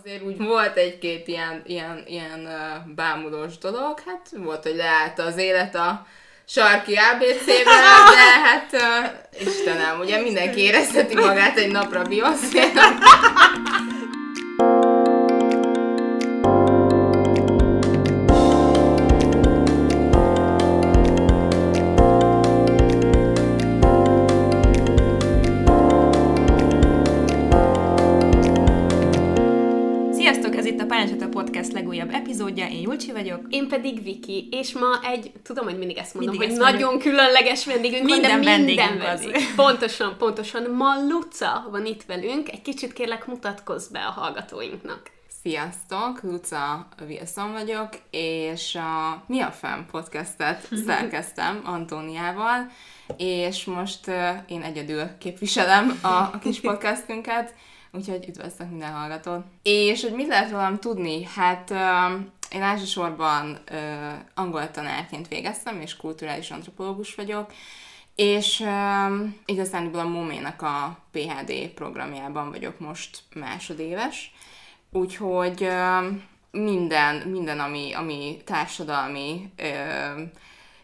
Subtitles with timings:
[0.00, 2.48] Azért úgy volt egy-két ilyen, ilyen, ilyen
[2.94, 6.06] bámulós dolog, hát volt, hogy leállt az élet a
[6.46, 13.02] sarki ABC-vel, de hát uh, Istenem, ugye mindenki érezheti magát egy napra Beyoncé-nak.
[33.06, 33.40] Julcsi vagyok.
[33.48, 36.90] Én pedig Viki, és ma egy, tudom, hogy mindig ezt mondom, mindig hogy ezt nagyon
[36.90, 37.12] mondjuk.
[37.12, 39.34] különleges vendégünk minden van, de minden vendég.
[39.34, 39.54] Az.
[39.56, 40.70] Pontosan, pontosan.
[40.70, 45.10] Ma Luca van itt velünk, egy kicsit kérlek mutatkozz be a hallgatóinknak.
[45.42, 52.70] Sziasztok, Luca Wilson vagyok, és a Mi a Fem podcastet szerkeztem Antóniával,
[53.16, 54.10] és most
[54.48, 57.54] én egyedül képviselem a, a kis podcastünket,
[57.92, 59.44] úgyhogy üdvözlök minden hallgatót.
[59.62, 61.28] És hogy mit lehet rólam tudni?
[61.34, 61.70] Hát
[62.50, 63.78] én elsősorban uh,
[64.34, 67.52] angol tanárként végeztem, és kulturális antropológus vagyok,
[68.14, 74.32] és uh, igazán a MOMÉ-nak a PHD programjában vagyok most másodéves,
[74.90, 76.16] úgyhogy uh,
[76.50, 80.22] minden, minden ami, ami társadalmi uh,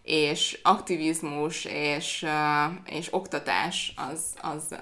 [0.03, 2.27] és aktivizmus és,
[2.85, 4.77] és oktatás az, az,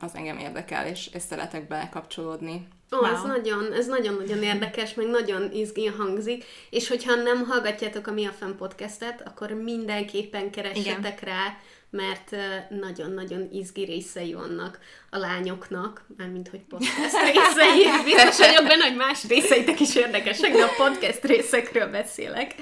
[0.00, 2.68] az engem érdekel, és, és szeretek belekapcsolódni.
[2.92, 3.12] Ó, wow.
[3.14, 8.26] ez nagyon, ez nagyon-nagyon érdekes, meg nagyon izgi hangzik, és hogyha nem hallgatjátok a Mi
[8.26, 11.34] a Fenn podcastet, akkor mindenképpen keressetek Igen.
[11.34, 11.56] rá,
[11.90, 12.36] mert
[12.68, 14.78] nagyon-nagyon izgi részei vannak
[15.10, 18.04] a lányoknak, mármint hogy podcast részei.
[18.04, 22.54] Biztos vagyok benne, hogy más részeitek is érdekesek, de a podcast részekről beszélek.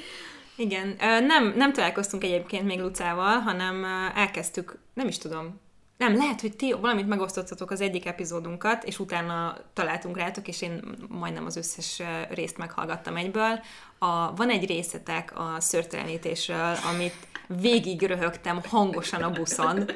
[0.57, 5.61] Igen, nem, nem találkoztunk egyébként még Lucával, hanem elkezdtük, nem is tudom,
[6.01, 10.81] nem, lehet, hogy ti valamit megosztottatok az egyik epizódunkat, és utána találtunk rátok, és én
[11.09, 13.61] majdnem az összes részt meghallgattam egyből.
[13.99, 17.15] A, van egy részetek a szörtelenítésről, amit
[17.61, 19.91] végig röhögtem hangosan a buszon.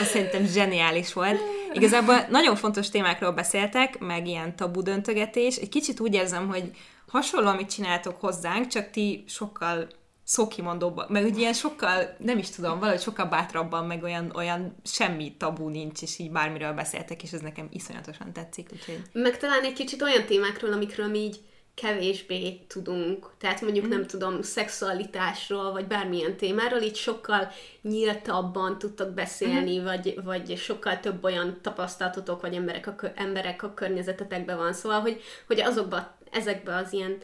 [0.00, 1.40] Azt szerintem zseniális volt.
[1.72, 5.56] Igazából nagyon fontos témákról beszéltek, meg ilyen tabu döntögetés.
[5.56, 6.70] Egy kicsit úgy érzem, hogy
[7.08, 9.86] hasonló, amit csináltok hozzánk, csak ti sokkal
[10.26, 15.36] szókimondóban, meg ugye ilyen sokkal, nem is tudom, valahogy sokkal bátrabban, meg olyan, olyan semmi
[15.36, 18.68] tabú nincs, és így bármiről beszéltek, és ez nekem iszonyatosan tetszik.
[18.72, 19.02] Úgyhogy...
[19.12, 21.40] Meg talán egy kicsit olyan témákról, amikről mi így
[21.74, 29.78] kevésbé tudunk, tehát mondjuk nem tudom, szexualitásról, vagy bármilyen témáról, így sokkal nyíltabban tudtok beszélni,
[29.78, 29.84] mm.
[29.84, 35.20] vagy, vagy sokkal több olyan tapasztalatotok, vagy emberek a, emberek a környezetetekben van, szóval, hogy,
[35.46, 37.18] hogy azokba, ezekbe az ilyen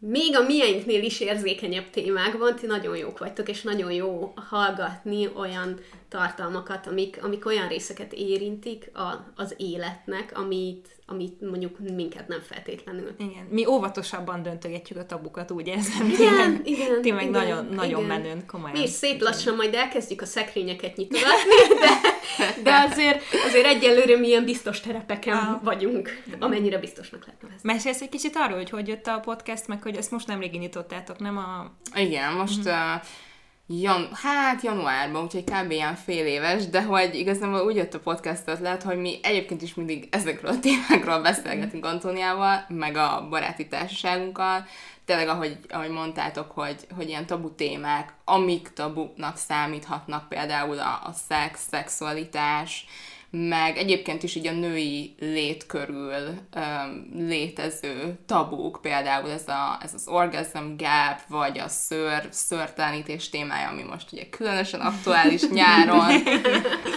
[0.00, 5.80] még a mieinknél is érzékenyebb témákban ti nagyon jók vagytok, és nagyon jó hallgatni olyan
[6.08, 13.14] tartalmakat, amik, amik olyan részeket érintik a, az életnek, amit, amit mondjuk minket nem feltétlenül.
[13.18, 16.08] Igen, mi óvatosabban döntögetjük a tabukat, úgy érzem.
[16.10, 17.02] Igen, igen.
[17.02, 18.20] Ti meg igen, nagyon, nagyon igen.
[18.20, 18.78] menőn, komolyan.
[18.78, 22.17] Mi is szép lassan majd elkezdjük a szekrényeket nyitogatni, de,
[22.62, 25.62] de azért, azért egyelőre milyen biztos terepeken ah.
[25.62, 27.72] vagyunk, amennyire biztosnak lehet nevezni.
[27.72, 30.58] Mesélsz egy kicsit arról, hogy hogy jött a podcast, meg hogy ezt most nem régi
[30.58, 31.70] nyitottátok, nem a...
[31.94, 32.74] Igen, most uh-huh.
[32.94, 35.70] uh, jan, hát januárban, úgyhogy kb.
[35.70, 39.74] ilyen fél éves, de hogy igazából úgy jött a podcast ötlet, hogy mi egyébként is
[39.74, 44.66] mindig ezekről a témákról beszélgetünk Antóniával, meg a baráti társaságunkkal,
[45.08, 51.12] tényleg, ahogy, ahogy mondtátok, hogy, hogy ilyen tabu témák, amik tabuknak számíthatnak, például a, a
[51.28, 52.86] szex, szexualitás,
[53.30, 59.94] meg egyébként is így a női lét körül um, létező tabuk, például ez, a, ez
[59.94, 66.10] az orgasm gap, vagy a ször, szörtelenítés témája, ami most ugye különösen aktuális nyáron,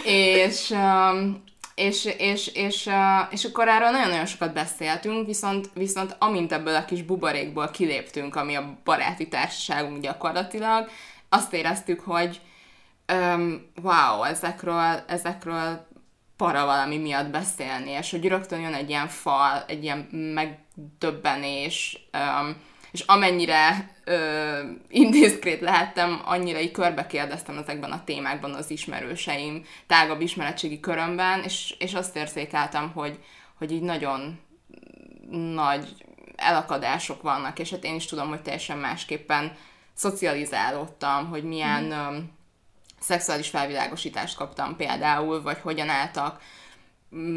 [0.03, 1.43] és, um,
[1.81, 2.90] és, és, és,
[3.30, 8.56] és akkor erről nagyon-nagyon sokat beszéltünk, viszont, viszont amint ebből a kis buborékból kiléptünk, ami
[8.56, 10.90] a baráti társaságunk gyakorlatilag,
[11.30, 12.41] azt éreztük, hogy
[13.14, 15.88] um, wow, ezekről, ezekről
[16.38, 19.97] para valami miatt beszélni, és hogy rögtön jön egy ilyen fal, egy ilyen
[20.34, 22.55] megdöbbenés, um,
[22.91, 24.59] és amennyire ö,
[24.90, 31.75] indiszkrét lehettem, annyira így körbe kérdeztem ezekben a témákban az ismerőseim tágabb ismeretségi körömben, és,
[31.79, 33.19] és azt érzékeltem, hogy,
[33.58, 34.40] hogy így nagyon
[35.53, 35.87] nagy
[36.35, 39.55] elakadások vannak, és hát én is tudom, hogy teljesen másképpen
[39.93, 41.84] szocializálódtam, hogy milyen...
[41.84, 42.40] Mm
[43.02, 46.41] szexuális felvilágosítást kaptam például, vagy hogyan álltak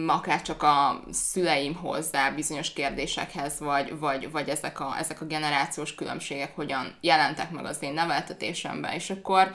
[0.07, 5.95] akár csak a szüleim hozzá bizonyos kérdésekhez, vagy, vagy, vagy ezek, a, ezek a generációs
[5.95, 9.55] különbségek hogyan jelentek meg az én neveltetésemben, és akkor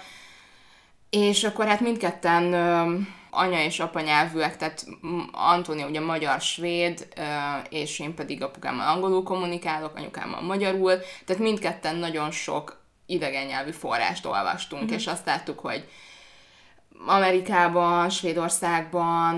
[1.09, 2.53] és akkor hát mindketten
[3.29, 4.85] anya és apa nyelvűek, tehát
[5.31, 7.07] Antónia ugye magyar-svéd,
[7.69, 10.93] és én pedig apukámmal angolul kommunikálok, anyukámmal magyarul,
[11.25, 14.93] tehát mindketten nagyon sok idegen nyelvű forrást olvastunk, mm-hmm.
[14.93, 15.89] és azt láttuk, hogy
[17.05, 19.35] Amerikában, Svédországban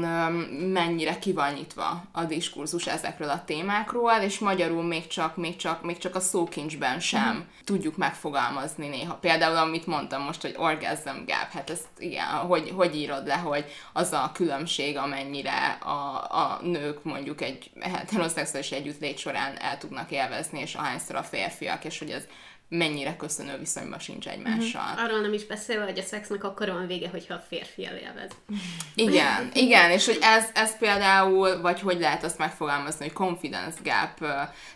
[0.73, 5.83] mennyire ki van nyitva a diskurzus ezekről a témákról, és magyarul még csak, még csak,
[5.83, 7.39] még csak a szókincsben sem mm.
[7.63, 9.13] tudjuk megfogalmazni néha.
[9.13, 13.65] Például, amit mondtam most, hogy orgasm gap, hát ezt igen, hogy, hogy írod le, hogy
[13.93, 20.59] az a különbség, amennyire a, a nők mondjuk egy heteroszexuális együttlét során el tudnak élvezni,
[20.59, 22.23] és ahányszor a férfiak, és hogy ez
[22.73, 24.81] mennyire köszönő viszonyban sincs egymással.
[24.81, 25.03] Uh-huh.
[25.03, 28.31] Arról nem is beszélve, hogy a szexnek akkor van vége, hogyha a férfi elélvez.
[28.95, 34.17] Igen, igen, és hogy ez, ez például, vagy hogy lehet azt megfogalmazni, hogy confidence gap,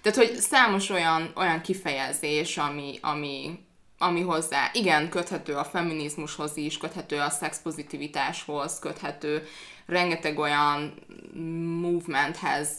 [0.01, 3.59] tehát hogy számos olyan, olyan kifejezés, ami, ami,
[3.97, 9.47] ami hozzá, igen, köthető a feminizmushoz is, köthető a szexpozitivitáshoz, köthető
[9.85, 10.93] rengeteg olyan
[11.81, 12.69] movementhez,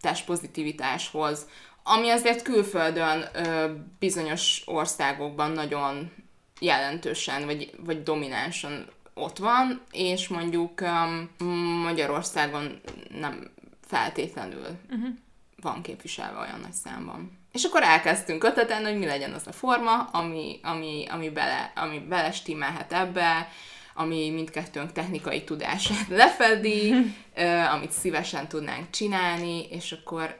[0.00, 1.46] testpozitivitáshoz,
[1.86, 6.12] ami azért külföldön ö, bizonyos országokban nagyon
[6.60, 11.30] jelentősen, vagy, vagy dominánsan ott van, és mondjuk um,
[11.82, 12.80] Magyarországon
[13.18, 13.50] nem
[13.86, 15.08] feltétlenül uh-huh.
[15.62, 17.38] van képviselve olyan nagy számban.
[17.52, 21.98] És akkor elkezdtünk ötletelni, hogy mi legyen az a forma, ami, ami, ami, bele, ami
[21.98, 23.48] belestimmelhet ebbe,
[23.94, 26.94] ami mindkettőnk technikai tudását lefedi,
[27.74, 30.38] amit szívesen tudnánk csinálni, és akkor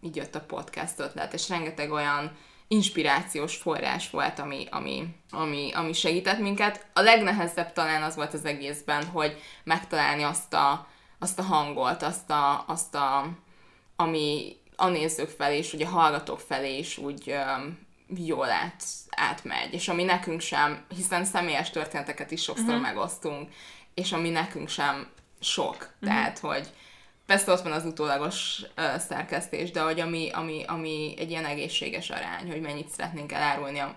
[0.00, 2.36] így jött a podcast ötlet, és rengeteg olyan
[2.68, 6.86] inspirációs forrás volt, ami, ami, ami, ami segített minket.
[6.92, 10.86] A legnehezebb talán az volt az egészben, hogy megtalálni azt a,
[11.18, 13.28] azt a hangot, azt a, azt a
[14.00, 17.34] ami a nézők felé és ugye a hallgatók felé is úgy
[18.16, 22.82] jól át, átmegy, és ami nekünk sem, hiszen személyes történeteket is sokszor uh-huh.
[22.82, 23.52] megosztunk,
[23.94, 25.08] és ami nekünk sem
[25.40, 26.08] sok, uh-huh.
[26.08, 26.68] tehát, hogy
[27.26, 32.10] persze ott van az utólagos uh, szerkesztés, de hogy ami, ami, ami egy ilyen egészséges
[32.10, 33.94] arány, hogy mennyit szeretnénk elárulni a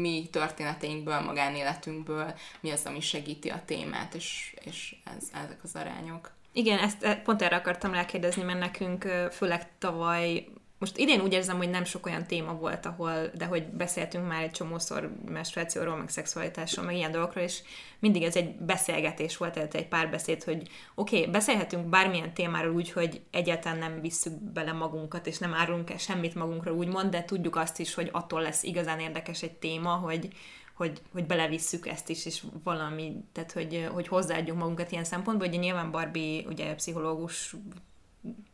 [0.00, 6.32] mi történeteinkből, magánéletünkből, mi az, ami segíti a témát, és, és ez, ezek az arányok.
[6.52, 10.46] Igen, ezt e, pont erre akartam rákérdezni, mert nekünk főleg tavaly
[10.78, 14.42] most idén úgy érzem, hogy nem sok olyan téma volt, ahol, de hogy beszéltünk már
[14.42, 17.62] egy csomószor menstruációról, meg szexualitásról, meg ilyen dolgokról, és
[17.98, 22.92] mindig ez egy beszélgetés volt, tehát egy párbeszéd, hogy oké, okay, beszélhetünk bármilyen témáról úgy,
[22.92, 27.56] hogy egyáltalán nem visszük bele magunkat, és nem árulunk el semmit magunkról, úgymond, de tudjuk
[27.56, 30.28] azt is, hogy attól lesz igazán érdekes egy téma, hogy,
[30.74, 35.48] hogy, hogy belevisszük ezt is, és valami, tehát hogy, hogy hozzáadjunk magunkat ilyen szempontból.
[35.48, 37.54] Ugye nyilván Barbie ugye pszichológus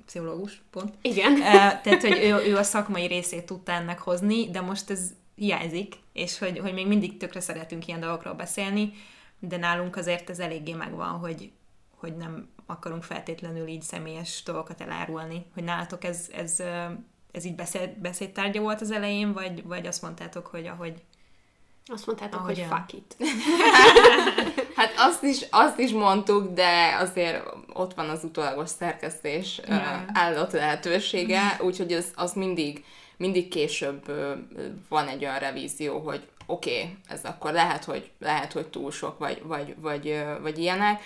[0.05, 0.95] pszichológus, pont.
[1.03, 1.39] Igen.
[1.83, 6.39] Tehát, hogy ő, ő a szakmai részét tudta ennek hozni, de most ez hiányzik, és
[6.39, 8.93] hogy, hogy még mindig tökre szeretünk ilyen dolgokról beszélni,
[9.39, 11.53] de nálunk azért ez eléggé megvan, hogy,
[11.95, 15.47] hogy nem akarunk feltétlenül így személyes dolgokat elárulni.
[15.55, 16.63] Hogy nálatok ez, ez,
[17.33, 21.03] ez így beszéd, beszédtárgya volt az elején, vagy, vagy azt mondtátok, hogy ahogy
[21.87, 22.69] azt mondtátok, Ahogyan.
[22.69, 23.17] hogy fuck it.
[24.77, 27.43] hát azt is, azt is mondtuk, de azért
[27.73, 30.03] ott van az utólagos szerkesztés yeah.
[30.13, 32.85] állott lehetősége, úgyhogy az, az mindig,
[33.17, 34.13] mindig később
[34.89, 39.19] van egy olyan revízió, hogy oké, okay, ez akkor lehet, hogy, lehet, hogy túl sok,
[39.19, 41.03] vagy, vagy, vagy, vagy ilyenek,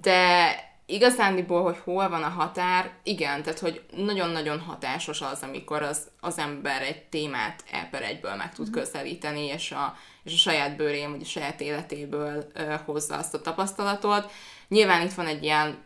[0.00, 0.54] de
[0.86, 6.38] igazándiból, hogy hol van a határ, igen, tehát hogy nagyon-nagyon hatásos az, amikor az, az
[6.38, 8.78] ember egy témát e per egyből meg tud mhm.
[8.78, 13.40] közelíteni, és a, és a saját bőrén, vagy a saját életéből ö, hozza azt a
[13.40, 14.30] tapasztalatot.
[14.68, 15.78] Nyilván itt van egy ilyen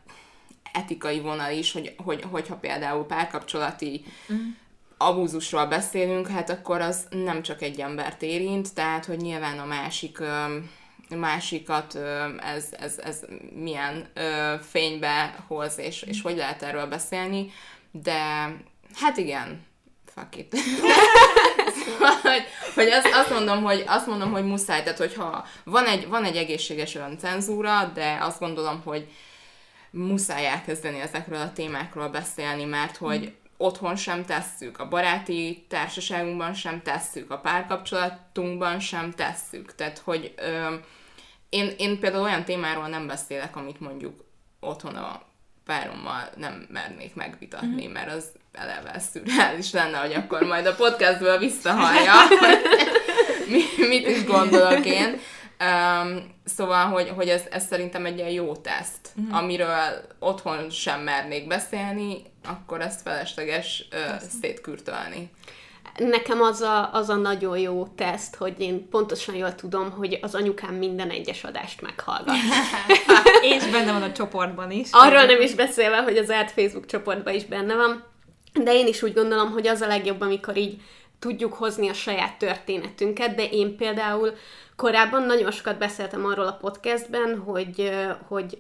[0.73, 4.47] etikai vonal is, hogy, hogy, hogyha például párkapcsolati uh-huh.
[4.97, 10.19] abúzusról beszélünk, hát akkor az nem csak egy embert érint, tehát hogy nyilván a másik
[10.19, 10.57] ö,
[11.17, 11.95] másikat
[12.41, 13.21] ez, ez, ez
[13.55, 14.09] milyen
[14.71, 17.51] fénybe hoz, és, és hogy lehet erről beszélni,
[17.91, 18.21] de
[18.95, 19.67] hát igen,
[20.15, 20.55] fuck it.
[21.85, 26.09] szóval, hogy, hogy azt, azt, mondom, hogy azt mondom, hogy muszáj, tehát hogyha van egy,
[26.09, 29.09] van egy egészséges öncenzúra, de azt gondolom, hogy
[29.91, 36.83] muszáj elkezdeni ezekről a témákról beszélni, mert hogy otthon sem tesszük, a baráti társaságunkban sem
[36.83, 39.75] tesszük, a párkapcsolatunkban sem tesszük.
[39.75, 40.75] Tehát, hogy ö,
[41.49, 44.25] én, én például olyan témáról nem beszélek, amit mondjuk
[44.61, 45.23] otthon a
[45.65, 47.93] párommal nem mernék megvitatni, uh-huh.
[47.93, 52.13] mert az eleve szürreális lenne, hogy akkor majd a podcastből visszahallja,
[53.53, 55.21] mi, mit is gondolok én.
[55.61, 59.37] Um, szóval, hogy, hogy ez, ez szerintem egy ilyen jó teszt, uh-huh.
[59.37, 65.31] amiről otthon sem mernék beszélni, akkor ezt felesleges uh, szétkürtölni.
[65.99, 70.35] Nekem az a, az a nagyon jó teszt, hogy én pontosan jól tudom, hogy az
[70.35, 72.35] anyukám minden egyes adást meghallgat.
[73.57, 74.89] És benne van a csoportban is.
[74.93, 78.05] Arról nem is beszélve, hogy az Art Facebook csoportban is benne van.
[78.53, 80.81] De én is úgy gondolom, hogy az a legjobb, amikor így
[81.19, 84.33] tudjuk hozni a saját történetünket, de én például
[84.77, 87.91] korábban nagyon sokat beszéltem arról a podcastben, hogy,
[88.29, 88.59] hogy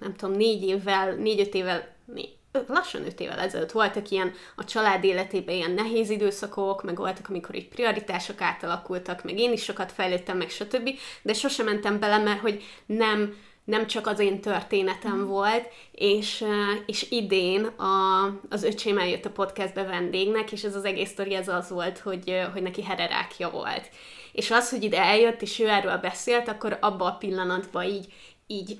[0.00, 1.94] nem tudom, négy évvel, négy-öt évvel,
[2.66, 7.54] lassan öt évvel ezelőtt voltak ilyen a család életében ilyen nehéz időszakok, meg voltak, amikor
[7.54, 10.90] így prioritások átalakultak, meg én is sokat fejlődtem, meg stb.
[11.22, 15.26] De sosem mentem bele, mert hogy nem, nem csak az én történetem mm.
[15.26, 16.44] volt, és,
[16.86, 21.48] és idén a, az öcsém eljött a podcastbe vendégnek, és ez az egész sztori ez
[21.48, 23.88] az volt, hogy, hogy neki hererákja volt.
[24.32, 28.12] És az, hogy ide eljött, és ő erről beszélt, akkor abban a pillanatban így,
[28.46, 28.78] így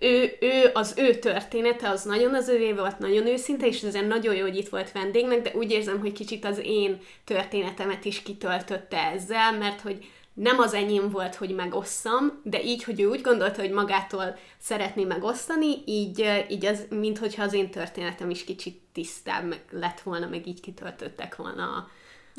[0.00, 4.34] ő, ő, az ő története az nagyon az ővé volt, nagyon őszinte, és ezért nagyon
[4.34, 9.10] jó, hogy itt volt vendégnek, de úgy érzem, hogy kicsit az én történetemet is kitöltötte
[9.12, 13.60] ezzel, mert hogy nem az enyém volt, hogy megosszam, de így, hogy ő úgy gondolta,
[13.60, 20.00] hogy magától szeretné megosztani, így, így az, minthogyha az én történetem is kicsit tisztább lett
[20.00, 21.88] volna, meg így kitöltöttek volna a,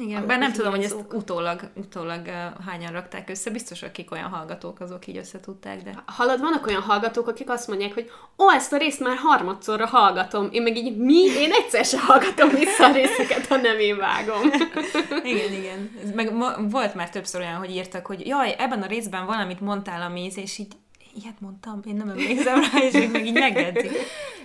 [0.01, 4.29] igen, bár nem tudom, hogy ezt utólag, utólag uh, hányan rakták össze, biztos, akik olyan
[4.29, 6.03] hallgatók, azok így összetudták, de...
[6.05, 10.49] Hallod, vannak olyan hallgatók, akik azt mondják, hogy ó, ezt a részt már harmadszorra hallgatom.
[10.51, 11.23] Én meg így, mi?
[11.23, 14.51] Én egyszer sem hallgatom vissza a részeket, ha nem én vágom.
[15.31, 15.91] igen, igen.
[16.15, 20.01] Meg ma, volt már többször olyan, hogy írtak, hogy jaj, ebben a részben valamit mondtál
[20.01, 20.73] a méz, és így
[21.21, 23.91] ilyet mondtam, én nem emlékszem rá, és még, így megjegyzik.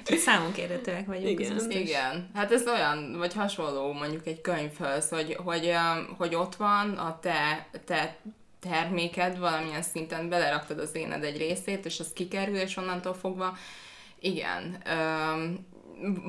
[0.05, 1.41] Csak számunk érhetőek vagyunk.
[1.41, 1.71] Igen.
[1.71, 2.31] Igen.
[2.35, 5.73] Hát ez olyan, vagy hasonló mondjuk egy könyvhöz, hogy, hogy,
[6.19, 8.17] hogy ott van a te, te
[8.61, 13.57] terméked valamilyen szinten beleraktad az éned egy részét, és az kikerül, és onnantól fogva
[14.21, 14.83] igen,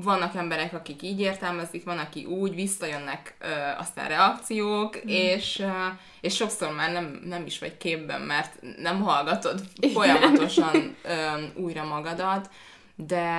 [0.04, 3.46] vannak emberek, akik így értelmezik, van, aki úgy, visszajönnek ö,
[3.78, 5.08] aztán reakciók, mm.
[5.08, 5.88] és, ö,
[6.22, 9.62] és sokszor már nem, nem is vagy képben, mert nem hallgatod
[9.94, 12.50] folyamatosan ö, újra magadat,
[12.96, 13.30] de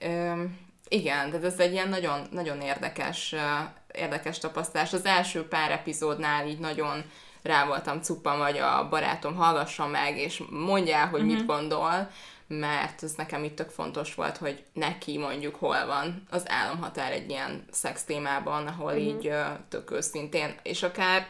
[0.00, 0.42] ö,
[0.88, 3.38] igen, tehát ez egy ilyen nagyon, nagyon érdekes, ö,
[3.92, 4.92] érdekes tapasztalás.
[4.92, 7.04] Az első pár epizódnál így nagyon
[7.42, 11.34] rá voltam cuppan, vagy a barátom hallgassa meg, és mondja, hogy mm-hmm.
[11.34, 12.10] mit gondol,
[12.58, 17.30] mert ez nekem itt tök fontos volt, hogy neki mondjuk hol van az álomhatár egy
[17.30, 19.06] ilyen szex témában, ahol uh-huh.
[19.06, 19.32] így
[19.68, 21.26] tök őszintén, és akár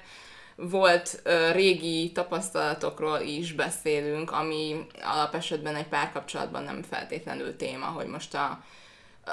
[0.57, 8.63] volt régi tapasztalatokról is beszélünk, ami alapesetben egy párkapcsolatban nem feltétlenül téma, hogy most a,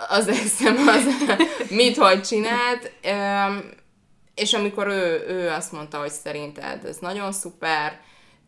[0.10, 1.04] az eszem az
[1.70, 2.92] mit, hogy csinált,
[4.36, 8.00] és amikor ő, ő azt mondta, hogy szerinted ez nagyon szuper,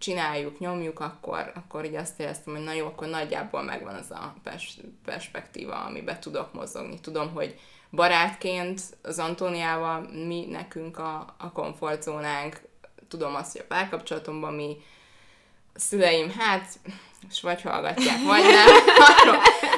[0.02, 4.36] csináljuk, nyomjuk, akkor, akkor így azt éreztem, hogy na jó, akkor nagyjából megvan az a
[4.44, 7.00] pers- perspektíva, amiben tudok mozogni.
[7.00, 12.62] Tudom, hogy barátként az Antóniával mi nekünk a, a komfortzónánk,
[13.08, 14.78] tudom azt, hogy a párkapcsolatomban mi
[15.74, 16.80] a szüleim, hát,
[17.30, 18.68] és vagy hallgatják, vagy nem.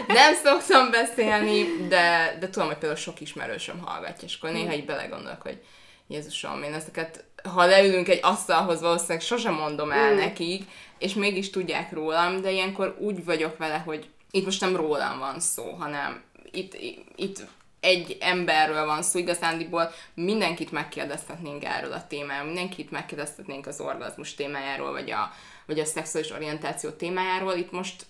[0.19, 4.85] nem szoktam beszélni, de, de tudom, hogy például sok ismerősöm hallgatja, és akkor néha így
[4.85, 5.63] belegondolok, hogy
[6.07, 10.17] Jézusom, én ezeket, ha leülünk egy asztalhoz, valószínűleg sosem mondom el mm.
[10.17, 10.63] nekik,
[10.97, 15.39] és mégis tudják rólam, de ilyenkor úgy vagyok vele, hogy itt most nem rólam van
[15.39, 16.21] szó, hanem
[16.51, 16.77] itt,
[17.15, 17.45] itt
[17.79, 24.91] egy emberről van szó, igazándiból mindenkit megkérdezhetnénk erről a témáról, mindenkit megkérdezhetnénk az orgazmus témájáról,
[24.91, 25.31] vagy a,
[25.65, 27.53] vagy a szexuális orientáció témájáról.
[27.53, 28.05] Itt most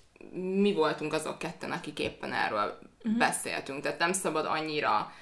[0.62, 3.18] mi voltunk azok ketten, akik éppen erről uh-huh.
[3.18, 5.14] beszéltünk, tehát nem szabad annyira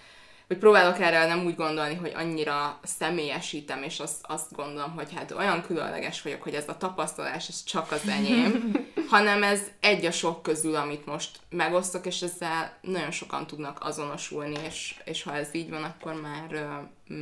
[0.51, 5.31] hogy próbálok erre nem úgy gondolni, hogy annyira személyesítem, és azt, azt gondolom, hogy hát
[5.31, 8.71] olyan különleges vagyok, hogy ez a tapasztalás, ez csak az enyém,
[9.09, 14.55] hanem ez egy a sok közül, amit most megosztok, és ezzel nagyon sokan tudnak azonosulni,
[14.65, 16.79] és, és ha ez így van, akkor már,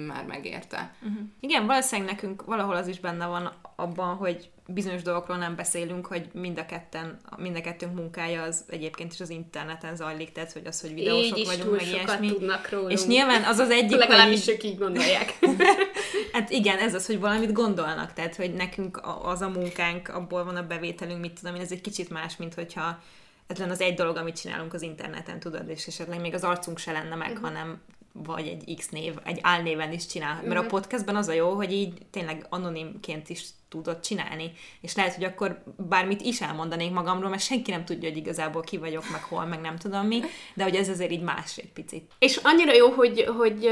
[0.07, 0.93] már megérte.
[1.01, 1.27] Uh-huh.
[1.39, 6.29] Igen, valószínűleg nekünk valahol az is benne van abban, hogy bizonyos dolgokról nem beszélünk, hogy
[6.33, 10.65] mind a ketten, mind a kettőnk munkája az egyébként is az interneten zajlik, tehát hogy
[10.65, 12.27] az, hogy videósok így vagyunk, meg ilyesmi.
[12.27, 12.91] tudnak rólunk.
[12.91, 14.53] És nyilván az az egyik, Legalábbis hogy...
[14.53, 15.39] ők így gondolják.
[16.33, 20.55] hát igen, ez az, hogy valamit gondolnak, tehát hogy nekünk az a munkánk, abból van
[20.55, 22.99] a bevételünk, mit tudom én, ez egy kicsit más, mint hogyha
[23.47, 26.77] ez lenne az egy dolog, amit csinálunk az interneten, tudod, és esetleg még az arcunk
[26.77, 27.47] se lenne meg, uh-huh.
[27.47, 27.81] hanem
[28.23, 30.35] vagy egy X név, egy álnéven is csinál.
[30.35, 30.65] Mert uh-huh.
[30.65, 34.51] a podcastben az a jó, hogy így tényleg anonimként is tudod csinálni.
[34.81, 38.77] És lehet, hogy akkor bármit is elmondanék magamról, mert senki nem tudja, hogy igazából ki
[38.77, 40.21] vagyok, meg hol, meg nem tudom mi,
[40.53, 42.11] de hogy ez azért így más egy picit.
[42.19, 43.69] És annyira jó, hogy, hogy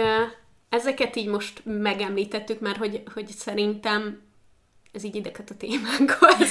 [0.69, 4.21] ezeket így most megemlítettük, mert hogy, hogy szerintem
[4.97, 6.49] ez így ideket a témánkhoz,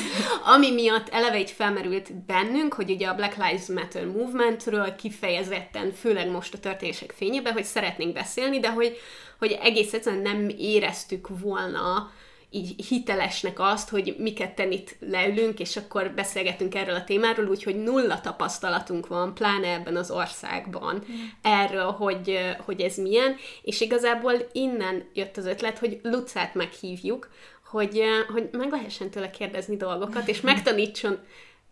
[0.54, 6.30] ami miatt eleve így felmerült bennünk, hogy ugye a Black Lives Matter movementről kifejezetten, főleg
[6.30, 8.96] most a történések fényében, hogy szeretnénk beszélni, de hogy,
[9.38, 12.10] hogy egész egyszerűen nem éreztük volna
[12.50, 17.82] így hitelesnek azt, hogy mi ketten itt leülünk, és akkor beszélgetünk erről a témáról, úgyhogy
[17.82, 21.14] nulla tapasztalatunk van, pláne ebben az országban mm.
[21.42, 27.28] erről, hogy, hogy ez milyen, és igazából innen jött az ötlet, hogy Lucát meghívjuk,
[27.70, 31.18] hogy, hogy meg lehessen tőle kérdezni dolgokat, és megtanítson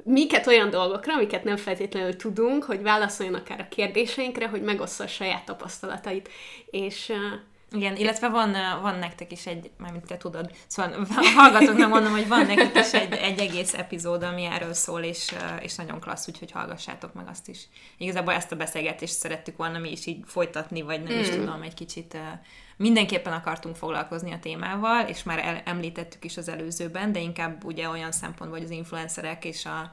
[0.04, 5.06] minket olyan dolgokra, amiket nem feltétlenül tudunk, hogy válaszoljon akár a kérdéseinkre, hogy megossza a
[5.06, 6.28] saját tapasztalatait.
[6.70, 7.12] És
[7.72, 12.46] igen, illetve van, van nektek is egy, mármint te tudod, szóval hallgatóknak mondom, hogy van
[12.46, 17.14] nektek is egy, egy egész epizód, ami erről szól, és, és nagyon klassz, úgyhogy hallgassátok
[17.14, 17.68] meg azt is.
[17.98, 21.20] Igazából ezt a beszélgetést szerettük volna mi is így folytatni, vagy nem mm.
[21.20, 22.16] is tudom, egy kicsit
[22.76, 27.88] mindenképpen akartunk foglalkozni a témával, és már el, említettük is az előzőben, de inkább ugye
[27.88, 29.92] olyan szempontból, hogy az influencerek és a,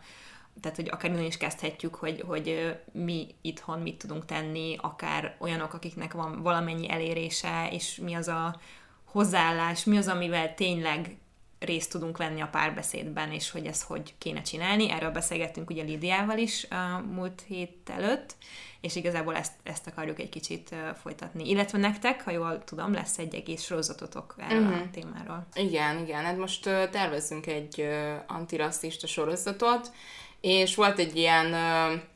[0.62, 6.14] tehát hogy akár is kezdhetjük, hogy, hogy mi itthon mit tudunk tenni, akár olyanok, akiknek
[6.14, 8.60] van valamennyi elérése, és mi az a
[9.06, 11.18] hozzáállás, mi az, amivel tényleg
[11.60, 14.92] részt tudunk venni a párbeszédben, és hogy ezt hogy kéne csinálni.
[14.92, 18.36] Erről beszélgettünk ugye Lidiával is a múlt hét előtt,
[18.82, 21.50] és igazából ezt, ezt akarjuk egy kicsit folytatni.
[21.50, 24.76] Illetve nektek, ha jól tudom, lesz egy egész sorozatotok erről uh-huh.
[24.76, 24.92] a mhm.
[24.92, 25.48] témáról.
[25.54, 26.24] Igen, igen.
[26.24, 27.88] Hát most tervezünk egy
[28.28, 29.92] antirasszista sorozatot,
[30.42, 31.54] és volt egy ilyen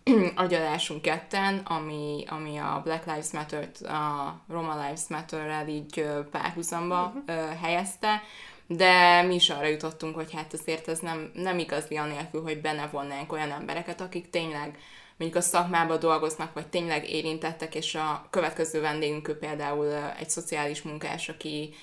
[0.05, 7.13] uh, agyalásunk ketten, ami, ami a Black Lives Matter-t a Roma Lives Matter-rel így párhuzamba
[7.15, 7.43] uh-huh.
[7.43, 8.21] uh, helyezte,
[8.67, 12.87] de mi is arra jutottunk, hogy hát azért ez nem, nem igazi anélkül, hogy benne
[12.91, 14.77] vonnánk olyan embereket, akik tényleg
[15.17, 21.29] mondjuk a szakmában dolgoznak, vagy tényleg érintettek, és a következő vendégünk például egy szociális munkás,
[21.29, 21.73] aki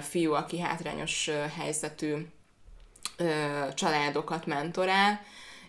[0.00, 2.14] fiú, aki hátrányos helyzetű
[3.74, 5.20] családokat mentorál,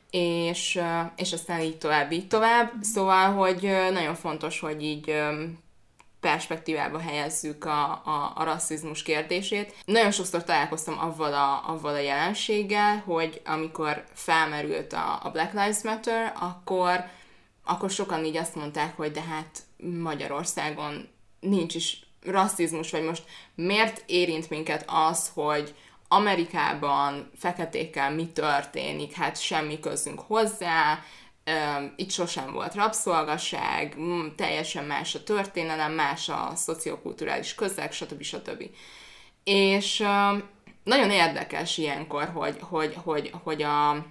[0.10, 0.82] és,
[1.16, 2.72] és aztán így tovább, így tovább.
[2.82, 5.22] Szóval, hogy nagyon fontos, hogy így
[6.24, 9.76] perspektívába helyezzük a, a, a rasszizmus kérdését.
[9.86, 15.82] Nagyon sokszor találkoztam avval a, avval a jelenséggel, hogy amikor felmerült a, a Black Lives
[15.84, 17.06] Matter, akkor,
[17.64, 19.60] akkor sokan így azt mondták, hogy de hát
[20.02, 23.24] Magyarországon nincs is rasszizmus, vagy most
[23.56, 25.76] miért érint minket az, hogy
[26.08, 31.00] Amerikában feketékkel mi történik, hát semmi közünk hozzá,
[31.96, 33.98] itt sosem volt rabszolgaság,
[34.36, 38.22] teljesen más a történelem, más a szociokulturális közeg, stb.
[38.22, 38.64] stb.
[39.44, 40.04] És
[40.84, 44.06] nagyon érdekes ilyenkor, hogy, hogy, hogy, hogy a,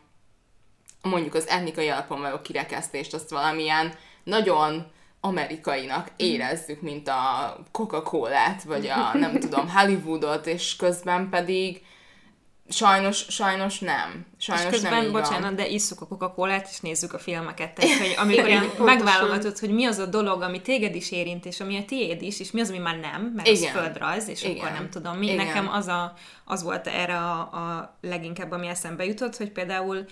[1.03, 6.13] mondjuk az etnikai alapon való kirekesztést azt valamilyen nagyon amerikainak mhm.
[6.17, 11.83] érezzük, mint a Coca-Colát, vagy a nem tudom, Hollywoodot, és közben pedig
[12.69, 14.27] Sajnos, sajnos nem.
[14.39, 15.55] Sajnos és közben, nem bocsánat, van.
[15.55, 17.75] de isszuk a coca és nézzük a filmeket.
[17.75, 21.61] Tehát, hogy amikor Igen, megválogatod, hogy mi az a dolog, ami téged is érint, és
[21.61, 23.75] ami a tiéd is, és mi az, ami már nem, mert Igen.
[23.75, 24.57] az földrajz, és Igen.
[24.57, 25.27] akkor nem tudom mi.
[25.27, 25.47] Igen.
[25.47, 30.05] Nekem az, a, az volt erre a, a leginkább, ami eszembe jutott, hogy például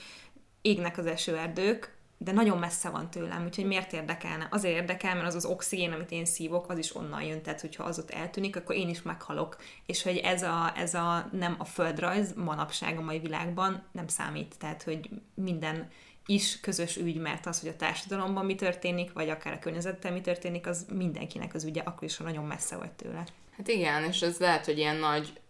[0.63, 4.49] égnek az esőerdők, de nagyon messze van tőlem, úgyhogy miért érdekelne?
[4.51, 7.85] Azért érdekel, mert az az oxigén, amit én szívok, az is onnan jön, tehát hogyha
[7.85, 9.57] az ott eltűnik, akkor én is meghalok.
[9.87, 14.55] És hogy ez a, ez a nem a földrajz manapság a mai világban nem számít,
[14.59, 15.91] tehát hogy minden
[16.27, 20.21] is közös ügy, mert az, hogy a társadalomban mi történik, vagy akár a környezettel mi
[20.21, 23.25] történik, az mindenkinek az ügye, akkor is, ha nagyon messze vagy tőle.
[23.57, 25.41] Hát igen, és ez lehet, hogy ilyen nagy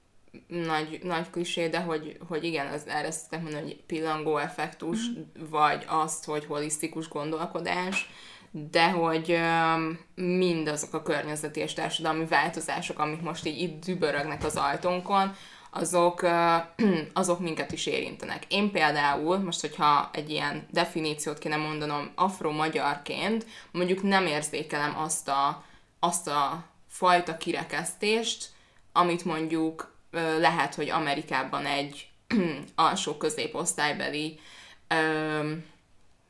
[0.47, 5.23] nagy, nagy klisé, de hogy, hogy igen, az, erre szokták mondani, hogy pillangó effektus, mm.
[5.51, 8.11] vagy azt, hogy holisztikus gondolkodás,
[8.51, 14.57] de hogy um, mindazok a környezeti és társadalmi változások, amik most így itt dübörögnek az
[14.57, 15.35] ajtónkon,
[15.71, 16.57] azok, uh,
[17.13, 18.45] azok minket is érintenek.
[18.49, 25.65] Én például, most hogyha egy ilyen definíciót kéne mondanom afro-magyarként, mondjuk nem érzékelem azt a,
[26.01, 28.49] azt a fajta kirekesztést,
[28.93, 29.90] amit mondjuk
[30.39, 32.09] lehet, hogy Amerikában egy
[32.75, 34.39] alsó középosztálybeli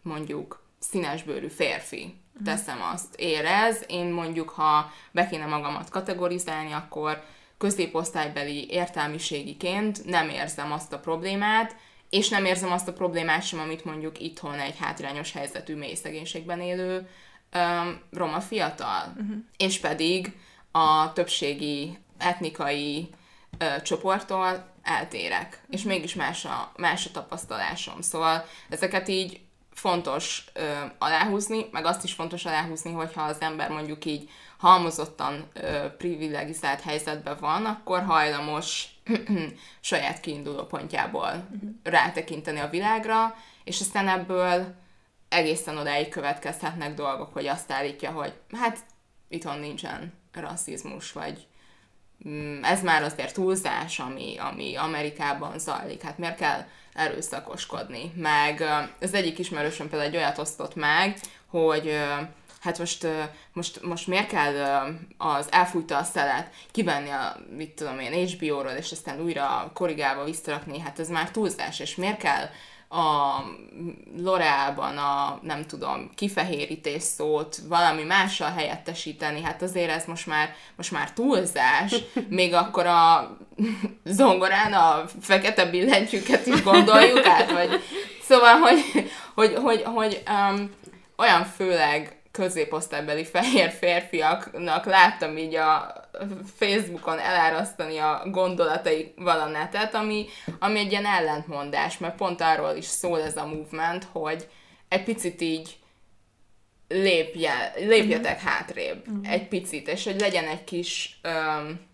[0.03, 2.45] mondjuk színesbőrű férfi mhm.
[2.45, 3.85] teszem azt érez.
[3.87, 7.23] Én mondjuk, ha be kéne magamat kategorizálni, akkor
[7.59, 11.77] középosztálybeli értelmiségiként nem érzem azt a problémát,
[12.11, 16.61] és nem érzem azt a problémát sem, amit mondjuk itthon egy hátrányos helyzetű mély szegénységben
[16.61, 17.09] élő
[17.55, 19.13] um, roma fiatal.
[19.17, 19.37] Uh-huh.
[19.57, 20.33] És pedig
[20.71, 23.09] a többségi etnikai
[23.61, 28.01] ö, csoporttól eltérek, és mégis más a, más a tapasztalásom.
[28.01, 29.41] Szóval ezeket így
[29.73, 35.87] fontos ö, aláhúzni, meg azt is fontos aláhúzni, hogyha az ember mondjuk így halmozottan ö,
[35.99, 38.89] privilegizált helyzetben van, akkor hajlamos
[39.81, 41.71] saját kiinduló pontjából uh-huh.
[41.83, 44.75] rátekinteni a világra, és aztán ebből
[45.29, 48.79] egészen odáig következhetnek dolgok, hogy azt állítja, hogy hát
[49.29, 51.47] itthon nincsen rasszizmus, vagy
[52.63, 56.03] ez már azért túlzás, ami, ami Amerikában zajlik.
[56.03, 58.13] Hát miért kell erőszakoskodni?
[58.17, 58.65] Meg
[59.01, 61.99] az egyik ismerősöm például egy olyat osztott meg, hogy
[62.61, 63.07] hát most,
[63.53, 64.55] most, most miért kell
[65.19, 70.79] az elfújta a szelet kivenni a, mit tudom én, HBO-ról, és aztán újra korrigálva visszarakni,
[70.79, 72.49] hát ez már túlzás, és miért kell
[72.93, 73.41] a
[74.17, 80.91] Loreában a, nem tudom, kifehérítés szót valami mással helyettesíteni, hát azért ez most már, most
[80.91, 81.95] már túlzás,
[82.29, 83.37] még akkor a
[84.05, 87.83] zongorán a fekete billentyűket is gondoljuk át, vagy
[88.23, 90.71] szóval, hogy, hogy, hogy, hogy um,
[91.17, 95.93] olyan főleg középosztálybeli fehér férfiaknak láttam így a
[96.57, 100.27] Facebookon elárasztani a gondolataival a netet, ami,
[100.59, 104.49] ami egy ilyen ellentmondás, mert pont arról is szól ez a movement, hogy
[104.89, 105.79] egy picit így
[106.89, 108.51] lépje, lépjetek uh-huh.
[108.51, 109.33] hátrébb uh-huh.
[109.33, 111.89] egy picit, és hogy legyen egy kis um,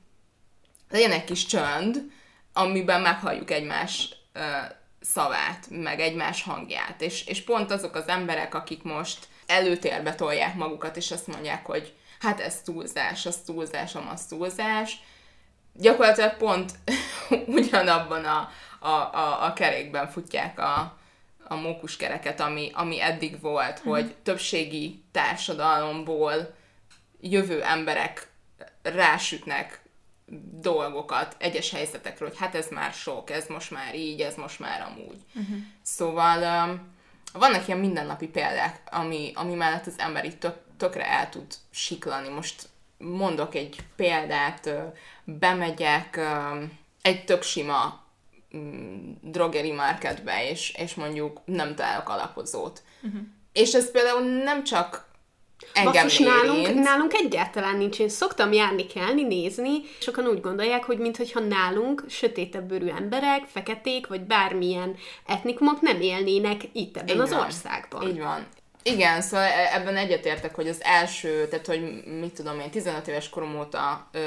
[0.90, 2.10] legyen egy kis csönd,
[2.52, 4.42] amiben meghalljuk egymás uh,
[5.00, 7.02] szavát, meg egymás hangját.
[7.02, 11.94] És, és pont azok az emberek, akik most előtérbe tolják magukat, és azt mondják, hogy
[12.18, 15.00] hát ez túlzás, az túlzás, az túlzás.
[15.72, 16.72] Gyakorlatilag pont
[17.46, 18.50] ugyanabban a,
[18.80, 20.98] a, a, a kerékben futják a,
[21.48, 23.90] a mókuskereket, ami, ami eddig volt, mm.
[23.90, 26.54] hogy többségi társadalomból
[27.20, 28.28] jövő emberek
[28.82, 29.84] rásütnek
[30.60, 34.80] dolgokat egyes helyzetekről, hogy hát ez már sok, ez most már így, ez most már
[34.80, 35.20] amúgy.
[35.34, 35.56] Uh-huh.
[35.82, 36.94] Szóval um,
[37.32, 42.28] vannak ilyen mindennapi példák, ami, ami mellett az ember itt tök, tökre el tud siklani.
[42.28, 44.70] Most mondok egy példát,
[45.24, 46.20] bemegyek
[47.02, 48.04] egy tök sima
[48.56, 52.82] mm, drogeri marketbe, és, és mondjuk nem találok alapozót.
[53.02, 53.20] Uh-huh.
[53.52, 55.06] És ez például nem csak
[55.72, 57.98] engem Basszus, nálunk, nálunk egyáltalán nincs.
[57.98, 64.06] Én szoktam járni, kelni, nézni, sokan úgy gondolják, hogy mintha nálunk sötétebb bőrű emberek, feketék,
[64.06, 67.44] vagy bármilyen etnikumok nem élnének itt ebben Így az van.
[67.44, 68.08] országban.
[68.08, 68.46] Így van.
[68.86, 73.28] Igen, szóval e- ebben egyetértek, hogy az első, tehát hogy mit tudom én, 15 éves
[73.28, 74.18] korom óta ö,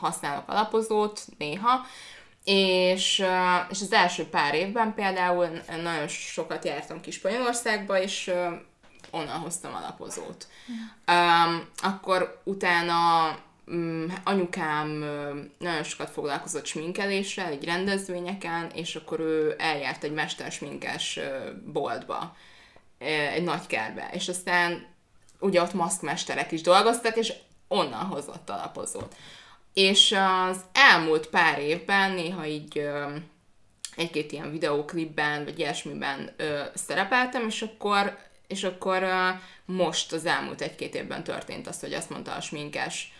[0.00, 1.86] használok alapozót néha,
[2.44, 3.24] és,
[3.70, 5.48] és az első pár évben például
[5.82, 8.32] nagyon sokat jártam ki Spanyolországba, és
[9.10, 10.46] onnan hoztam alapozót.
[11.06, 13.28] Um, akkor utána
[13.66, 21.16] um, anyukám um, nagyon sokat foglalkozott sminkeléssel, egy rendezvényeken, és akkor ő eljárt egy mestersminkes
[21.16, 22.36] uh, boltba,
[22.98, 24.86] egy nagy kerbe, és aztán
[25.40, 27.32] ugye ott maszkmesterek is dolgoztak, és
[27.68, 29.16] onnan hozott alapozót.
[29.74, 30.16] És
[30.48, 32.88] az elmúlt pár évben néha így
[33.96, 39.06] egy-két ilyen videóklipben, vagy ilyesmiben ö, szerepeltem, és akkor és akkor
[39.64, 43.12] most az elmúlt egy-két évben történt az, hogy azt mondta a sminkes,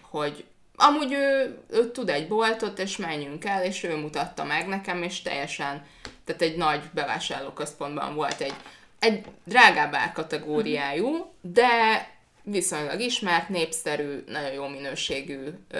[0.00, 0.44] hogy
[0.76, 5.22] amúgy ő, ő tud egy boltot, és menjünk el, és ő mutatta meg nekem, és
[5.22, 5.86] teljesen,
[6.28, 8.54] tehát egy nagy bevásárlóközpontban volt egy,
[8.98, 11.66] egy drágább árkategóriájú, de
[12.42, 15.78] viszonylag ismert, népszerű, nagyon jó minőségű ö,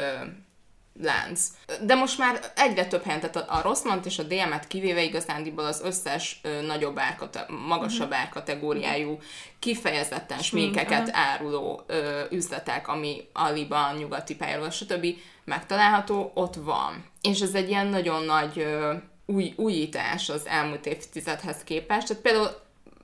[1.02, 1.48] lánc.
[1.82, 5.80] De most már egyre több helyen, tehát a, a és a DM-et kivéve igazándiból az
[5.84, 8.22] összes ö, nagyobb árkate, magasabb uh-huh.
[8.22, 9.18] árkategóriájú,
[9.58, 15.06] kifejezetten sminkeket áruló ö, üzletek, ami Aliban, nyugati pályáról, stb.
[15.44, 17.04] megtalálható, ott van.
[17.20, 18.94] És ez egy ilyen nagyon nagy ö,
[19.30, 22.06] új, újítás az elmúlt évtizedhez képest.
[22.06, 22.60] Tehát például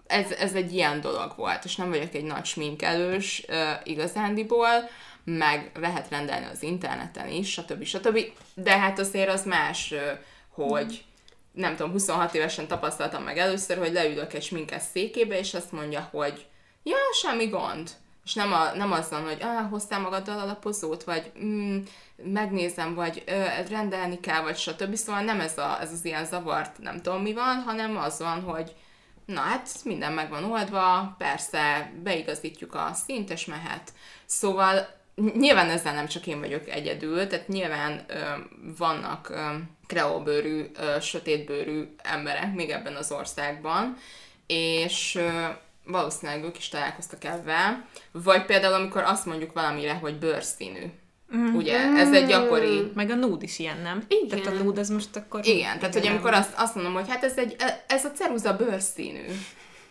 [0.07, 4.91] ez, ez egy ilyen dolog volt, és nem vagyok egy nagy sminkelős ö, igazándiból,
[5.25, 7.85] meg lehet rendelni az interneten is, stb.
[7.85, 8.21] stb.
[8.55, 9.95] De hát azért az más,
[10.49, 11.05] hogy
[11.53, 16.09] nem tudom, 26 évesen tapasztaltam meg először, hogy leülök egy sminkes székébe, és azt mondja,
[16.11, 16.47] hogy
[16.83, 17.91] ja, semmi gond.
[18.25, 21.79] És nem, a, nem azzal, hogy ah, hoztál magaddal alapozót, vagy mm,
[22.17, 24.95] megnézem, vagy ö, rendelni kell, vagy stb.
[24.95, 28.43] Szóval nem ez, a, ez az ilyen zavart, nem tudom mi van, hanem az van,
[28.43, 28.75] hogy
[29.27, 33.93] na hát minden meg van oldva, persze beigazítjuk a szint, és mehet.
[34.25, 34.89] Szóval
[35.37, 38.21] nyilván ezzel nem csak én vagyok egyedül, tehát nyilván ö,
[38.79, 39.57] vannak ö,
[39.87, 43.97] kreóbőrű, ö, sötétbőrű emberek még ebben az országban,
[44.47, 45.47] és ö,
[45.85, 47.85] valószínűleg ők is találkoztak ebben.
[48.13, 50.85] Vagy például, amikor azt mondjuk valamire, hogy bőrszínű.
[51.37, 51.55] Mm.
[51.55, 52.91] Ugye, ez egy gyakori...
[52.95, 54.05] Meg a nude is ilyen, nem?
[54.09, 54.43] Igen.
[54.43, 55.47] Tehát a nude az most akkor...
[55.47, 59.25] Igen, tehát hogy amikor azt, azt mondom, hogy hát ez, egy, ez a ceruza bőrszínű.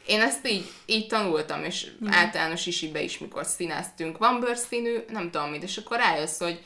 [0.08, 2.08] én ezt így, így tanultam, és mm.
[2.12, 6.62] általános isibe is, mikor színeztünk, van bőrszínű, nem tudom mit, és akkor rájössz, hogy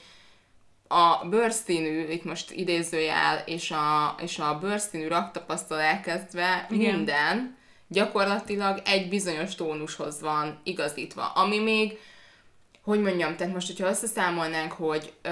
[0.87, 6.95] a bőrszínű, itt most idézőjel, és a, és a bőrszínű raktapasztal elkezdve Igen.
[6.95, 7.56] minden
[7.87, 11.97] gyakorlatilag egy bizonyos tónushoz van igazítva, ami még
[12.87, 15.29] hogy mondjam, tehát most, hogyha összeszámolnánk, hogy ö,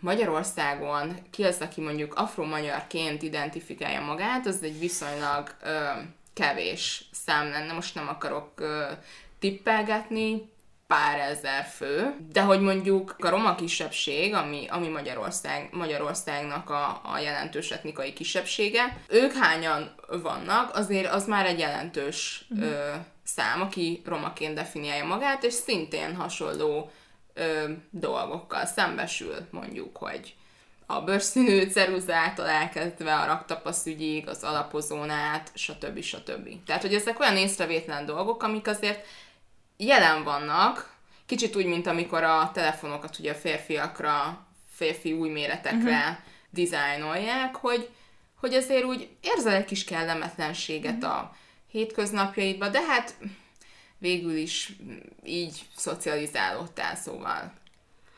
[0.00, 5.88] Magyarországon ki az, aki mondjuk afro-magyarként identifikálja magát, az egy viszonylag ö,
[6.34, 7.72] kevés szám lenne.
[7.72, 8.84] Most nem akarok ö,
[9.38, 10.50] tippelgetni,
[10.88, 17.18] pár ezer fő, de hogy mondjuk a roma kisebbség, ami, ami Magyarország, Magyarországnak a, a
[17.18, 22.62] jelentős etnikai kisebbsége, ők hányan vannak, azért az már egy jelentős mm.
[22.62, 26.90] ö, szám, aki romaként definiálja magát, és szintén hasonló
[27.34, 30.34] ö, dolgokkal szembesül, mondjuk, hogy
[30.86, 36.00] a bőrszínű ceruzától elkezdve a raktapasz ügyig, az alapozón át, stb.
[36.00, 36.48] stb.
[36.66, 39.06] Tehát, hogy ezek olyan észrevétlen dolgok, amik azért
[39.78, 46.16] jelen vannak, kicsit úgy, mint amikor a telefonokat ugye a férfiakra, férfi új méretekre uh-huh.
[46.50, 47.88] dizájnolják, hogy,
[48.40, 51.12] hogy azért úgy érzel egy kis kellemetlenséget uh-huh.
[51.12, 51.36] a
[51.70, 53.14] hétköznapjaidba, de hát
[53.98, 54.72] végül is
[55.24, 57.52] így szocializálódtál, szóval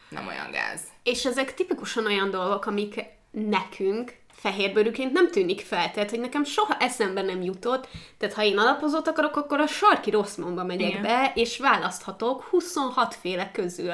[0.09, 0.81] nem olyan gáz.
[1.03, 6.77] És ezek tipikusan olyan dolgok, amik nekünk fehérbőrűként nem tűnik fel, tehát hogy nekem soha
[6.79, 11.03] eszembe nem jutott, tehát ha én alapozót akarok, akkor a sarki Rosszmonba megyek Igen.
[11.03, 13.93] be, és választhatok 26 féle közül.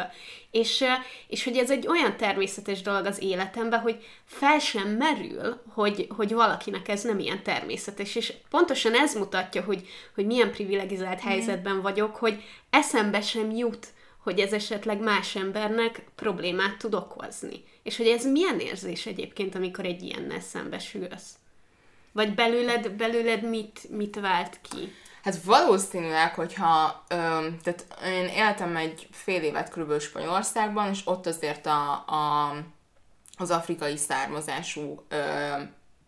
[0.51, 0.85] És,
[1.29, 6.33] és hogy ez egy olyan természetes dolog az életemben, hogy fel sem merül, hogy, hogy
[6.33, 8.15] valakinek ez nem ilyen természetes.
[8.15, 13.87] És pontosan ez mutatja, hogy, hogy milyen privilegizált helyzetben vagyok, hogy eszembe sem jut,
[14.23, 17.65] hogy ez esetleg más embernek problémát tud okozni.
[17.87, 21.35] És hogy ez milyen érzés egyébként, amikor egy ilyennel szembesülsz?
[22.13, 24.93] Vagy belőled, belőled mit, mit vált ki?
[25.23, 27.15] Hát valószínűleg, hogyha, ö,
[27.63, 32.55] tehát én éltem egy fél évet körülbelül Spanyolországban, és ott azért a, a,
[33.37, 35.17] az afrikai származású ö,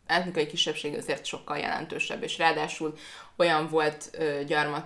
[0.06, 2.94] etnikai kisebbség azért sokkal jelentősebb, és ráadásul
[3.36, 4.84] olyan volt ö, gyarmat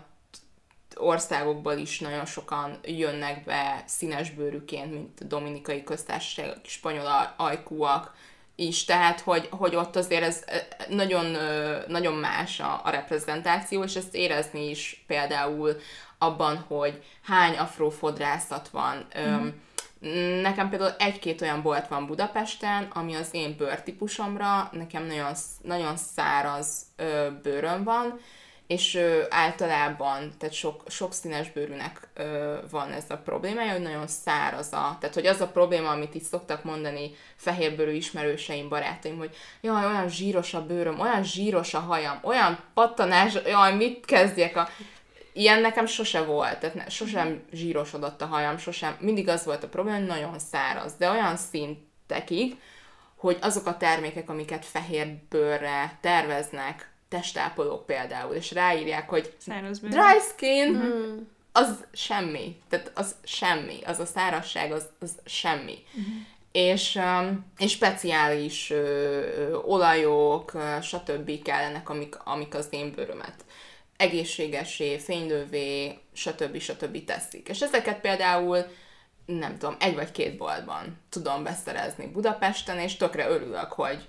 [0.96, 8.14] országokból is nagyon sokan jönnek be színesbőrűként, mint a Dominikai Köztársaság, spanyol ajkúak
[8.56, 10.44] is, tehát hogy, hogy ott azért ez
[10.88, 11.36] nagyon,
[11.88, 15.76] nagyon más a, a reprezentáció, és ezt érezni is például
[16.18, 19.06] abban, hogy hány afrófodrászat van.
[19.18, 19.48] Mm.
[20.40, 26.82] Nekem például egy-két olyan bolt van Budapesten, ami az én bőrtípusomra, nekem nagyon, nagyon száraz
[27.42, 28.20] bőröm van,
[28.72, 34.06] és ö, általában, tehát sok, sok színes bőrűnek ö, van ez a problémája, hogy nagyon
[34.06, 39.36] száraz a, tehát hogy az a probléma, amit itt szoktak mondani fehérbőrű ismerőseim, barátaim, hogy
[39.60, 44.68] jaj, olyan zsíros a bőröm, olyan zsíros a hajam, olyan pattanás, jaj, mit kezdjek a...
[45.32, 49.68] Ilyen nekem sose volt, tehát ne, sosem zsírosodott a hajam, sosem, mindig az volt a
[49.68, 52.56] probléma, hogy nagyon száraz, de olyan szintekig,
[53.16, 59.34] hogy azok a termékek, amiket fehér bőrre terveznek, testápolók például, és ráírják, hogy
[59.80, 61.18] dry skin, mm.
[61.52, 62.56] az semmi.
[62.68, 63.78] Tehát az semmi.
[63.84, 65.78] Az a szárasság, az, az semmi.
[65.98, 66.20] Mm.
[66.52, 71.42] És, um, és speciális ö, ö, olajok, stb.
[71.42, 73.44] kellenek, amik, amik az én bőrömet
[73.96, 76.58] egészségesé, fénylővé, stb.
[76.58, 77.04] stb.
[77.04, 77.48] teszik.
[77.48, 78.66] És ezeket például
[79.26, 84.08] nem tudom, egy vagy két boltban tudom beszerezni Budapesten, és tökre örülök, hogy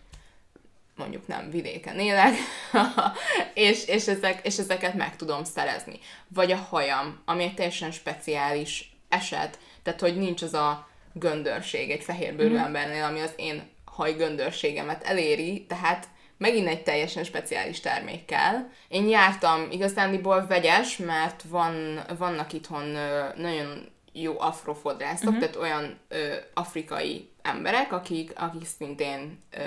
[0.96, 2.34] mondjuk nem vidéken élek,
[3.54, 6.00] és, és, ezek, és ezeket meg tudom szerezni.
[6.28, 12.04] Vagy a hajam, ami egy teljesen speciális eset, tehát hogy nincs az a göndörség egy
[12.04, 12.58] fehérbőrű mm.
[12.58, 18.70] embernél, ami az én hajgöndörségemet eléri, tehát megint egy teljesen speciális termékkel.
[18.88, 22.98] Én jártam igazándiból vegyes, mert van, vannak itthon
[23.36, 25.40] nagyon jó afrofodrászok, uh-huh.
[25.40, 29.60] tehát olyan ö, afrikai emberek, akik, akik szintén ö,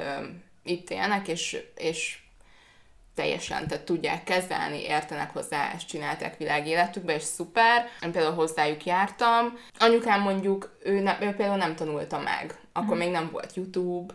[0.67, 2.19] itt élnek, és, és
[3.17, 7.89] teljesen tehát tudják kezelni, értenek hozzá, ezt csinálták világéletükbe, és szuper.
[8.03, 9.59] Én például hozzájuk jártam.
[9.79, 12.59] Anyukám mondjuk, ő, ne, ő például nem tanulta meg.
[12.73, 14.15] Akkor még nem volt YouTube,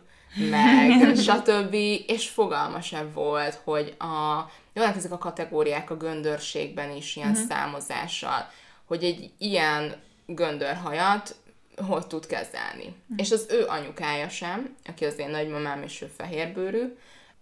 [0.49, 1.73] meg stb.
[2.07, 7.47] És fogalma sem volt, hogy a, vannak ezek a kategóriák a göndörségben is, ilyen mm-hmm.
[7.47, 8.49] számozással,
[8.85, 11.35] hogy egy ilyen göndörhajat
[11.81, 12.95] hogy tud kezelni.
[13.13, 13.17] Mm.
[13.17, 16.97] És az ő anyukája sem, aki az én nagymamám és ő fehérbőrű,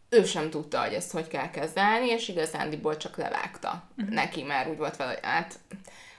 [0.09, 4.13] ő sem tudta, hogy ezt hogy kell kezelni, és igazándiból csak levágta mm.
[4.13, 5.59] neki, mert úgy volt vele, hogy hát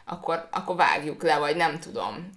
[0.04, 2.30] akkor, akkor vágjuk le, vagy nem tudom,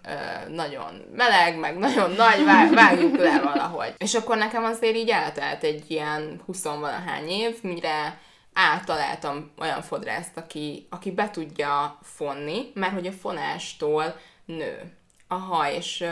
[0.47, 2.43] nagyon meleg, meg nagyon nagy,
[2.73, 3.93] vágjuk le valahogy.
[3.97, 8.19] És akkor nekem azért így eltelt egy ilyen 20 valahány év, mire
[8.53, 14.15] áttaláltam olyan fodrászt, aki, aki be tudja fonni, mert hogy a fonástól
[14.45, 14.97] nő
[15.33, 16.05] a haj, és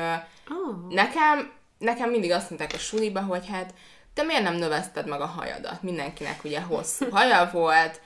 [0.50, 0.90] oh.
[0.90, 3.74] nekem, nekem mindig azt mondták a suliba, hogy hát
[4.14, 5.82] te miért nem növeszted meg a hajadat?
[5.82, 8.02] Mindenkinek ugye hosszú haja volt,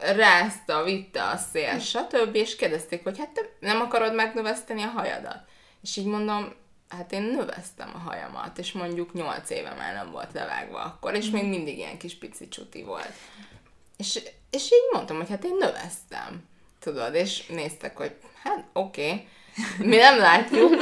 [0.00, 2.34] rázta, vitte a szél, stb.
[2.34, 5.38] És kérdezték, hogy hát te nem akarod megnöveszteni a hajadat?
[5.82, 6.52] És így mondom,
[6.88, 11.30] hát én növesztem a hajamat, és mondjuk 8 éve már nem volt levágva akkor, és
[11.30, 13.12] még mindig ilyen kis pici csuti volt.
[13.96, 16.44] És, és így mondtam, hogy hát én növesztem,
[16.78, 19.28] tudod, és néztek, hogy hát oké, okay,
[19.78, 20.74] mi nem látjuk.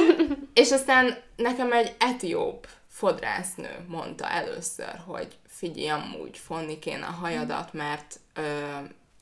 [0.53, 7.73] és aztán nekem egy etióp fodrásznő mondta először, hogy figyelj, amúgy fonni kéne a hajadat,
[7.73, 8.41] mert ö,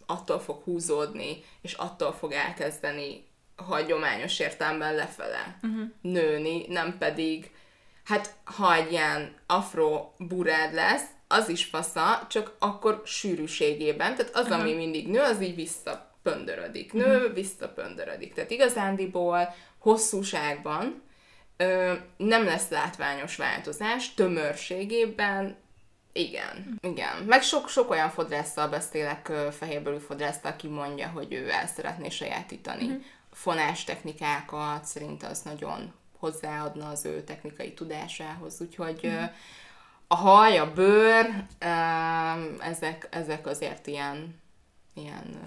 [0.06, 3.24] attól fog húzódni, és attól fog elkezdeni
[3.56, 5.82] hagyományos értelemben lefele uh-huh.
[6.02, 7.52] nőni, nem pedig,
[8.04, 14.46] hát ha egy ilyen afro burád lesz, az is fasza, csak akkor sűrűségében, tehát az,
[14.46, 14.60] uh-huh.
[14.60, 15.56] ami mindig nő, az így
[16.24, 16.94] visszapöndörödik.
[16.94, 17.34] Nő, uh-huh.
[17.34, 18.34] visszapöndörödik.
[18.34, 21.02] Tehát igazándiból hosszúságban
[21.58, 25.62] ö, nem lesz látványos változás, tömörségében
[26.16, 27.24] igen, igen.
[27.28, 32.86] Meg sok, sok olyan fodrásszal beszélek, fehérbőrű fodrásszal, aki mondja, hogy ő el szeretné sajátítani
[32.86, 33.02] uh-huh.
[33.32, 39.30] fonás technikákat, szerint az nagyon hozzáadna az ő technikai tudásához, úgyhogy uh-huh.
[40.08, 41.46] a haj, a bőr,
[42.60, 44.42] ezek, ezek azért ilyen,
[44.94, 45.40] ilyen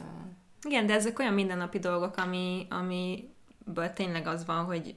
[0.67, 4.97] igen, de ezek olyan mindennapi dolgok, ami, amiből tényleg az van, hogy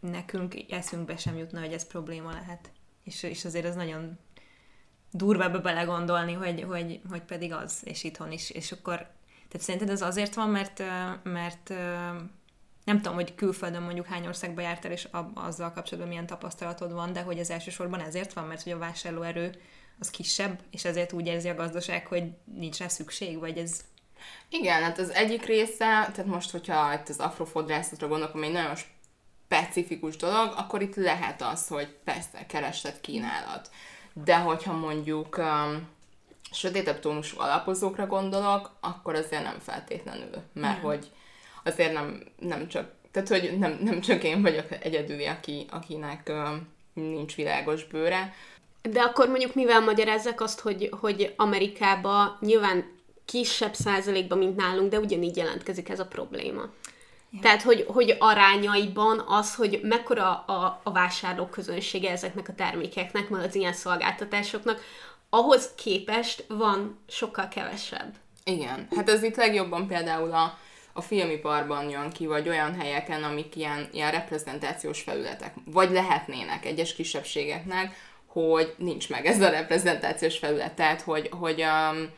[0.00, 2.70] nekünk eszünkbe sem jutna, hogy ez probléma lehet.
[3.04, 4.18] És, és azért ez nagyon
[5.10, 8.50] durvába belegondolni, hogy, hogy, hogy pedig az, és itthon is.
[8.50, 8.96] És akkor,
[9.48, 10.82] tehát szerinted ez azért van, mert,
[11.22, 11.68] mert
[12.84, 17.22] nem tudom, hogy külföldön mondjuk hány országba jártál, és azzal kapcsolatban milyen tapasztalatod van, de
[17.22, 19.60] hogy ez elsősorban ezért van, mert hogy a vásárlóerő
[19.98, 23.84] az kisebb, és ezért úgy érzi a gazdaság, hogy nincs rá szükség, vagy ez...
[24.48, 28.76] Igen, hát az egyik része, tehát most, hogyha itt az afrofodrászatra gondolok, ami egy nagyon
[29.46, 33.70] specifikus dolog, akkor itt lehet az, hogy persze kereslet kínálat
[34.12, 35.88] de hogyha mondjuk um,
[36.52, 40.82] sötétebb tónusú alapozókra gondolok, akkor azért nem feltétlenül, mert nem.
[40.82, 41.10] hogy
[41.64, 46.68] azért nem, nem csak, tehát hogy nem, nem csak én vagyok egyedüli, aki, akinek um,
[46.92, 48.34] nincs világos bőre.
[48.82, 54.98] De akkor mondjuk mivel magyarázzak azt, hogy, hogy Amerikába nyilván kisebb százalékban, mint nálunk, de
[54.98, 56.62] ugyanígy jelentkezik ez a probléma.
[57.30, 57.38] Ja.
[57.40, 63.42] Tehát, hogy, hogy arányaiban az, hogy mekkora a, a vásárlók közönsége ezeknek a termékeknek, meg
[63.42, 64.80] az ilyen szolgáltatásoknak,
[65.30, 68.14] ahhoz képest van sokkal kevesebb.
[68.44, 70.58] Igen, hát ez itt legjobban például a,
[70.92, 76.94] a filmiparban jön ki, vagy olyan helyeken, amik ilyen, ilyen reprezentációs felületek, vagy lehetnének egyes
[76.94, 82.10] kisebbségeknek, hogy nincs meg ez a reprezentációs felület, tehát hogy, hogy um,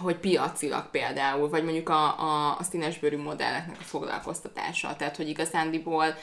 [0.00, 4.96] hogy piacilag például, vagy mondjuk a, a, a színesbőrű modelleknek a foglalkoztatása.
[4.96, 6.14] Tehát, hogy igazándiból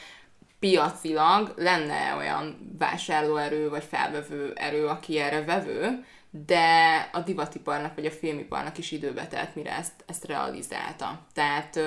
[0.58, 6.04] piacilag lenne olyan vásárlóerő, vagy felvevő erő, aki erre vevő,
[6.46, 11.26] de a divatiparnak, vagy a filmiparnak is időbe telt, mire ezt, ezt realizálta.
[11.34, 11.80] Tehát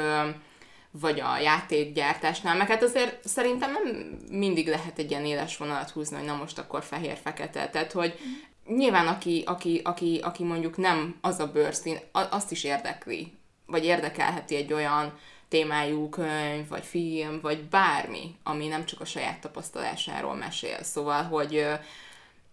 [0.92, 3.84] vagy a játékgyártásnál, meg hát azért szerintem nem
[4.30, 7.70] mindig lehet egy ilyen éles vonalat húzni, hogy na most akkor fehér-fekete.
[7.70, 8.20] Tehát, hogy
[8.68, 13.34] nyilván aki, aki, aki, aki mondjuk nem az a bőrszín, azt is érdekli,
[13.66, 19.40] vagy érdekelheti egy olyan témájú könyv, vagy film, vagy bármi, ami nem csak a saját
[19.40, 20.84] tapasztalásáról mesél.
[20.84, 21.68] Szóval, hogy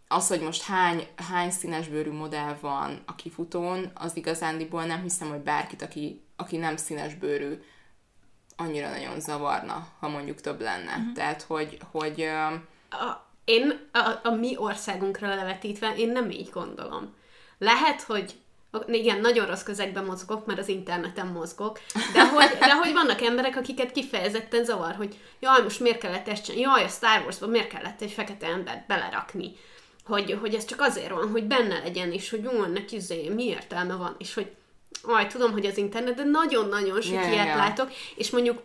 [0.09, 5.39] az, hogy most hány, hány színesbőrű modell van a kifutón, az igazándiból nem hiszem, hogy
[5.39, 7.61] bárkit, aki, aki nem színesbőrű,
[8.57, 10.97] annyira nagyon zavarna, ha mondjuk több lenne.
[10.97, 11.13] Uh-huh.
[11.13, 12.21] Tehát, hogy, hogy
[12.91, 17.15] a, én a, a mi országunkra levetítve, én nem így gondolom.
[17.59, 18.35] Lehet, hogy
[18.87, 21.81] igen, nagyon rossz közegben mozgok, mert az interneten mozgok,
[22.13, 26.45] de hogy, de hogy vannak emberek, akiket kifejezetten zavar, hogy jaj, most miért kellett ezt
[26.45, 29.57] csinálni, jaj, a Star Wars-ban miért kellett egy fekete embert belerakni,
[30.05, 33.45] hogy, hogy ez csak azért van, hogy benne legyen, és hogy jó, ennek izé, mi
[33.45, 34.53] értelme van, és hogy
[35.03, 37.59] aj, tudom, hogy az internet, de nagyon-nagyon sok yeah, ilyet yeah.
[37.59, 38.63] látok, és mondjuk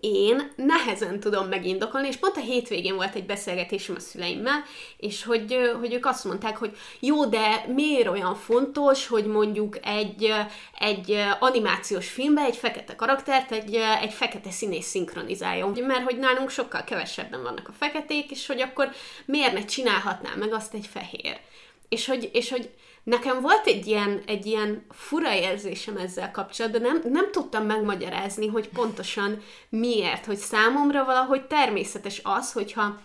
[0.00, 4.64] én nehezen tudom megindokolni, és pont a hétvégén volt egy beszélgetésem a szüleimmel,
[4.96, 10.34] és hogy, hogy ők azt mondták, hogy jó, de miért olyan fontos, hogy mondjuk egy,
[10.78, 16.84] egy animációs filmben egy fekete karaktert egy, egy fekete színész szinkronizáljon, mert hogy nálunk sokkal
[16.84, 18.90] kevesebben vannak a feketék, és hogy akkor
[19.24, 21.40] miért ne csinálhatná meg azt egy fehér.
[21.88, 22.70] És hogy, és hogy
[23.02, 28.68] Nekem volt egy ilyen, egy ilyen fura érzésem ezzel kapcsolatban, nem, nem tudtam megmagyarázni, hogy
[28.68, 33.00] pontosan miért, hogy számomra valahogy természetes az, hogyha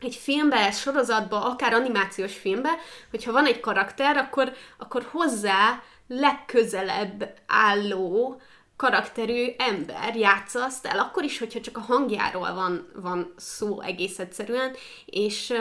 [0.00, 2.70] egy filmbe, sorozatba, akár animációs filmbe,
[3.10, 8.40] hogyha van egy karakter, akkor, akkor hozzá legközelebb álló
[8.76, 14.18] karakterű ember játsza azt el, akkor is, hogyha csak a hangjáról van, van szó egész
[14.18, 14.74] egyszerűen,
[15.06, 15.52] és,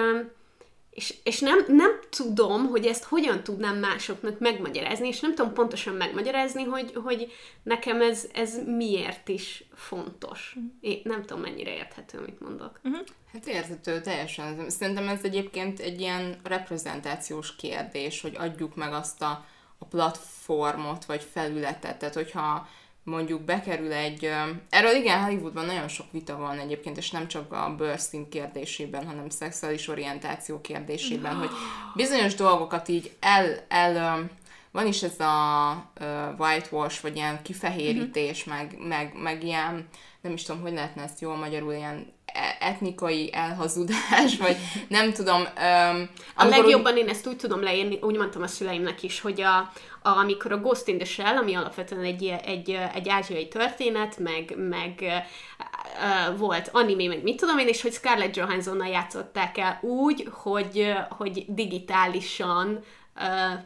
[0.96, 5.94] és, és nem, nem tudom, hogy ezt hogyan tudnám másoknak megmagyarázni, és nem tudom pontosan
[5.94, 7.32] megmagyarázni, hogy, hogy
[7.64, 10.56] nekem ez, ez miért is fontos.
[10.82, 12.80] Én nem tudom, mennyire érthető, amit mondok.
[12.84, 13.02] Uh-huh.
[13.34, 14.70] Hát érthető, teljesen.
[14.70, 19.46] Szerintem ez egyébként egy ilyen reprezentációs kérdés, hogy adjuk meg azt a,
[19.78, 21.98] a platformot, vagy felületet.
[21.98, 22.68] Tehát, hogyha
[23.06, 24.30] mondjuk bekerül egy...
[24.70, 29.30] Erről igen, Hollywoodban nagyon sok vita van egyébként, és nem csak a birthing kérdésében, hanem
[29.30, 31.50] szexuális orientáció kérdésében, hogy
[31.96, 34.30] bizonyos dolgokat így el, el
[34.72, 35.92] van is ez a
[36.38, 38.56] whitewash, vagy ilyen kifehérítés, uh-huh.
[38.56, 39.88] meg, meg, meg ilyen,
[40.22, 42.14] nem is tudom, hogy lehetne ezt jól magyarul, ilyen
[42.60, 44.58] etnikai elhazudás, vagy
[44.88, 45.42] nem tudom.
[45.42, 47.00] Um, a legjobban úgy...
[47.00, 49.58] én ezt úgy tudom leírni, úgy mondtam a szüleimnek is, hogy a,
[50.02, 54.54] a, amikor a Ghost in the Shell, ami alapvetően egy, egy, egy ázsiai történet, meg,
[54.58, 60.30] meg uh, volt anime, meg mit tudom én, és hogy Scarlett Johanssonnal játszották el úgy,
[60.32, 62.84] hogy, hogy digitálisan
[63.16, 63.60] uh,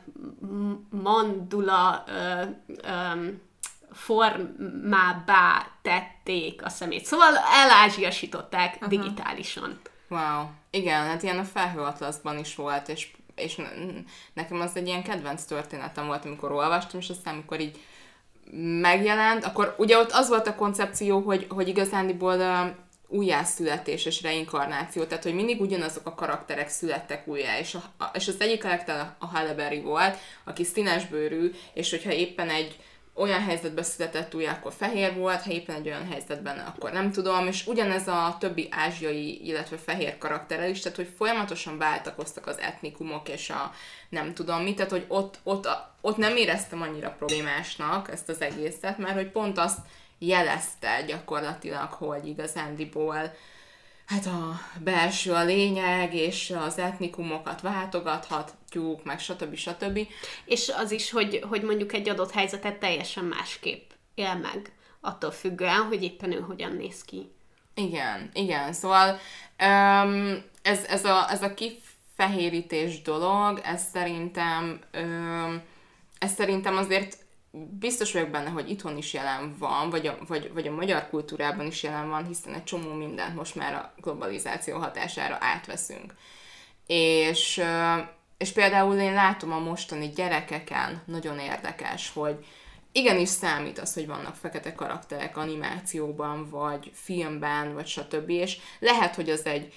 [0.89, 2.49] mandula uh,
[3.13, 3.47] um,
[3.92, 7.06] formábbá tették a szemét.
[7.06, 8.90] Szóval elázsiasították uh-huh.
[8.90, 9.80] digitálisan.
[10.10, 10.46] Wow.
[10.70, 13.62] Igen, hát ilyen a felhőatlaszban is volt, és és
[14.34, 17.80] nekem az egy ilyen kedvenc történetem volt, amikor olvastam, és aztán amikor így
[18.82, 22.76] megjelent, akkor ugye ott az volt a koncepció, hogy, hogy igazándiból
[23.08, 28.36] újjászületés és reinkarnáció, tehát hogy mindig ugyanazok a karakterek születtek újjá, és, a, és az
[28.40, 32.80] egyik karakter a Halle Berry volt, aki színesbőrű, és hogyha éppen egy
[33.20, 37.47] olyan helyzetben született újra, akkor fehér volt, ha éppen egy olyan helyzetben, akkor nem tudom,
[37.47, 43.30] és ugyanez a többi ázsiai, illetve fehér karakterrel is, tehát hogy folyamatosan váltakoztak az etnikumok
[43.30, 43.72] és a
[44.09, 45.67] nem tudom mit, tehát hogy ott, ott,
[46.01, 49.80] ott nem éreztem annyira problémásnak ezt az egészet, mert hogy pont azt
[50.20, 53.34] jelezte gyakorlatilag, hogy igazándiból
[54.10, 59.55] hát a belső a lényeg, és az etnikumokat váltogathatjuk, meg stb.
[59.55, 59.99] stb.
[60.45, 65.82] És az is, hogy, hogy mondjuk egy adott helyzetet teljesen másképp él meg, attól függően,
[65.82, 67.32] hogy éppen ő hogyan néz ki.
[67.74, 69.10] Igen, igen, szóval
[69.60, 75.62] um, ez, ez, a, ez a kifehérítés dolog, ez szerintem um,
[76.20, 77.18] ez szerintem azért
[77.80, 81.66] biztos vagyok benne, hogy itthon is jelen van, vagy a, vagy, vagy a magyar kultúrában
[81.66, 86.14] is jelen van, hiszen egy csomó mindent most már a globalizáció hatására átveszünk.
[86.88, 87.62] És,
[88.38, 92.45] és például én látom a mostani gyerekeken, nagyon érdekes, hogy
[92.91, 98.30] igenis számít az, hogy vannak fekete karakterek animációban, vagy filmben, vagy stb.
[98.30, 99.74] És lehet, hogy az egy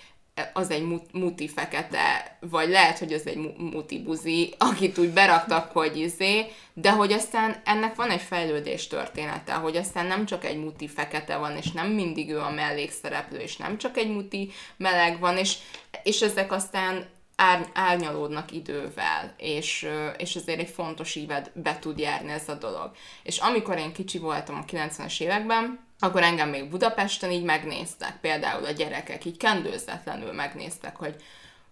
[0.53, 5.97] az egy muti fekete, vagy lehet, hogy az egy muti buzi, akit úgy beraktak, hogy
[5.97, 10.89] izé, de hogy aztán ennek van egy fejlődés története, hogy aztán nem csak egy muti
[10.89, 15.37] fekete van, és nem mindig ő a mellékszereplő, és nem csak egy muti meleg van,
[15.37, 15.57] és,
[16.03, 17.07] és ezek aztán
[17.37, 22.91] ár, árnyalódnak idővel, és, és ezért egy fontos ívet be tud járni ez a dolog.
[23.23, 28.65] És amikor én kicsi voltam a 90-es években, akkor engem még Budapesten így megnéztek, például
[28.65, 31.17] a gyerekek így kendőzetlenül megnéztek, hogy,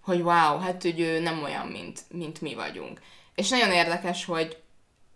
[0.00, 3.00] hogy wow, hát hogy ő nem olyan, mint, mint mi vagyunk.
[3.34, 4.62] És nagyon érdekes, hogy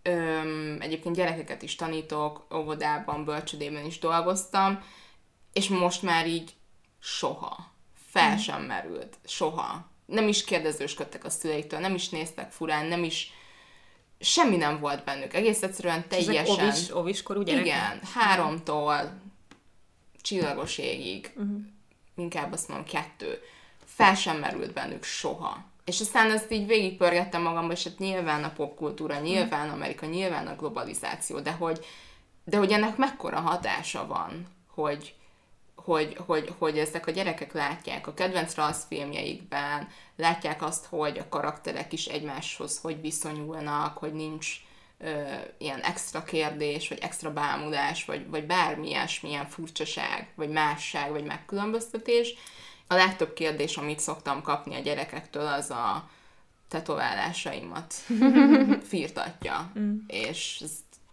[0.01, 4.83] öm, egyébként gyerekeket is tanítok, óvodában, bölcsödében is dolgoztam,
[5.53, 6.53] és most már így
[6.99, 7.71] soha,
[8.11, 8.37] fel mm.
[8.37, 9.89] sem merült, soha.
[10.05, 13.33] Nem is kérdezősködtek a szüleiktől, nem is néztek furán, nem is
[14.25, 15.33] semmi nem volt bennük.
[15.33, 16.35] Egész egyszerűen teljesen...
[16.35, 17.65] Ezek ovis, oviskorú gyerekek?
[17.65, 19.21] Igen, háromtól
[20.21, 21.57] csillagos égig, uh-huh.
[22.15, 23.39] inkább azt mondom kettő.
[23.85, 25.63] Fel sem merült bennük soha.
[25.85, 30.55] És aztán ezt így végigpörgettem magamba, és hát nyilván a popkultúra, nyilván Amerika, nyilván a
[30.55, 31.85] globalizáció, de hogy,
[32.43, 35.14] de hogy ennek mekkora hatása van, hogy,
[35.85, 41.93] hogy, hogy, hogy ezek a gyerekek látják a kedvenc rajzfilmjeikben, látják azt, hogy a karakterek
[41.93, 44.55] is egymáshoz hogy viszonyulnak, hogy nincs
[44.97, 45.23] ö,
[45.57, 52.33] ilyen extra kérdés, vagy extra bámulás, vagy, vagy bármi ilyesmilyen furcsaság, vagy másság, vagy megkülönböztetés.
[52.87, 56.09] A legtöbb kérdés, amit szoktam kapni a gyerekektől, az a
[56.67, 57.93] tetoválásaimat
[58.89, 59.71] firtatja.
[59.79, 59.95] Mm.
[60.07, 60.71] És ez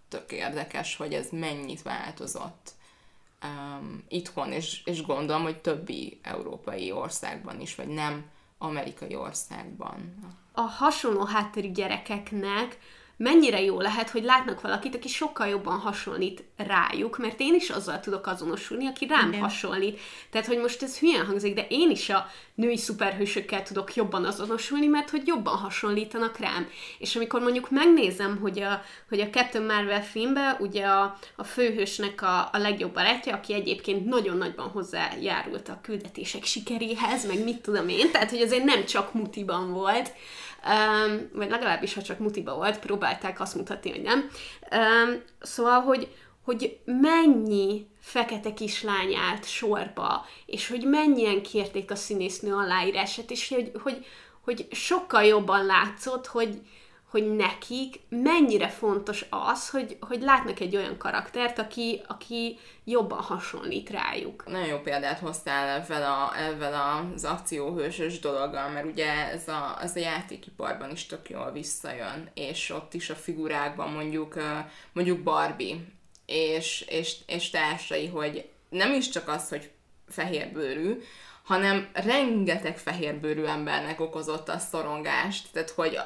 [0.09, 2.73] tök érdekes, hogy ez mennyit változott
[3.43, 8.25] um, itthon, és, és gondolom, hogy többi európai országban is, vagy nem
[8.59, 10.15] amerikai országban.
[10.53, 12.79] A hasonló hátterű gyerekeknek
[13.23, 18.01] mennyire jó lehet, hogy látnak valakit, aki sokkal jobban hasonlít rájuk, mert én is azzal
[18.01, 19.41] tudok azonosulni, aki rám Igen.
[19.41, 20.01] hasonlít.
[20.31, 24.87] Tehát, hogy most ez hülyen hangzik, de én is a női szuperhősökkel tudok jobban azonosulni,
[24.87, 26.69] mert hogy jobban hasonlítanak rám.
[26.99, 32.23] És amikor mondjuk megnézem, hogy a, hogy a Captain Marvel filmben ugye a, a főhősnek
[32.23, 37.89] a, a legjobb barátja, aki egyébként nagyon nagyban hozzájárult a küldetések sikeréhez, meg mit tudom
[37.89, 40.13] én, tehát hogy azért nem csak mutiban volt,
[40.65, 44.31] um, vagy legalábbis, ha csak mutiba volt, próbálták azt mutatni, hogy nem.
[44.71, 52.55] Um, szóval, hogy, hogy mennyi fekete kislány állt sorba, és hogy mennyien kérték a színésznő
[52.55, 54.07] aláírását, és hogy, hogy,
[54.41, 56.61] hogy sokkal jobban látszott, hogy,
[57.13, 63.91] hogy nekik mennyire fontos az, hogy, hogy látnak egy olyan karaktert, aki, aki jobban hasonlít
[63.91, 64.45] rájuk.
[64.47, 69.97] Nagyon jó példát hoztál ezzel, a, ezzel az akcióhősös dologgal, mert ugye ez a, ez
[69.97, 74.35] a játékiparban is tök jól visszajön, és ott is a figurákban mondjuk,
[74.93, 75.77] mondjuk Barbie
[76.27, 79.71] és, és, és társai, hogy nem is csak az, hogy
[80.09, 81.01] fehérbőrű,
[81.45, 85.99] hanem rengeteg fehérbőrű embernek okozott a szorongást, tehát hogy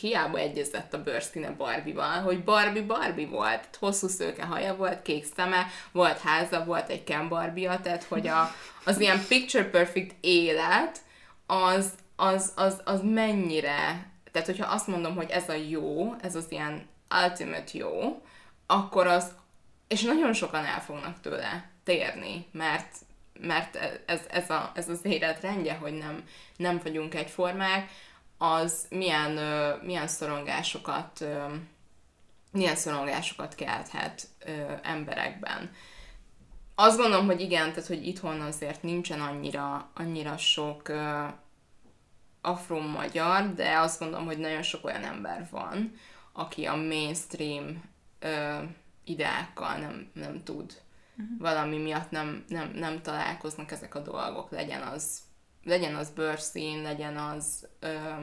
[0.00, 5.66] hiába egyezett a bőrszíne Barbie-val, hogy Barbie Barbie volt, hosszú szőke haja volt, kék szeme,
[5.92, 10.98] volt háza, volt egy Ken barbie tehát hogy a, az ilyen picture perfect élet,
[11.46, 16.46] az, az, az, az mennyire, tehát hogyha azt mondom, hogy ez a jó, ez az
[16.48, 16.88] ilyen
[17.24, 18.22] ultimate jó,
[18.66, 19.32] akkor az,
[19.88, 22.96] és nagyon sokan el fognak tőle térni, mert
[23.42, 23.76] mert
[24.06, 26.24] ez, ez, a, ez az életrendje, hogy nem,
[26.56, 27.90] nem vagyunk egyformák,
[28.38, 29.30] az milyen,
[29.82, 31.24] milyen szorongásokat
[32.52, 34.26] milyen szorongásokat kelthet
[34.82, 35.70] emberekben.
[36.74, 40.92] Azt gondolom, hogy igen, tehát hogy itthon azért nincsen annyira, annyira sok
[42.40, 45.92] afro-magyar, de azt gondolom, hogy nagyon sok olyan ember van,
[46.32, 47.82] aki a mainstream
[48.18, 48.58] ö,
[49.04, 50.80] ideákkal nem, nem tud
[51.18, 51.38] uh-huh.
[51.38, 55.20] valami miatt nem, nem, nem találkoznak ezek a dolgok, legyen az,
[55.64, 58.22] legyen az bőrszín, legyen az ö,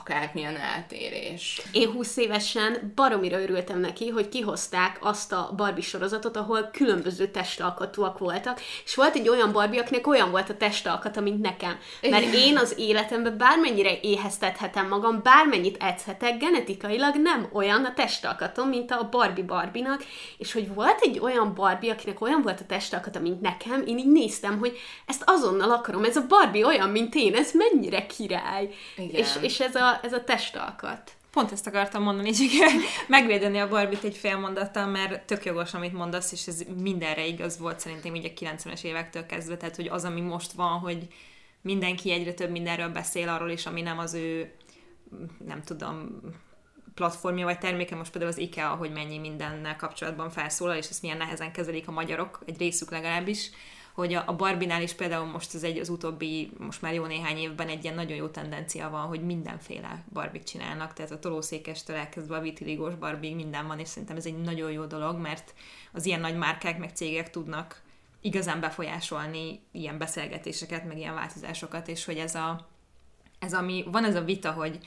[0.00, 1.62] akármilyen eltérés.
[1.72, 8.18] Én 20 évesen baromira örültem neki, hogy kihozták azt a Barbie sorozatot, ahol különböző testalkatúak
[8.18, 11.78] voltak, és volt egy olyan Barbie, akinek olyan volt a testalkata, mint nekem.
[12.10, 18.90] Mert én az életemben bármennyire éheztethetem magam, bármennyit edzhetek, genetikailag nem olyan a testalkatom, mint
[18.90, 20.04] a Barbie Barbinak,
[20.38, 24.12] és hogy volt egy olyan Barbie, akinek olyan volt a testalkata, mint nekem, én így
[24.12, 28.68] néztem, hogy ezt azonnal akarom, ez a Barbie olyan, mint én, ez mennyire király.
[28.96, 29.20] Igen.
[29.20, 31.12] És, és ez a ez a testalkat.
[31.30, 32.48] Pont ezt akartam mondani, csak
[33.08, 37.58] megvédeni a Barbit egy fél mondattal, mert tök jogos, amit mondasz, és ez mindenre igaz
[37.58, 41.08] volt szerintem így a 90-es évektől kezdve, tehát hogy az, ami most van, hogy
[41.60, 44.52] mindenki egyre több mindenről beszél arról is, ami nem az ő,
[45.46, 46.20] nem tudom,
[46.94, 51.16] platformja vagy terméke, most például az IKEA, hogy mennyi mindennel kapcsolatban felszólal, és ezt milyen
[51.16, 53.50] nehezen kezelik a magyarok, egy részük legalábbis,
[53.96, 57.36] hogy a, a Barbinál is például most az egy az utóbbi, most már jó néhány
[57.36, 62.36] évben egy ilyen nagyon jó tendencia van, hogy mindenféle barbik csinálnak, tehát a tolószékestől elkezdve
[62.36, 65.54] a vitiligós barbig minden van, és szerintem ez egy nagyon jó dolog, mert
[65.92, 67.82] az ilyen nagy márkák meg cégek tudnak
[68.20, 72.66] igazán befolyásolni ilyen beszélgetéseket, meg ilyen változásokat, és hogy ez a,
[73.38, 74.78] ez ami, van ez a vita, hogy,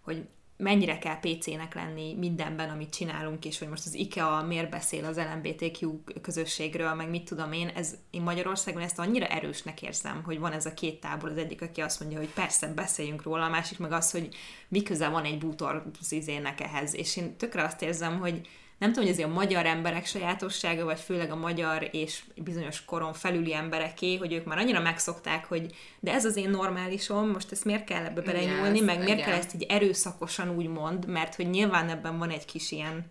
[0.00, 0.28] hogy
[0.60, 5.16] mennyire kell PC-nek lenni mindenben, amit csinálunk, és hogy most az IKEA miért beszél az
[5.16, 10.52] LMBTQ közösségről, meg mit tudom én, ez, én Magyarországon ezt annyira erősnek érzem, hogy van
[10.52, 13.78] ez a két tábor, az egyik, aki azt mondja, hogy persze beszéljünk róla, a másik
[13.78, 14.28] meg az, hogy
[14.68, 18.40] miközben van egy bútor szizének ehhez, és én tökre azt érzem, hogy
[18.80, 23.12] nem tudom, hogy ez a magyar emberek sajátossága, vagy főleg a magyar és bizonyos koron
[23.12, 27.64] felüli embereké, hogy ők már annyira megszokták, hogy de ez az én normálisom, most ezt
[27.64, 29.24] miért kell ebbe belenyúlni, yes, meg miért igen.
[29.24, 33.06] kell ezt így erőszakosan úgy mond, mert hogy nyilván ebben van egy kis ilyen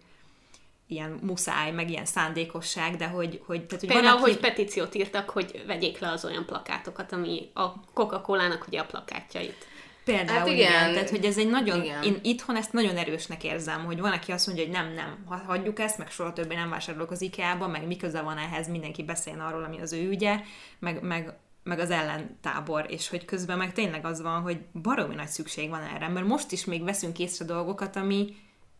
[0.88, 3.42] ilyen muszáj, meg ilyen szándékosság, de hogy...
[3.46, 4.32] hogy tehát, hogy Például, aki...
[4.32, 9.68] hogy petíciót írtak, hogy vegyék le az olyan plakátokat, ami a Coca-Cola-nak ugye a plakátjait.
[10.16, 10.58] Például hát igen.
[10.58, 10.94] igen.
[10.94, 12.04] Tehát, hogy ez egy nagyon, igen.
[12.04, 15.80] én itthon ezt nagyon erősnek érzem, hogy van, aki azt mondja, hogy nem, nem, hagyjuk
[15.80, 19.40] ezt, meg soha többé nem vásárolok az IKEA-ba, meg mi köze van ehhez, mindenki beszél
[19.40, 20.40] arról, ami az ő ügye,
[20.80, 21.34] meg, meg,
[21.64, 25.82] meg az ellentábor, és hogy közben meg tényleg az van, hogy baromi nagy szükség van
[25.82, 28.36] erre, mert most is még veszünk észre dolgokat, ami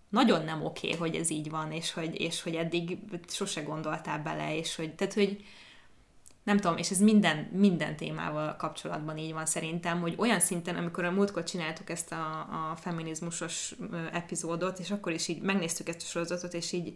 [0.10, 4.20] nagyon nem oké, okay, hogy ez így van, és hogy, és hogy eddig sose gondoltál
[4.20, 5.44] bele, és hogy, tehát, hogy
[6.44, 11.04] nem tudom, és ez minden, minden témával kapcsolatban így van szerintem, hogy olyan szinten, amikor
[11.04, 12.40] a múltkor csináltuk ezt a,
[12.72, 13.76] a feminizmusos
[14.12, 16.94] epizódot, és akkor is így megnéztük ezt a sorozatot, és így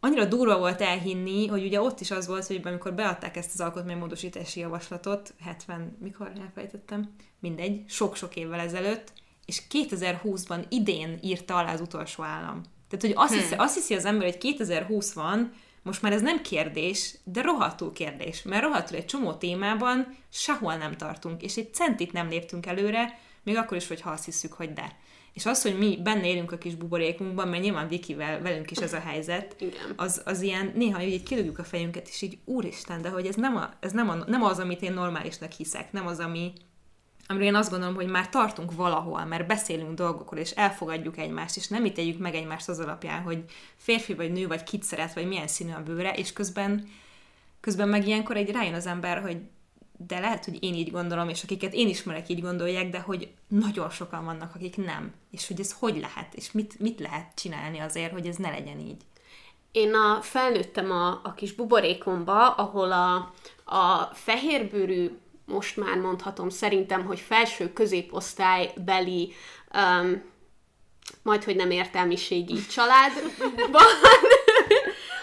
[0.00, 3.60] annyira durva volt elhinni, hogy ugye ott is az volt, hogy amikor beadták ezt az
[3.60, 9.12] alkotmánymódosítási javaslatot, 70, mikor elfejtettem, mindegy, sok-sok évvel ezelőtt,
[9.44, 12.62] és 2020-ban idén írta alá az utolsó állam.
[12.88, 15.52] Tehát, hogy azt, hiszi, azt hiszi az ember, hogy 2020 van,
[15.82, 20.96] most már ez nem kérdés, de rohadtul kérdés, mert rohadtul egy csomó témában sehol nem
[20.96, 24.72] tartunk, és egy centit nem léptünk előre, még akkor is, hogy ha azt hiszük, hogy
[24.72, 24.96] de.
[25.32, 28.92] És az, hogy mi benne élünk a kis buborékunkban, mert nyilván Vikivel, velünk is ez
[28.92, 29.92] a helyzet, Igen.
[29.96, 33.56] az, az ilyen, néha így kilőjük a fejünket, és így, úristen, de hogy ez nem,
[33.56, 36.52] a, ez nem, a, nem az, amit én normálisnak hiszek, nem az, ami,
[37.30, 41.68] amiről én azt gondolom, hogy már tartunk valahol, mert beszélünk dolgokról, és elfogadjuk egymást, és
[41.68, 43.44] nem ítéljük meg egymást az alapján, hogy
[43.76, 46.88] férfi vagy nő, vagy kit szeret, vagy milyen színű a bőre, és közben,
[47.60, 49.36] közben meg ilyenkor egy rájön az ember, hogy
[50.06, 53.90] de lehet, hogy én így gondolom, és akiket én ismerek így gondolják, de hogy nagyon
[53.90, 55.12] sokan vannak, akik nem.
[55.30, 58.78] És hogy ez hogy lehet, és mit, mit lehet csinálni azért, hogy ez ne legyen
[58.78, 59.02] így.
[59.72, 63.14] Én a, felnőttem a, a kis buborékomba, ahol a,
[63.64, 65.18] a fehérbőrű,
[65.50, 69.32] most már mondhatom szerintem, hogy felső középosztálybeli,
[69.74, 70.22] um,
[71.22, 73.82] majd, hogy nem értelmiségi családban,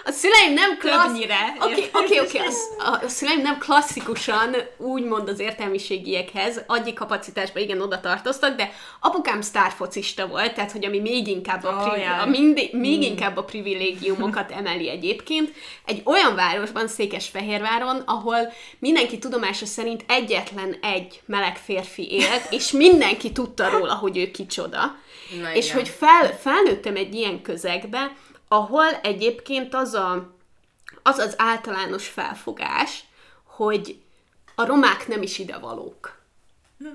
[0.07, 1.05] a szüleim nem klassz...
[1.05, 1.55] Többnyire.
[1.59, 2.39] Oké, oké, oké.
[2.77, 10.27] A szüleim nem klasszikusan úgymond az értelmiségiekhez, agyi kapacitásban igen oda tartoztak, de apukám sztárfocista
[10.27, 14.89] volt, tehát hogy ami még inkább a, privi- a mindi- még inkább a privilégiumokat emeli
[14.89, 15.51] egyébként.
[15.85, 23.31] Egy olyan városban, Székesfehérváron, ahol mindenki tudomása szerint egyetlen egy meleg férfi élt, és mindenki
[23.31, 24.95] tudta róla, hogy ő kicsoda.
[25.41, 25.77] Na és igen.
[25.77, 28.15] hogy fel, felnőttem egy ilyen közegbe,
[28.47, 30.35] ahol egyébként az, a,
[31.03, 33.03] az az általános felfogás,
[33.43, 34.01] hogy
[34.55, 36.15] a romák nem is idevalók.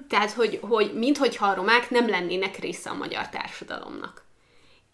[0.09, 4.25] Tehát, hogy, hogy minthogyha a romák nem lennének része a magyar társadalomnak.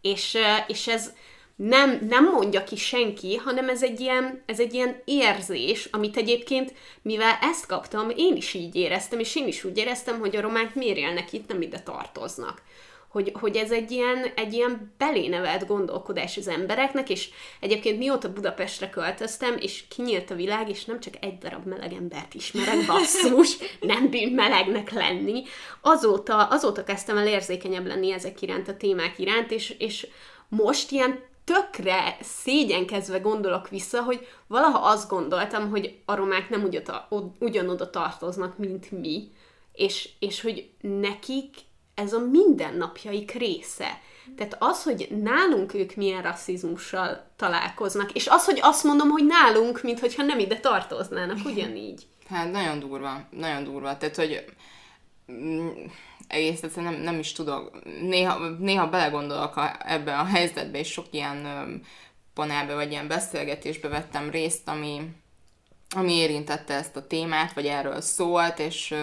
[0.00, 0.36] És,
[0.66, 1.12] és ez
[1.56, 6.74] nem, nem mondja ki senki, hanem ez egy, ilyen, ez egy ilyen érzés, amit egyébként,
[7.02, 10.74] mivel ezt kaptam, én is így éreztem, és én is úgy éreztem, hogy a romák
[10.74, 12.62] miért élnek itt, nem ide tartoznak
[13.08, 17.30] hogy, hogy ez egy ilyen, egy ilyen belénevelt gondolkodás az embereknek, és
[17.60, 22.34] egyébként mióta Budapestre költöztem, és kinyílt a világ, és nem csak egy darab meleg embert
[22.34, 25.42] ismerek, basszus, nem bűn melegnek lenni,
[25.80, 30.06] azóta, azóta kezdtem el érzékenyebb lenni ezek iránt, a témák iránt, és, és
[30.48, 36.70] most ilyen tökre szégyenkezve gondolok vissza, hogy valaha azt gondoltam, hogy a romák nem
[37.38, 39.30] ugyanoda tartoznak, mint mi,
[39.72, 41.54] és, és hogy nekik
[41.98, 44.00] ez a mindennapjaik része.
[44.36, 49.82] Tehát az, hogy nálunk ők milyen rasszizmussal találkoznak, és az, hogy azt mondom, hogy nálunk,
[49.82, 52.06] mintha nem ide tartoznának, ugyanígy.
[52.28, 53.96] Hát nagyon durva, nagyon durva.
[53.96, 54.44] Tehát, hogy
[55.32, 55.68] mm,
[56.28, 57.84] egész egyszerűen nem, nem is tudok.
[58.00, 61.46] Néha, néha belegondolok a, ebbe a helyzetbe, és sok ilyen
[62.34, 65.00] panelbe, vagy ilyen beszélgetésbe vettem részt, ami,
[65.96, 68.94] ami érintette ezt a témát, vagy erről szólt, és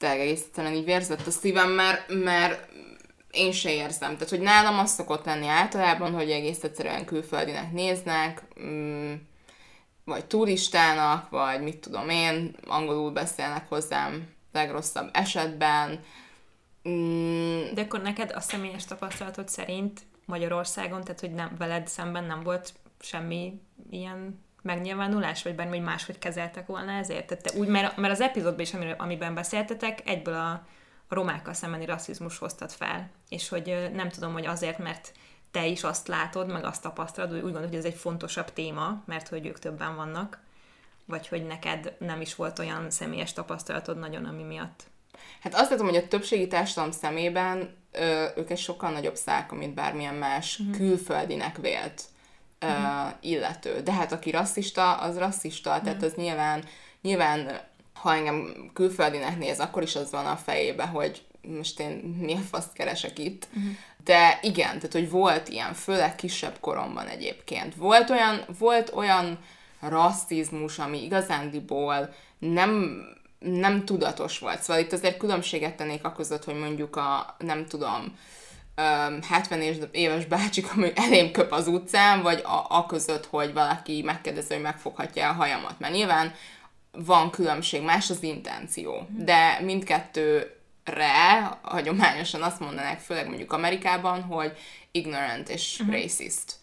[0.00, 2.68] tényleg egész egyszerűen így vérzett a szívem, mert, mert
[3.30, 4.12] én se érzem.
[4.12, 9.12] Tehát, hogy nálam az szokott lenni általában, hogy egész egyszerűen külföldinek néznek, mm,
[10.04, 16.00] vagy turistának, vagy mit tudom én, angolul beszélnek hozzám legrosszabb esetben.
[16.88, 22.42] Mm, De akkor neked a személyes tapasztalatod szerint Magyarországon, tehát hogy nem, veled szemben nem
[22.42, 27.26] volt semmi ilyen megnyilvánulás, vagy bármi, hogy máshogy kezeltek volna ezért?
[27.26, 30.50] Tehát te úgy, mert, mert az epizódban is, amiben beszéltetek, egyből a,
[31.08, 35.12] a romákkal szembeni rasszizmus hoztad fel, és hogy nem tudom, hogy azért, mert
[35.50, 39.28] te is azt látod, meg azt tapasztalod, úgy gondolod, hogy ez egy fontosabb téma, mert
[39.28, 40.38] hogy ők többen vannak,
[41.04, 44.82] vagy hogy neked nem is volt olyan személyes tapasztalatod nagyon, ami miatt.
[45.40, 49.74] Hát azt látom, hogy a többségi társadalom szemében ö, ők egy sokkal nagyobb szálka, mint
[49.74, 50.76] bármilyen más uh-huh.
[50.76, 52.02] külföldinek vélt
[52.60, 53.12] uh-huh.
[53.20, 53.80] illető.
[53.80, 55.84] De hát aki rasszista, az rasszista, uh-huh.
[55.84, 56.64] tehát az nyilván,
[57.02, 57.60] nyilván,
[57.94, 61.90] ha engem külföldinek néz, akkor is az van a fejébe, hogy most én
[62.20, 63.48] mi a faszt keresek itt.
[63.48, 63.72] Uh-huh.
[64.04, 67.74] De igen, tehát hogy volt ilyen, főleg kisebb koromban egyébként.
[67.74, 69.38] Volt olyan, volt olyan
[69.80, 73.02] rasszizmus, ami igazándiból nem
[73.40, 74.62] nem tudatos volt.
[74.62, 78.18] Szóval itt azért különbséget tennék a között, hogy mondjuk a, nem tudom,
[79.28, 79.60] 70
[79.92, 84.62] éves bácsik, ami elém köp az utcán, vagy a, a között, hogy valaki megkérdezi, hogy
[84.62, 85.78] megfoghatja a hajamat.
[85.78, 86.34] Mert nyilván
[86.92, 89.06] van különbség, más az intenció.
[89.16, 94.52] De mindkettőre hagyományosan azt mondanák, főleg mondjuk Amerikában, hogy
[94.90, 96.00] ignorant és uh-huh.
[96.00, 96.58] racist.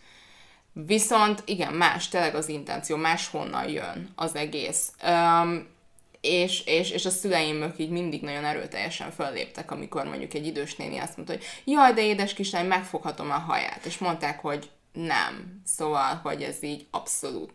[0.73, 4.91] Viszont igen, más, tényleg az intenció, más honnan jön az egész.
[5.03, 5.67] Um,
[6.21, 10.97] és, és, és a szüleim így mindig nagyon erőteljesen fölléptek, amikor mondjuk egy idős néni
[10.97, 13.85] azt mondta, hogy jaj, de édes kislány, megfoghatom a haját.
[13.85, 15.61] És mondták, hogy nem.
[15.65, 17.53] Szóval, hogy ez így abszolút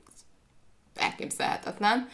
[0.95, 2.09] elképzelhetetlen.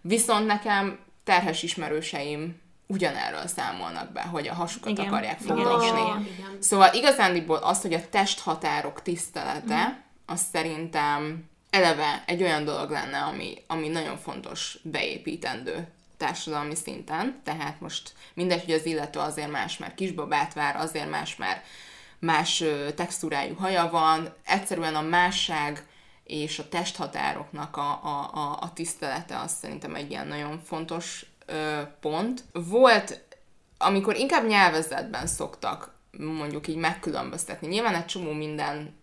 [0.00, 5.06] Viszont nekem terhes ismerőseim ugyanerről számolnak be, hogy a hasukat Igen.
[5.06, 6.00] akarják fogdosni.
[6.00, 6.56] igen, igen.
[6.60, 9.92] Szóval igazándiból az, hogy a testhatárok tisztelete, Mhm.
[10.26, 17.80] az szerintem eleve egy olyan dolog lenne, ami, ami nagyon fontos beépítendő társadalmi szinten, tehát
[17.80, 21.66] most mindegy, hogy az illető azért más, mert kisbabát vár, azért más, mert
[22.18, 22.64] más
[22.94, 25.86] textúrájú haja van, egyszerűen a másság
[26.24, 31.80] és a testhatároknak a, a, a, a tisztelete az szerintem egy ilyen nagyon fontos ö,
[32.00, 32.44] pont.
[32.52, 33.24] Volt,
[33.78, 37.66] amikor inkább nyelvezetben szoktak mondjuk így megkülönböztetni.
[37.66, 39.00] Nyilván egy csomó minden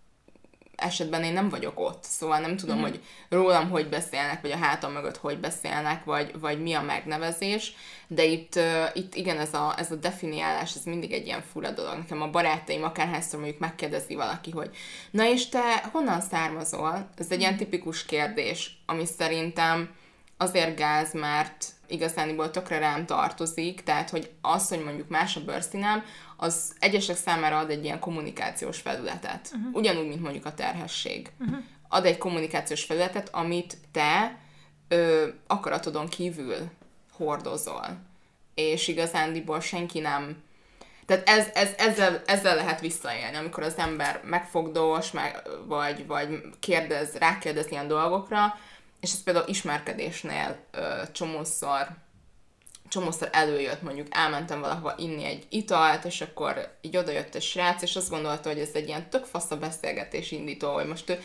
[0.80, 4.91] esetben én nem vagyok ott, szóval nem tudom, hogy rólam hogy beszélnek, vagy a hátam
[4.91, 7.73] mögött hogy beszélnek, vagy, vagy mi a megnevezés,
[8.07, 11.71] de itt, uh, itt igen, ez a, ez a definiálás, ez mindig egy ilyen fura
[11.71, 11.97] dolog.
[11.97, 14.69] Nekem a barátaim akárhányszor mondjuk megkérdezi valaki, hogy
[15.11, 17.09] na és te honnan származol?
[17.17, 19.89] Ez egy ilyen tipikus kérdés, ami szerintem
[20.38, 26.03] azért gáz, mert igazániból tökre rám tartozik, tehát hogy az, hogy mondjuk más a bőrszínem,
[26.42, 29.52] az egyesek számára ad egy ilyen kommunikációs felületet.
[29.54, 29.76] Uh-huh.
[29.76, 31.32] Ugyanúgy, mint mondjuk a terhesség.
[31.40, 31.58] Uh-huh.
[31.88, 34.38] Ad egy kommunikációs felületet, amit te
[34.88, 36.58] ö, akaratodon kívül
[37.12, 37.98] hordozol.
[38.56, 40.44] És igazándiból senki nem
[41.06, 47.16] tehát ez, ez, ezzel, ezzel lehet visszaélni, amikor az ember megfogdós, meg, vagy, vagy kérdez,
[47.16, 48.58] rákérdez ilyen dolgokra,
[49.00, 51.88] és ez például ismerkedésnél ö, csomószor,
[52.90, 57.96] csomószor előjött, mondjuk elmentem valahova inni egy italt, és akkor így odajött egy srác, és
[57.96, 61.20] azt gondolta, hogy ez egy ilyen tök fasz a beszélgetés indító, hogy most ő,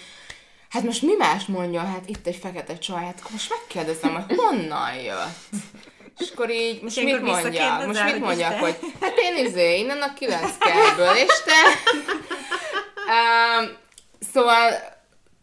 [0.68, 4.36] hát most mi más mondja, hát itt egy fekete csaj, hát akkor most megkérdezem, hogy
[4.36, 5.62] honnan jött.
[6.18, 8.58] És akkor így, most És mit visszakérdezel, Most mit te?
[8.58, 11.52] hogy hát én izé, innen a 9 kertből, és te...
[13.06, 13.76] Um,
[14.32, 14.93] szóval,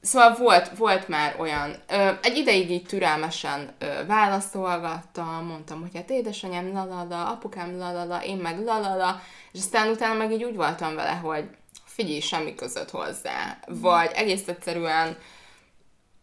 [0.01, 6.09] szóval volt, volt már olyan, ö, egy ideig így türelmesen ö, válaszolgattam, mondtam, hogy hát
[6.09, 9.21] édesanyám lalala, apukám lalala, én meg lalala,
[9.51, 11.49] és aztán utána meg így úgy voltam vele, hogy
[11.85, 13.57] figyelj, semmi között hozzá.
[13.67, 15.17] Vagy egész egyszerűen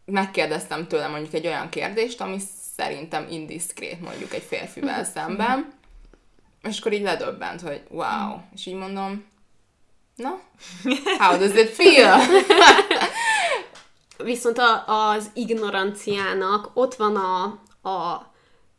[0.05, 2.37] megkérdeztem tőle mondjuk egy olyan kérdést, ami
[2.75, 5.73] szerintem indiszkrét mondjuk egy férfivel szemben,
[6.63, 9.25] és akkor így ledöbbent, hogy wow, és így mondom,
[10.15, 10.39] na,
[11.19, 12.19] how does it feel?
[14.23, 17.43] Viszont a, az ignoranciának ott van a,
[17.89, 18.31] a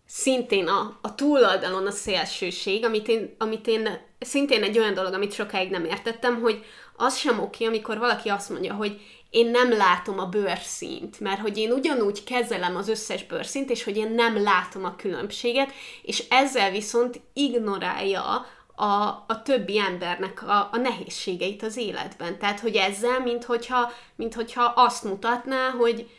[0.07, 3.89] szintén a, a túloldalon a szélsőség, amit én, amit én
[4.19, 6.65] szintén egy olyan dolog, amit sokáig nem értettem, hogy
[6.97, 11.59] az sem oké, amikor valaki azt mondja, hogy én nem látom a bőrszínt, mert hogy
[11.59, 15.73] én ugyanúgy kezelem az összes bőrszínt, és hogy én nem látom a különbséget,
[16.03, 18.47] és ezzel viszont ignorálja
[18.81, 22.39] a, a többi embernek a, a nehézségeit az életben.
[22.39, 26.11] Tehát, hogy ezzel, mint hogyha, mint hogyha azt mutatná, hogy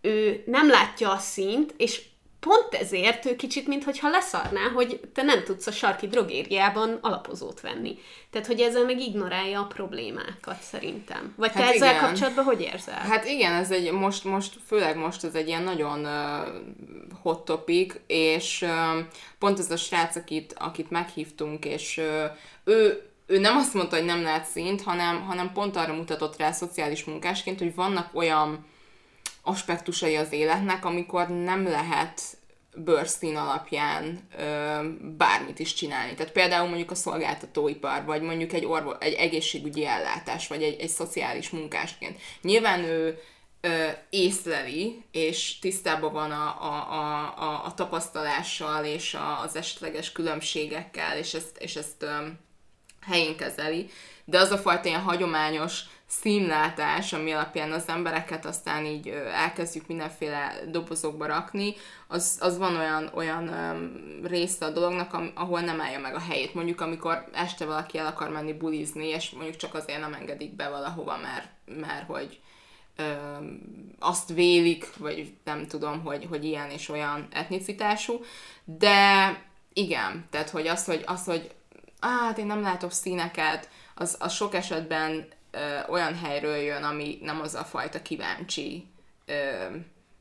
[0.00, 2.02] ő nem látja a színt, és
[2.40, 7.98] pont ezért ő kicsit, mintha leszarná, hogy te nem tudsz a sarki drogériában alapozót venni.
[8.30, 11.34] Tehát, hogy ezzel meg ignorálja a problémákat szerintem.
[11.36, 12.04] Vagy te Hát ezzel igen.
[12.04, 12.98] kapcsolatban hogy érzel?
[12.98, 16.12] Hát igen, ez egy, most, most, főleg most ez egy ilyen nagyon uh,
[17.22, 19.04] hot topic, és uh,
[19.38, 22.24] pont ez a srác, akit, akit meghívtunk, és uh,
[22.64, 26.52] ő, ő nem azt mondta, hogy nem lát szint, hanem, hanem pont arra mutatott rá
[26.52, 28.66] szociális munkásként, hogy vannak olyan
[29.48, 32.20] aspektusai az életnek, amikor nem lehet
[32.74, 34.78] bőrszín alapján ö,
[35.16, 36.14] bármit is csinálni.
[36.14, 40.88] Tehát például mondjuk a szolgáltatóipar, vagy mondjuk egy, orvo, egy egészségügyi ellátás, vagy egy, egy
[40.88, 42.20] szociális munkásként.
[42.42, 43.18] Nyilván ő
[43.60, 50.12] ö, észleli, és tisztában van a, a, a, a, a tapasztalással, és a, az esetleges
[50.12, 52.26] különbségekkel, és ezt, és ezt ö,
[53.06, 53.90] helyén kezeli,
[54.24, 60.52] de az a fajta ilyen hagyományos színlátás, ami alapján az embereket aztán így elkezdjük mindenféle
[60.70, 61.74] dobozokba rakni,
[62.06, 63.50] az, az van olyan, olyan
[64.22, 66.54] része a dolognak, ahol nem állja meg a helyét.
[66.54, 70.68] Mondjuk, amikor este valaki el akar menni bulizni, és mondjuk csak azért nem engedik be
[70.68, 71.48] valahova, mert,
[71.80, 72.40] mert hogy
[73.98, 78.20] azt vélik, vagy nem tudom, hogy, hogy ilyen és olyan etnicitású,
[78.64, 79.36] de
[79.72, 81.50] igen, tehát hogy az, hogy, az, hogy
[82.00, 87.40] hát én nem látok színeket, az, az sok esetben ö, olyan helyről jön, ami nem
[87.40, 88.86] az a fajta kíváncsi
[89.26, 89.66] ö,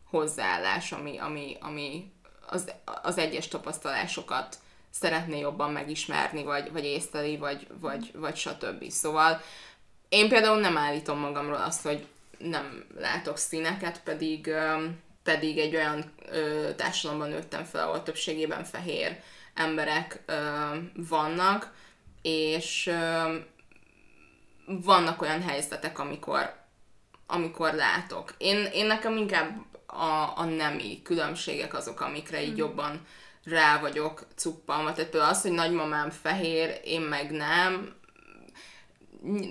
[0.09, 2.11] hozzáállás, ami, ami, ami
[2.47, 2.71] az,
[3.01, 4.57] az egyes tapasztalásokat
[4.89, 8.89] szeretné jobban megismerni, vagy, vagy észleli, vagy, vagy, vagy stb.
[8.89, 9.41] Szóval
[10.09, 12.07] én például nem állítom magamról azt, hogy
[12.37, 14.51] nem látok színeket, pedig,
[15.23, 19.19] pedig egy olyan ö, társadalomban nőttem fel, ahol többségében fehér
[19.53, 20.33] emberek ö,
[20.93, 21.73] vannak,
[22.21, 23.35] és ö,
[24.67, 26.53] vannak olyan helyzetek, amikor,
[27.27, 28.33] amikor látok.
[28.37, 33.01] Én, én nekem inkább a, a nemi különbségek azok, amikre így jobban
[33.43, 34.93] rá vagyok cuppalva.
[34.93, 37.95] Tehát például az, hogy nagymamám fehér, én meg nem,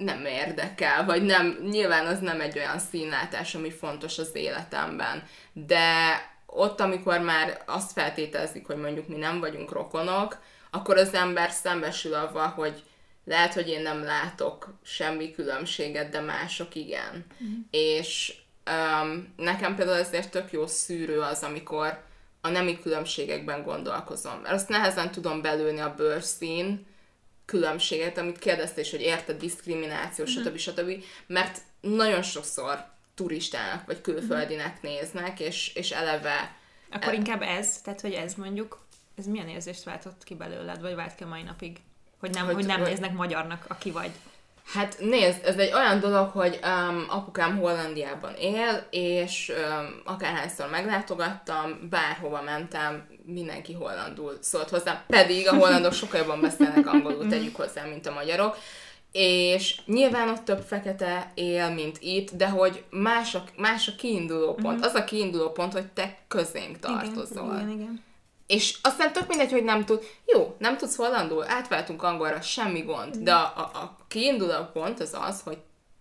[0.01, 6.21] nem érdekel, vagy nem, nyilván az nem egy olyan színlátás, ami fontos az életemben, de
[6.47, 10.39] ott, amikor már azt feltételezik, hogy mondjuk mi nem vagyunk rokonok,
[10.71, 12.83] akkor az ember szembesül avval, hogy
[13.27, 17.27] lehet, hogy én nem látok semmi különbséget, de mások igen.
[17.45, 17.55] Mm.
[17.71, 18.35] És
[18.71, 22.03] um, nekem például ezért tök jó szűrő az, amikor
[22.41, 24.39] a nemi különbségekben gondolkozom.
[24.41, 26.87] Mert azt nehezen tudom belőni a bőrszín
[27.45, 30.29] különbséget, amit kérdezte is, hogy érte diszkrimináció, mm.
[30.29, 30.57] stb.
[30.57, 31.05] stb.
[31.27, 36.57] Mert nagyon sokszor turistának vagy külföldinek néznek, és, és eleve...
[36.91, 38.85] Akkor inkább ez, tehát hogy ez mondjuk,
[39.17, 41.77] ez milyen érzést váltott ki belőled, vagy vált ki a mai napig?
[42.21, 44.11] Hogy nem, hogy, hogy nem néznek magyarnak, aki vagy.
[44.73, 51.89] Hát nézd, ez egy olyan dolog, hogy um, apukám Hollandiában él, és um, akárhányszor meglátogattam,
[51.91, 57.85] bárhova mentem, mindenki hollandul szólt hozzám, pedig a hollandok sokkal jobban beszélnek angolul, tegyük hozzá,
[57.85, 58.57] mint a magyarok.
[59.13, 64.55] És nyilván ott több fekete él, mint itt, de hogy más a, más a kiinduló
[64.55, 64.79] pont.
[64.79, 64.85] Uh-huh.
[64.85, 67.55] Az a kiinduló pont, hogy te közénk tartozol.
[67.55, 68.05] Igen, igen, igen.
[68.47, 73.17] És aztán tök mindegy, hogy nem tud, jó, nem tudsz hollandul, átváltunk angolra, semmi gond,
[73.17, 75.59] de a, a, a kiinduló pont az az, hogy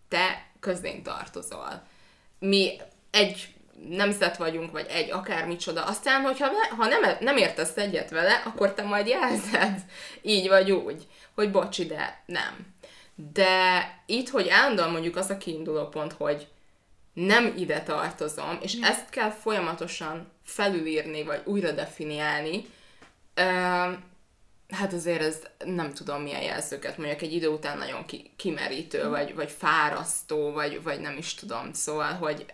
[0.08, 1.84] te közénk tartozol.
[2.40, 2.78] Mi
[3.12, 3.56] egy
[3.90, 8.84] nemzet vagyunk, vagy egy akármicsoda, aztán, hogyha ha nem, nem értesz egyet vele, akkor te
[8.84, 9.86] majd jelzed,
[10.22, 12.74] így vagy úgy, hogy bocs, de nem.
[13.34, 16.48] De itt, hogy állandóan mondjuk az a kiinduló pont, hogy
[17.14, 22.66] nem ide tartozom, és ezt kell folyamatosan felülírni, vagy újra definiálni,
[24.70, 29.10] hát azért ez nem tudom milyen jelzőket, mondjuk egy idő után nagyon ki, kimerítő, mm.
[29.10, 32.46] vagy, vagy fárasztó, vagy, vagy nem is tudom, szóval, hogy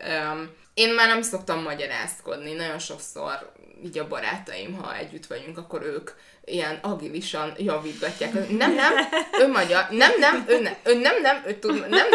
[0.73, 3.51] én már nem szoktam magyarázkodni, nagyon sokszor
[3.83, 6.11] így a barátaim, ha együtt vagyunk, akkor ők
[6.45, 8.33] ilyen agilisan javítgatják.
[8.57, 8.93] Nem, nem,
[9.39, 12.07] ő magyar, nem, nem, ő, ne, ő nem, nem, ő tud, nem, nem.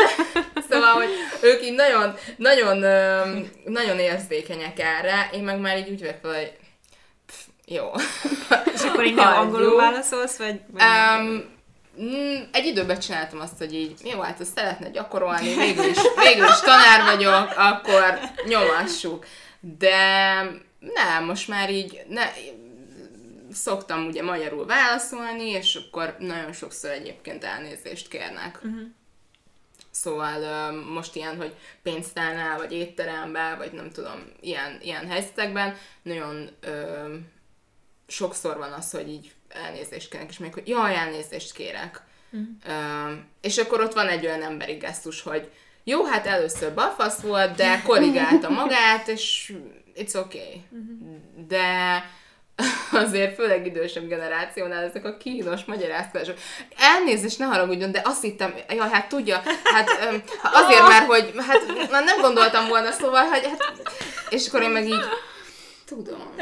[0.70, 1.08] Szóval, hogy
[1.40, 2.78] ők így nagyon, nagyon,
[3.64, 6.52] nagyon érzékenyek erre, én meg már így úgy vagyok hogy
[7.26, 7.36] pff,
[7.66, 7.90] jó.
[8.74, 10.60] És akkor inkább angolul válaszolsz, vagy?
[10.72, 11.54] um,
[12.52, 16.60] egy időben csináltam azt, hogy így, jó, hát azt szeretne gyakorolni, végül is, végül is
[16.60, 19.26] tanár vagyok, akkor nyomassuk.
[19.60, 20.42] De
[20.78, 22.32] nem, most már így, ne,
[23.52, 28.60] szoktam ugye magyarul válaszolni, és akkor nagyon sokszor egyébként elnézést kérnek.
[28.62, 28.80] Uh-huh.
[29.90, 37.14] Szóval most ilyen, hogy pénztárnál, vagy étteremben, vagy nem tudom, ilyen, ilyen helyzetekben nagyon ö,
[38.06, 42.02] sokszor van az, hogy így elnézést kérnek, és még, hogy jaj, elnézést kérek.
[42.30, 42.48] Uh-huh.
[42.66, 45.50] Ö, és akkor ott van egy olyan emberi gesztus, hogy
[45.88, 49.52] jó, hát először bafasz volt, de korrigálta magát, és
[49.96, 50.64] it's okay.
[50.70, 51.16] Uh-huh.
[51.48, 51.64] De
[52.92, 56.36] azért főleg idősebb generációnál ezek a kínos magyarázkodások.
[56.76, 59.88] Elnézést, ne haragudjon, de azt hittem, ja, hát tudja, hát
[60.42, 63.82] azért már, hogy hát már nem gondoltam volna, szóval, hogy hát,
[64.28, 65.04] és akkor én meg így,
[65.84, 66.34] tudom.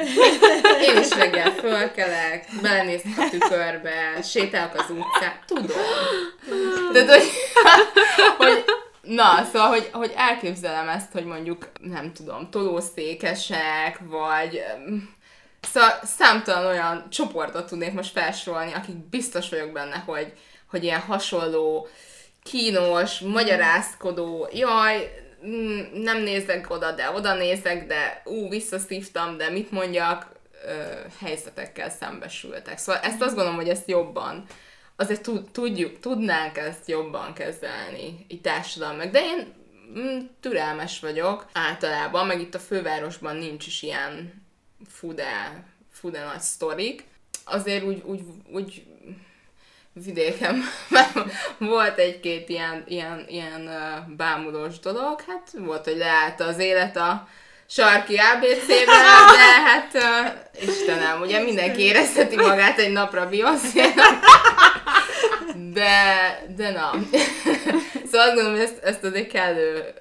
[0.81, 5.83] Én is reggel fölkelek, belenézek a tükörbe, sétálok az utcán, tudom.
[6.93, 7.31] De, hogy,
[8.37, 8.65] hogy
[9.05, 14.63] Na, szóval, hogy, hogy elképzelem ezt, hogy mondjuk, nem tudom, tolószékesek, vagy
[15.73, 20.33] Szóval számtalan olyan csoportot tudnék most felsorolni, akik biztos vagyok benne, hogy,
[20.71, 21.89] hogy ilyen hasonló,
[22.43, 29.71] kínos, magyarázkodó, jaj, mm, nem nézek oda, de oda nézek, de ú, visszaszívtam, de mit
[29.71, 30.27] mondjak,
[30.67, 30.73] ö,
[31.21, 32.79] helyzetekkel szembesültek.
[32.79, 34.45] Szóval ezt azt gondolom, hogy ezt jobban,
[34.97, 39.11] azért tudjuk, tudnánk ezt jobban kezelni, így társadalmak.
[39.11, 39.53] De én
[39.99, 44.43] mm, türelmes vagyok általában, meg itt a fővárosban nincs is ilyen
[44.89, 47.05] fude, fude nagy sztorik.
[47.45, 48.23] Azért úgy, úgy,
[48.53, 48.83] úgy
[49.93, 50.63] vidéken
[51.59, 53.71] volt egy-két ilyen, ilyen, ilyen
[54.17, 57.29] bámulós dolog, hát volt, hogy leállt az élet a
[57.67, 58.87] sarki ABC-ben,
[59.37, 63.81] de hát uh, Istenem, ugye mindenki érezheti magát egy napra beyoncé
[65.75, 66.91] de, de na.
[68.11, 69.95] szóval azt gondolom, hogy ezt, ezt azért kellő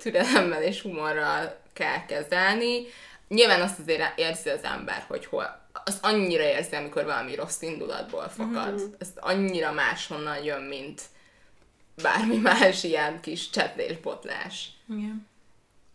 [0.00, 2.86] türelemmel és humorral kell kezelni.
[3.28, 8.28] Nyilván azt azért érzi az ember, hogy hol, az annyira érzi, amikor valami rossz indulatból
[8.28, 8.72] fakad.
[8.72, 8.92] Mm-hmm.
[8.98, 11.02] Ez annyira máshonnan jön, mint
[12.02, 14.68] bármi más ilyen kis csetlés-botlás.
[14.90, 15.26] Igen.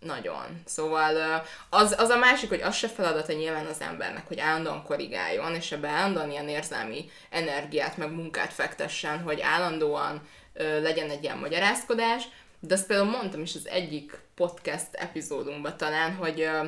[0.05, 0.61] Nagyon.
[0.65, 5.55] Szóval az, az a másik, hogy az se feladata nyilván az embernek, hogy állandóan korrigáljon,
[5.55, 11.37] és ebbe állandóan ilyen érzelmi energiát, meg munkát fektessen, hogy állandóan ö, legyen egy ilyen
[11.37, 12.23] magyarázkodás,
[12.59, 16.65] de azt például mondtam is az egyik podcast epizódunkban talán, hogy ö,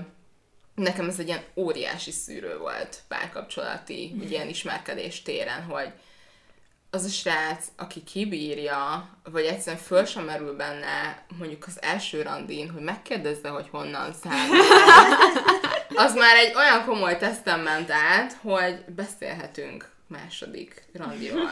[0.75, 5.91] nekem ez egy ilyen óriási szűrő volt párkapcsolati, egy ilyen ismerkedés téren, hogy
[6.95, 12.69] az a srác, aki kibírja, vagy egyszerűen föl sem merül benne, mondjuk az első randin,
[12.69, 14.71] hogy megkérdezze, hogy honnan származik,
[15.95, 21.49] az már egy olyan komoly tesztem ment át, hogy beszélhetünk második randiról.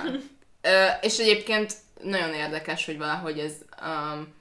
[0.62, 4.34] Ö, és egyébként nagyon érdekes, hogy valahogy ez um,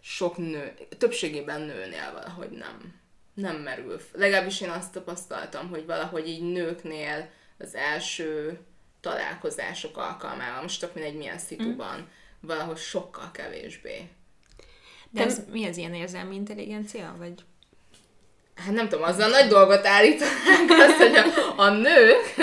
[0.00, 2.94] sok nő, többségében nőnél valahogy nem,
[3.34, 4.00] nem merül.
[4.12, 8.60] Legalábbis én azt tapasztaltam, hogy valahogy így nőknél az első
[9.00, 12.04] találkozások alkalmával, most tök mindegy milyen szituban, mm.
[12.40, 14.08] valahogy sokkal kevésbé.
[15.10, 17.34] De ez, mi az ilyen érzelmi intelligencia, vagy?
[18.54, 22.34] Hát nem tudom, azzal nagy dolgot állítanánk azt, hogy a, a nők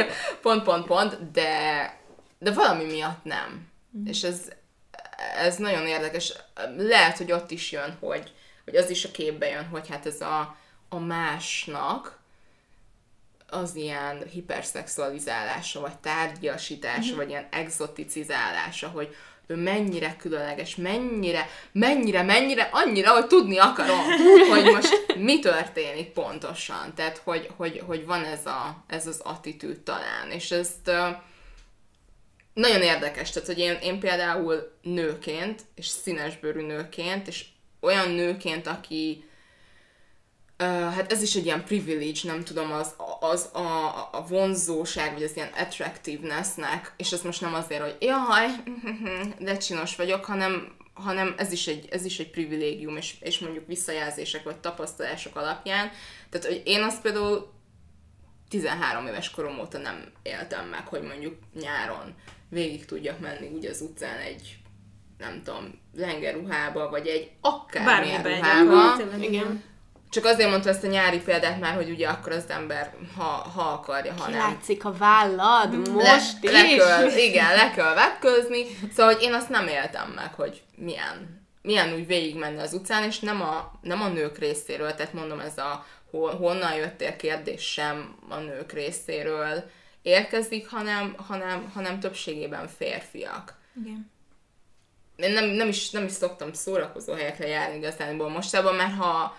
[0.41, 1.99] pont, pont, pont, de,
[2.39, 3.67] de valami miatt nem.
[3.97, 4.05] Mm.
[4.05, 4.51] És ez,
[5.37, 6.33] ez nagyon érdekes.
[6.77, 8.31] Lehet, hogy ott is jön, hogy,
[8.65, 10.57] hogy az is a képbe jön, hogy hát ez a,
[10.89, 12.19] a másnak
[13.53, 17.15] az ilyen hiperszexualizálása, vagy tárgyasítása, mm-hmm.
[17.15, 19.15] vagy ilyen exoticizálása, hogy
[19.47, 23.99] ő mennyire különleges, mennyire, mennyire, mennyire, annyira, hogy tudni akarom,
[24.51, 26.93] hogy most mi történik pontosan.
[26.95, 30.31] Tehát, hogy, hogy, hogy van ez, a, ez az attitűd talán.
[30.31, 30.91] És ezt
[32.53, 37.45] nagyon érdekes, tehát, hogy én, én például nőként, és színesbőrű nőként, és
[37.79, 39.29] olyan nőként, aki
[40.65, 45.35] hát ez is egy ilyen privilege, nem tudom, az, az a, a vonzóság, vagy az
[45.35, 48.47] ilyen attractivenessnek, és ez most nem azért, hogy jaj,
[49.45, 53.67] de csinos vagyok, hanem, hanem ez is egy, ez is egy privilégium, és, és mondjuk
[53.67, 55.91] visszajelzések vagy tapasztalások alapján.
[56.29, 57.51] Tehát, hogy én azt például
[58.49, 62.15] 13 éves korom óta nem éltem meg, hogy mondjuk nyáron
[62.49, 64.57] végig tudjak menni úgy az utcán egy
[65.17, 68.95] nem tudom, lengerruhába, vagy egy akármilyen ruhába.
[69.19, 69.63] Igen
[70.13, 73.61] csak azért mondta ezt a nyári példát már, hogy ugye akkor az ember, ha, ha
[73.61, 74.39] akarja, ha nem.
[74.39, 76.77] Látszik a vállad most le, is.
[76.77, 78.65] Le kell, igen, le kell vetközni.
[78.95, 83.19] Szóval, hogy én azt nem éltem meg, hogy milyen, milyen úgy végigmenni az utcán, és
[83.19, 88.35] nem a, nem a nők részéről, tehát mondom, ez a honnan jöttél kérdés sem a
[88.35, 89.63] nők részéről
[90.01, 93.53] érkezik, hanem, hanem, hanem többségében férfiak.
[93.81, 94.11] Igen.
[95.15, 99.37] Én nem, nem, is, nem is szoktam szórakozó helyekre járni igazából mostában, mert ha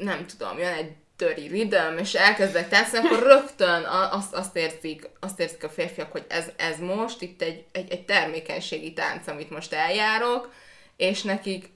[0.00, 5.40] nem tudom, jön egy dirty rhythm, és elkezdek táncolni, akkor rögtön azt, azt, érzik, azt
[5.40, 9.72] érzik a férfiak, hogy ez, ez most itt egy, egy, egy termékenységi tánc, amit most
[9.72, 10.52] eljárok,
[10.96, 11.70] és nekik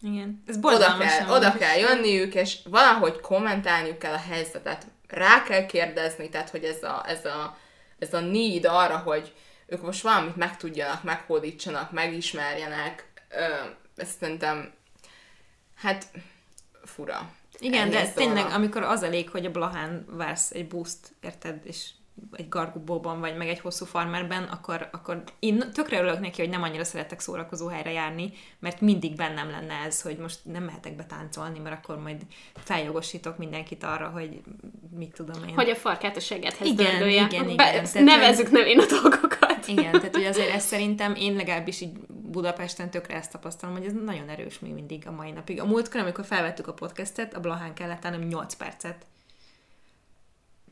[0.00, 0.42] igen.
[0.46, 6.28] Ez oda kell, oda kell jönniük, és valahogy kommentálniuk kell a helyzetet, rá kell kérdezni,
[6.28, 7.58] tehát hogy ez a, ez a,
[7.98, 9.32] ez a need arra, hogy
[9.66, 13.12] ők most valamit megtudjanak, meghódítsanak, megismerjenek,
[13.96, 14.72] ezt szerintem,
[15.74, 16.06] hát
[16.84, 17.32] fura.
[17.58, 21.90] Igen, de tényleg, amikor az elég, hogy a Blahán vársz egy buszt, érted, és
[22.32, 26.62] egy gargubóban, vagy meg egy hosszú farmerben, akkor, akkor én tökre örülök neki, hogy nem
[26.62, 31.58] annyira szeretek szórakozó helyre járni, mert mindig bennem lenne ez, hogy most nem mehetek betáncolni,
[31.58, 32.22] mert akkor majd
[32.54, 34.40] feljogosítok mindenkit arra, hogy
[34.96, 35.54] mit tudom én.
[35.54, 37.22] Hogy a farkát a segedhez igen, dördölje.
[37.24, 37.56] Igen, igen.
[37.56, 38.04] Be, igen.
[38.04, 39.43] Nevezzük nevén a dolgokat.
[39.68, 43.92] Igen, tehát hogy azért ezt szerintem én legalábbis így Budapesten tökre ezt tapasztalom, hogy ez
[44.04, 45.60] nagyon erős még mindig a mai napig.
[45.60, 49.06] A múltkor, amikor felvettük a podcastet, a Blahán kellett hanem 8 percet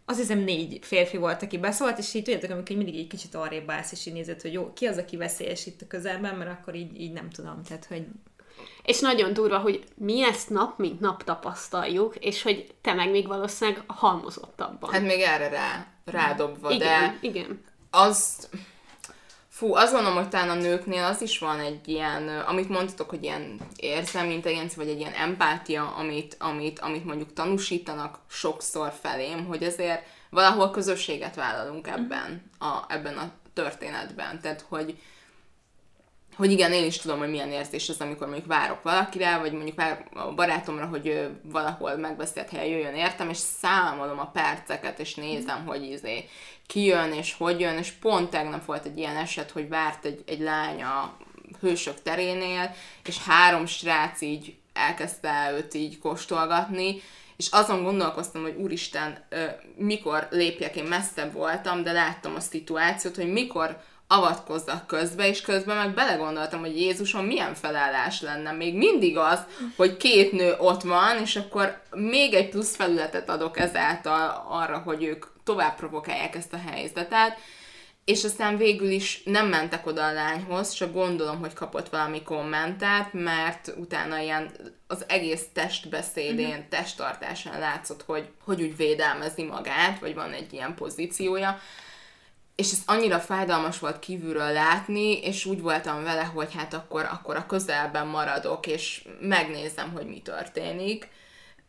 [0.05, 3.70] azt hiszem négy férfi volt, aki beszólt, és így tudjátok, amikor mindig egy kicsit arrébb
[3.70, 6.74] állsz, és így nézed, hogy jó, ki az, aki veszélyes itt a közelben, mert akkor
[6.74, 8.07] így, így nem tudom, tehát, hogy
[8.84, 13.26] és nagyon durva, hogy mi ezt nap mint nap tapasztaljuk, és hogy te meg még
[13.26, 14.90] valószínűleg halmozottabban.
[14.90, 17.64] Hát még erre rá, rádobva, igen, de igen.
[17.90, 18.49] az
[19.62, 23.22] Fú, azt gondolom, hogy talán a nőknél az is van egy ilyen, amit mondtatok, hogy
[23.22, 29.62] ilyen érzelmi intelligencia, vagy egy ilyen empátia, amit, amit, amit mondjuk tanúsítanak sokszor felém, hogy
[29.62, 34.40] ezért valahol közösséget vállalunk ebben a, ebben a történetben.
[34.40, 34.98] Tehát, hogy,
[36.36, 39.76] hogy igen, én is tudom, hogy milyen érzés az, amikor mondjuk várok valakire, vagy mondjuk
[39.76, 45.14] várok a barátomra, hogy ő valahol megbeszélt helyen jöjjön értem, és számolom a perceket, és
[45.14, 46.28] nézem, hogy izé
[46.66, 50.22] ki jön, és hogy jön, és pont tegnap volt egy ilyen eset, hogy várt egy,
[50.26, 51.16] egy lány a
[51.60, 57.02] hősök terénél, és három srác így elkezdte őt így kóstolgatni,
[57.36, 59.24] és azon gondolkoztam, hogy úristen,
[59.76, 65.76] mikor lépjek, én messzebb voltam, de láttam a szituációt, hogy mikor avatkozzak közbe, és közben
[65.76, 68.52] meg belegondoltam, hogy Jézuson milyen felállás lenne.
[68.52, 69.40] Még mindig az,
[69.76, 75.02] hogy két nő ott van, és akkor még egy plusz felületet adok ezáltal arra, hogy
[75.02, 77.38] ők tovább provokálják ezt a helyzetet,
[78.05, 83.12] és aztán végül is nem mentek oda a lányhoz, csak gondolom, hogy kapott valami kommentát,
[83.12, 84.51] mert utána ilyen
[84.86, 86.68] az egész testbeszédén, uh-huh.
[86.68, 91.61] testtartásán látszott, hogy, hogy úgy védelmezi magát, vagy van egy ilyen pozíciója,
[92.55, 97.36] és ez annyira fájdalmas volt kívülről látni, és úgy voltam vele, hogy hát akkor, akkor
[97.36, 101.09] a közelben maradok, és megnézem, hogy mi történik.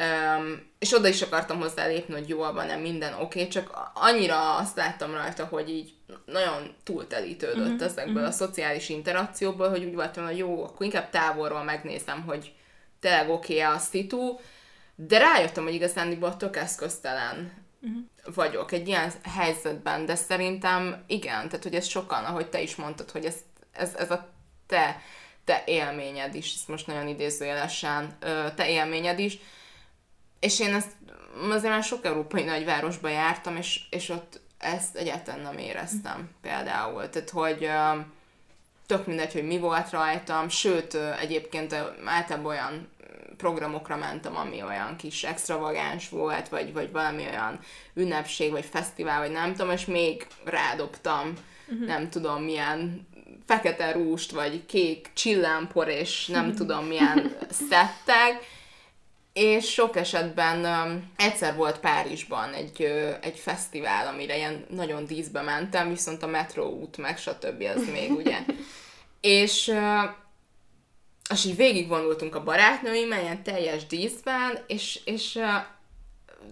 [0.03, 3.91] Um, és oda is akartam hozzá lépni, hogy jól van, nem minden oké, okay, csak
[3.93, 5.93] annyira azt láttam rajta, hogy így
[6.25, 8.27] nagyon túltelítődött uh-huh, ezekből uh-huh.
[8.27, 12.53] a szociális interakcióból, hogy úgy voltam, hogy jó, akkor inkább távolról megnézem, hogy
[12.99, 14.39] tényleg oké okay a szitu,
[14.95, 17.51] de rájöttem, hogy igazán tök eszköztelen
[17.81, 18.35] uh-huh.
[18.35, 23.11] vagyok egy ilyen helyzetben, de szerintem igen, tehát hogy ez sokan, ahogy te is mondtad,
[23.11, 23.35] hogy ez,
[23.71, 24.29] ez, ez a
[24.67, 25.01] te,
[25.43, 28.17] te élményed is, ezt most nagyon idézőjelesen,
[28.55, 29.39] te élményed is,
[30.43, 30.91] és én ezt
[31.49, 37.09] azért már sok európai nagyvárosba jártam, és, és ott ezt egyáltalán nem éreztem például.
[37.09, 37.69] Tehát, hogy
[38.85, 41.75] tök mindegy, hogy mi volt rajtam, sőt, egyébként
[42.05, 42.91] általában olyan
[43.37, 47.59] programokra mentem, ami olyan kis extravagáns volt, vagy, vagy valami olyan
[47.93, 51.33] ünnepség, vagy fesztivál, vagy nem tudom, és még rádobtam,
[51.67, 51.87] uh-huh.
[51.87, 53.07] nem tudom milyen
[53.45, 57.35] fekete rúst, vagy kék csillámpor, és nem tudom milyen
[57.69, 58.51] szettek,
[59.33, 65.41] és sok esetben um, egyszer volt Párizsban egy, uh, egy fesztivál, amire ilyen nagyon díszbe
[65.41, 67.63] mentem, viszont a metró út meg stb.
[67.75, 68.39] az még ugye.
[69.21, 70.09] és uh,
[71.29, 75.45] és így végigvonultunk a barátnőimmel, ilyen teljes díszben, és, és uh,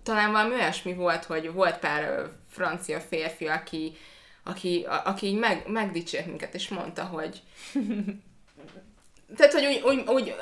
[0.03, 3.97] talán valami olyasmi volt, hogy volt pár uh, francia férfi, aki,
[4.43, 7.41] aki, a, aki így meg, megdicsért minket, és mondta, hogy
[9.37, 10.35] tehát, hogy úgy, úgy, úgy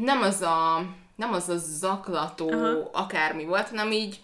[0.00, 0.86] nem az a
[1.22, 2.90] nem az a zaklató Aha.
[2.92, 4.20] akármi volt, hanem így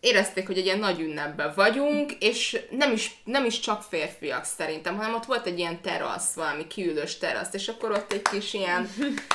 [0.00, 4.96] érezték, hogy egy ilyen nagy ünnepben vagyunk, és nem is, nem is csak férfiak szerintem,
[4.96, 8.88] hanem ott volt egy ilyen terasz, valami kiülős terasz, és akkor ott egy kis ilyen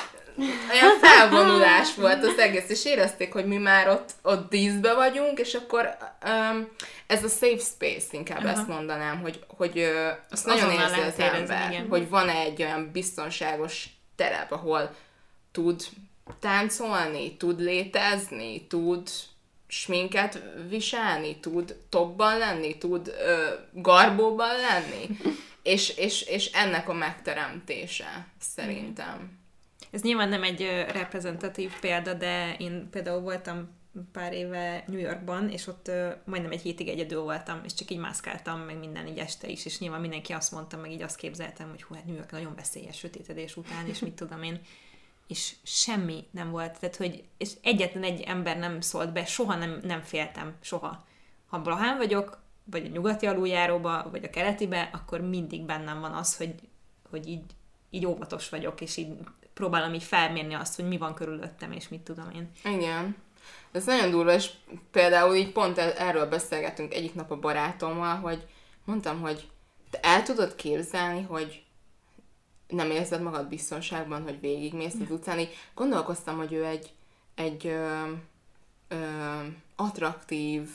[0.72, 5.54] olyan felvonulás volt az egész, és érezték, hogy mi már ott, ott díszbe vagyunk, és
[5.54, 6.68] akkor um,
[7.06, 8.48] ez a safe space, inkább Aha.
[8.48, 12.90] ezt mondanám, hogy, hogy uh, azt nagyon érzi az ember, érezni, hogy van egy olyan
[12.92, 14.94] biztonságos terep, ahol
[15.52, 15.82] tud
[16.40, 19.08] táncolni, tud létezni, tud
[19.66, 25.18] sminket viselni, tud tobban lenni, tud ö, garbóban lenni,
[25.62, 29.38] és, és, és ennek a megteremtése szerintem.
[29.90, 30.60] Ez nyilván nem egy
[30.92, 33.74] reprezentatív példa, de én például voltam
[34.12, 37.98] pár éve New Yorkban, és ott ö, majdnem egy hétig egyedül voltam, és csak így
[37.98, 41.70] mászkáltam, meg minden így este is, és nyilván mindenki azt mondta, meg így azt képzeltem,
[41.70, 44.60] hogy hú, hát New York nagyon veszélyes sötétedés után, és mit tudom én
[45.28, 46.78] és semmi nem volt.
[46.78, 51.04] Tehát, hogy és egyetlen egy ember nem szólt be, soha nem, nem féltem, soha.
[51.46, 56.36] Ha Blahán vagyok, vagy a nyugati aluljáróba, vagy a keletibe, akkor mindig bennem van az,
[56.36, 56.54] hogy,
[57.10, 57.44] hogy így,
[57.90, 59.12] így óvatos vagyok, és így
[59.54, 62.50] próbálom így felmérni azt, hogy mi van körülöttem, és mit tudom én.
[62.64, 63.16] Igen.
[63.72, 64.50] Ez nagyon durva, és
[64.90, 68.46] például így pont erről beszélgetünk egyik nap a barátommal, hogy
[68.84, 69.48] mondtam, hogy
[69.90, 71.65] te el tudod képzelni, hogy
[72.68, 75.38] nem érzed magad biztonságban, hogy végigmész az utcán.
[75.38, 76.90] Így gondolkoztam, hogy ő egy,
[77.34, 78.02] egy ö,
[78.88, 78.96] ö,
[79.76, 80.68] attraktív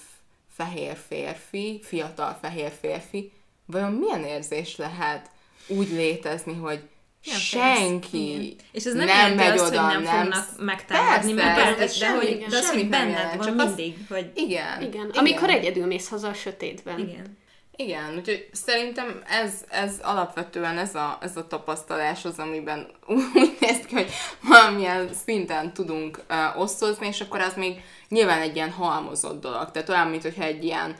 [0.49, 3.31] fehér férfi, fiatal fehér férfi,
[3.65, 5.29] vajon milyen érzés lehet
[5.67, 6.81] úgy létezni, hogy
[7.25, 11.75] nem senki És ez nem, nem megy azt, oda, hogy nem, nem fognak megtámadni, mert
[11.75, 13.95] persze, de, hogy, de az, hogy benned van mindig.
[14.01, 14.31] Az, hogy...
[14.35, 14.81] Igen.
[14.81, 15.09] Igen.
[15.13, 15.61] Amikor igen.
[15.61, 16.99] egyedül mész haza a sötétben.
[16.99, 17.37] Igen.
[17.81, 23.85] Igen, úgyhogy szerintem ez, ez alapvetően ez a, ez a tapasztalás az, amiben úgy néz
[23.85, 24.09] ki, hogy
[24.41, 29.71] valamilyen szinten tudunk uh, osztozni, és akkor az még nyilván egy ilyen halmozott dolog.
[29.71, 30.95] Tehát olyan, mint hogyha egy ilyen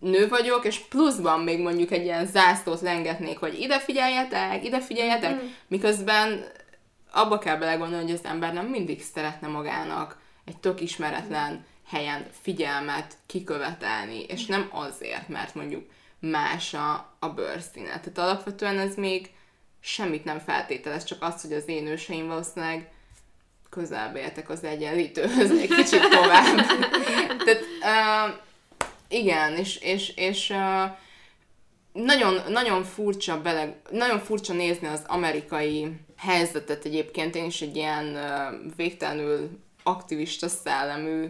[0.00, 5.42] nő vagyok, és pluszban még mondjuk egy ilyen zászlót lengetnék, hogy ide figyeljetek, ide figyeljetek,
[5.42, 5.46] mm.
[5.68, 6.44] miközben
[7.12, 13.16] abba kell belegondolni, hogy az ember nem mindig szeretne magának egy tök ismeretlen helyen figyelmet
[13.26, 15.84] kikövetelni, és nem azért, mert mondjuk
[16.20, 17.88] más a, a bőrszíne.
[17.88, 19.30] Tehát alapvetően ez még
[19.80, 22.90] semmit nem feltételez, csak az, hogy az én őseim valószínűleg
[23.70, 26.56] közelbe éltek az egyenlítőhöz egy kicsit tovább.
[27.44, 28.34] Tehát uh,
[29.08, 30.90] igen, és, és, és uh,
[31.92, 37.34] nagyon, nagyon furcsa bele, nagyon furcsa nézni az amerikai helyzetet egyébként.
[37.34, 39.50] Én is egy ilyen uh, végtelenül
[39.82, 41.26] aktivista szellemű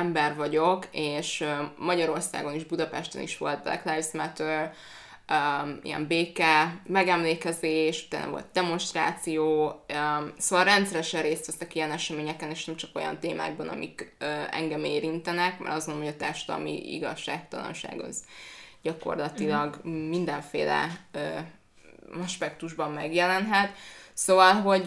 [0.00, 1.44] ember vagyok, és
[1.78, 4.72] Magyarországon is, Budapesten is volt Black Lives Matter,
[5.30, 12.64] um, ilyen béke, megemlékezés, utána volt demonstráció, um, szóval rendszeresen részt veszek ilyen eseményeken, és
[12.64, 18.00] nem csak olyan témákban, amik uh, engem érintenek, mert azt mondom, hogy a társadalmi igazságtalanság
[18.00, 18.24] az
[18.86, 21.18] gyakorlatilag mindenféle ö,
[22.22, 23.76] aspektusban megjelenhet.
[24.18, 24.84] Szóval, hogy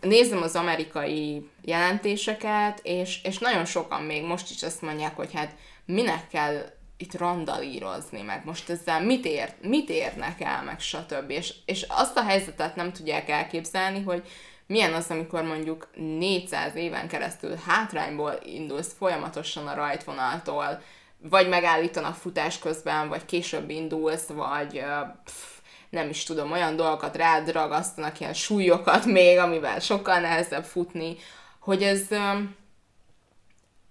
[0.00, 5.54] nézem az amerikai jelentéseket, és, és nagyon sokan még most is azt mondják, hogy hát
[5.84, 6.62] minek kell
[6.96, 11.30] itt randalírozni, meg most ezzel mit, ér, mit érnek el, meg stb.
[11.30, 14.22] És, és azt a helyzetet nem tudják elképzelni, hogy
[14.66, 20.82] milyen az, amikor mondjuk 400 éven keresztül hátrányból indulsz folyamatosan a rajtvonaltól,
[21.18, 24.84] vagy megállítanak futás közben, vagy később indulsz, vagy
[25.24, 25.53] pff,
[25.94, 31.16] nem is tudom, olyan dolgokat rád ragasztanak, ilyen súlyokat még, amivel sokkal nehezebb futni,
[31.58, 32.02] hogy ez,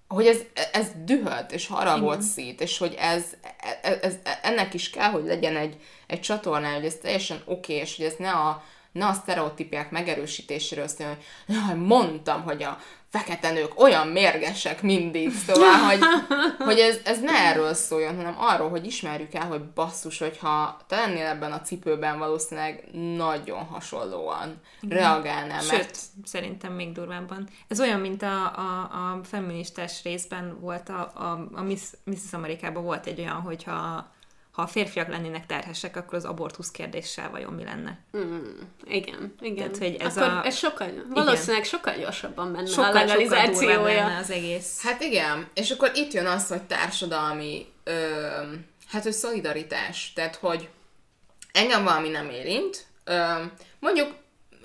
[0.08, 0.40] hogy ez,
[0.72, 3.24] ez dühöt és haragot szít, és hogy ez,
[3.82, 5.78] ez, ez, ennek is kell, hogy legyen egy,
[6.08, 9.92] egy csatorna, hogy ez teljesen oké, okay, és hogy ez ne a, ne a sztereotípiák
[9.92, 11.18] megerősítéséről szól, hogy
[11.56, 12.78] jaj, mondtam, hogy a
[13.14, 16.00] fekete nők olyan mérgesek mindig, szóval, hogy,
[16.68, 20.96] hogy ez, ez ne erről szóljon, hanem arról, hogy ismerjük el, hogy basszus, hogyha te
[20.96, 22.84] lennél ebben a cipőben, valószínűleg
[23.16, 24.98] nagyon hasonlóan Igen.
[24.98, 25.62] reagálnál.
[25.62, 26.00] Sőt, mert...
[26.24, 27.48] szerintem még durvábban.
[27.68, 32.34] Ez olyan, mint a, a, a feministás részben volt, a, a, a Miss, Mrs.
[32.34, 34.12] Amerikában volt egy olyan, hogyha
[34.54, 38.00] ha a férfiak lennének terhesek, akkor az abortusz kérdéssel vajon mi lenne?
[38.18, 38.44] Mm,
[38.86, 39.56] igen, igen.
[39.56, 40.46] Tehát, hogy ez akkor a...
[40.46, 41.64] ez sokkal, valószínűleg igen.
[41.64, 43.76] sokkal gyorsabban menne sokkal, a legalizációja.
[43.76, 44.82] Sokkal lenne az egész.
[44.84, 48.10] Hát igen, és akkor itt jön az, hogy társadalmi, ö,
[48.88, 50.70] hát hogy szolidaritás, tehát hogy
[51.52, 53.44] engem valami nem érint, ö,
[53.80, 54.16] mondjuk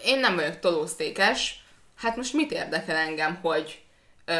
[0.04, 1.64] én nem vagyok tolószékes,
[1.96, 3.82] hát most mit érdekel engem, hogy
[4.24, 4.34] ö,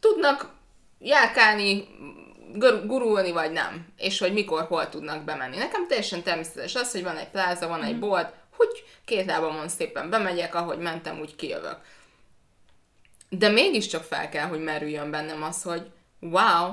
[0.00, 0.54] tudnak
[0.98, 1.88] járkálni
[2.86, 5.56] gurulni, vagy nem, és hogy mikor, hol tudnak bemenni.
[5.56, 8.00] Nekem teljesen természetes az, hogy van egy pláza, van egy mhm.
[8.00, 11.78] bolt, hogy két lábamon szépen bemegyek, ahogy mentem, úgy kijövök.
[13.28, 15.90] De mégiscsak fel kell, hogy merüljön bennem az, hogy
[16.20, 16.72] wow,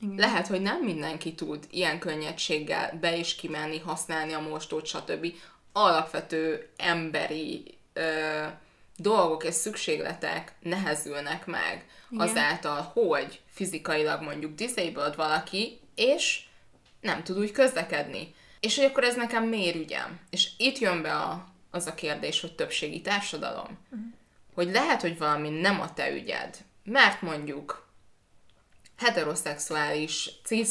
[0.00, 0.16] igen.
[0.16, 5.26] lehet, hogy nem mindenki tud ilyen könnyedséggel be és kimenni, használni a mostót, stb.
[5.72, 8.44] Alapvető emberi ö,
[8.96, 12.28] dolgok és szükségletek nehezülnek meg Igen.
[12.28, 16.42] azáltal, hogy fizikailag mondjuk disabled valaki, és
[17.00, 18.34] nem tud úgy közlekedni.
[18.60, 20.20] És hogy akkor ez nekem miért ügyem?
[20.30, 23.78] És itt jön be a, az a kérdés, hogy többségi társadalom.
[23.90, 24.06] Uh-huh.
[24.54, 27.88] Hogy lehet, hogy valami nem a te ügyed, mert mondjuk
[28.96, 30.68] heteroszexuális, cis,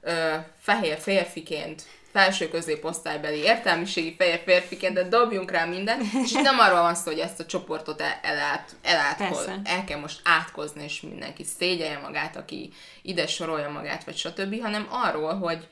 [0.00, 1.82] ö, fehér férfiként
[2.16, 7.10] felső középosztálybeli értelmiségi fehér férfiként, de dobjunk rá mindent, és itt nem arról van szó,
[7.10, 12.36] hogy ezt a csoportot el, elát, elátkoz, el kell most átkozni, és mindenki szégyelje magát,
[12.36, 12.72] aki
[13.02, 15.68] ide sorolja magát, vagy stb., hanem arról, hogy,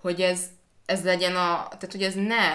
[0.00, 0.44] hogy ez,
[0.86, 2.48] ez legyen a, tehát hogy ez ne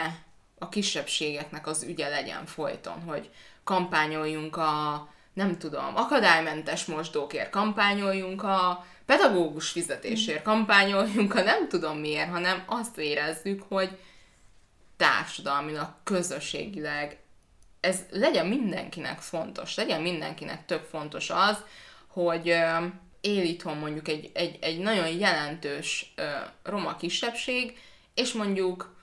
[0.60, 3.30] a kisebbségeknek az ügye legyen folyton, hogy
[3.64, 12.30] kampányoljunk a, nem tudom, akadálymentes mosdókért, kampányoljunk a pedagógus fizetésért kampányoljunk, ha nem tudom miért,
[12.30, 13.98] hanem azt érezzük, hogy
[14.98, 17.20] társadalmilag, közösségileg
[17.80, 21.64] ez legyen mindenkinek fontos, legyen mindenkinek tök fontos az,
[22.08, 22.48] hogy
[23.22, 26.14] él itthon mondjuk egy, egy, egy nagyon jelentős
[26.64, 27.78] roma kisebbség,
[28.14, 28.96] és mondjuk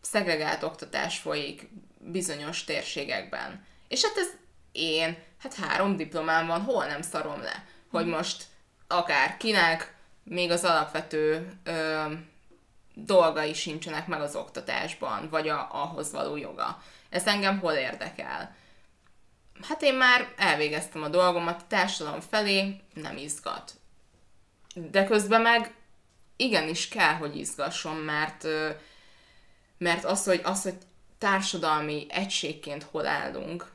[0.00, 1.68] szegregált oktatás folyik
[1.98, 3.64] bizonyos térségekben.
[3.88, 4.28] És hát ez
[4.72, 8.44] én, hát három diplomám van, hol nem szarom le, hogy most
[8.86, 12.04] akár kinek, még az alapvető ö,
[12.94, 16.82] dolgai sincsenek meg az oktatásban, vagy a, ahhoz való joga.
[17.10, 18.56] Ez engem hol érdekel?
[19.62, 23.72] Hát én már elvégeztem a dolgomat, a társadalom felé nem izgat.
[24.74, 25.74] De közben meg
[26.36, 28.46] igenis kell, hogy izgasson, mert,
[29.78, 30.76] mert az, hogy, az, hogy
[31.18, 33.72] társadalmi egységként hol állunk,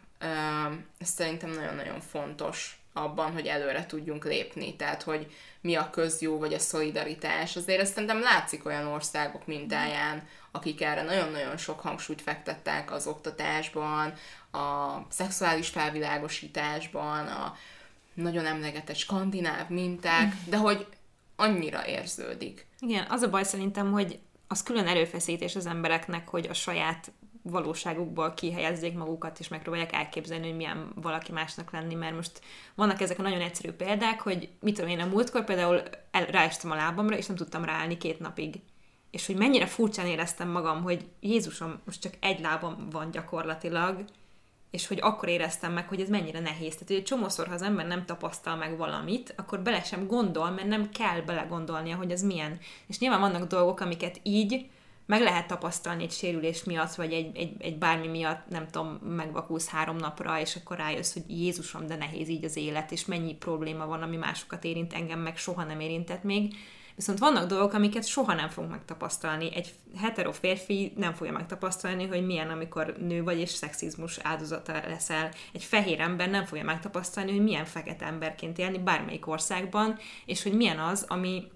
[0.98, 6.54] ez szerintem nagyon-nagyon fontos abban, hogy előre tudjunk lépni, tehát hogy mi a közjó, vagy
[6.54, 7.56] a szolidaritás.
[7.56, 14.14] Azért ezt szerintem látszik olyan országok mintáján, akik erre nagyon-nagyon sok hangsúlyt fektettek az oktatásban,
[14.52, 17.58] a szexuális felvilágosításban, a
[18.14, 20.86] nagyon emlegetett skandináv minták, de hogy
[21.36, 22.66] annyira érződik.
[22.80, 27.12] Igen, az a baj szerintem, hogy az külön erőfeszítés az embereknek, hogy a saját
[27.42, 32.42] valóságukból kihelyezzék magukat, és megpróbálják elképzelni, hogy milyen valaki másnak lenni, mert most
[32.76, 36.72] vannak ezek a nagyon egyszerű példák, hogy mit tudom én a múltkor például el, ráestem
[36.72, 38.62] a lábamra, és nem tudtam ráállni két napig.
[39.12, 44.04] És hogy mennyire furcsán éreztem magam, hogy Jézusom, most csak egy lábam van gyakorlatilag,
[44.72, 46.74] és hogy akkor éreztem meg, hogy ez mennyire nehéz.
[46.74, 50.50] Tehát, hogy egy csomószor, ha az ember nem tapasztal meg valamit, akkor bele sem gondol,
[50.50, 52.60] mert nem kell belegondolnia, hogy ez milyen.
[52.88, 54.70] És nyilván vannak dolgok, amiket így
[55.10, 59.68] meg lehet tapasztalni egy sérülés miatt, vagy egy, egy, egy bármi miatt, nem tudom, megvakulsz
[59.68, 63.86] három napra, és akkor rájössz, hogy Jézusom, de nehéz így az élet, és mennyi probléma
[63.86, 66.56] van, ami másokat érint, engem meg soha nem érintett még.
[66.96, 69.56] Viszont vannak dolgok, amiket soha nem fogunk megtapasztalni.
[69.56, 75.32] Egy hetero férfi nem fogja megtapasztalni, hogy milyen, amikor nő vagy és szexizmus áldozata leszel.
[75.54, 80.54] Egy fehér ember nem fogja megtapasztalni, hogy milyen fekete emberként élni bármelyik országban, és hogy
[80.54, 81.48] milyen az, ami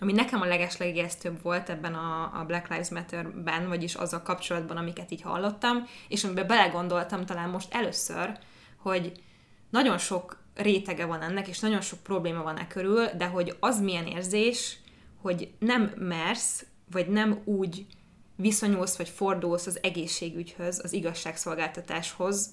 [0.00, 5.10] ami nekem a legeslegijesztőbb volt ebben a, a Black Lives Matter-ben, vagyis azzal kapcsolatban, amiket
[5.10, 8.38] így hallottam, és amiben belegondoltam talán most először,
[8.76, 9.12] hogy
[9.70, 13.80] nagyon sok rétege van ennek, és nagyon sok probléma van e körül, de hogy az
[13.80, 14.78] milyen érzés,
[15.22, 17.86] hogy nem mersz, vagy nem úgy
[18.36, 22.50] viszonyulsz, vagy fordulsz az egészségügyhöz, az igazságszolgáltatáshoz,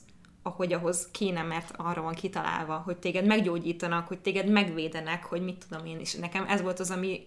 [0.48, 5.66] ahogy ahhoz kéne, mert arra van kitalálva, hogy téged meggyógyítanak, hogy téged megvédenek, hogy mit
[5.68, 7.24] tudom én, és nekem ez volt az, ami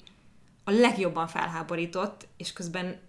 [0.65, 3.01] a legjobban felháborított, és közben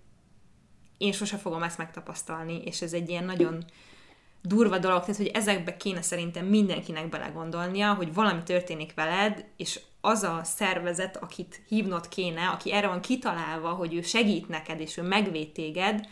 [0.97, 3.65] én sose fogom ezt megtapasztalni, és ez egy ilyen nagyon
[4.41, 10.23] durva dolog, tehát hogy ezekbe kéne szerintem mindenkinek belegondolnia, hogy valami történik veled, és az
[10.23, 15.01] a szervezet, akit hívnod kéne, aki erre van kitalálva, hogy ő segít neked, és ő
[15.01, 16.07] megvéd téged,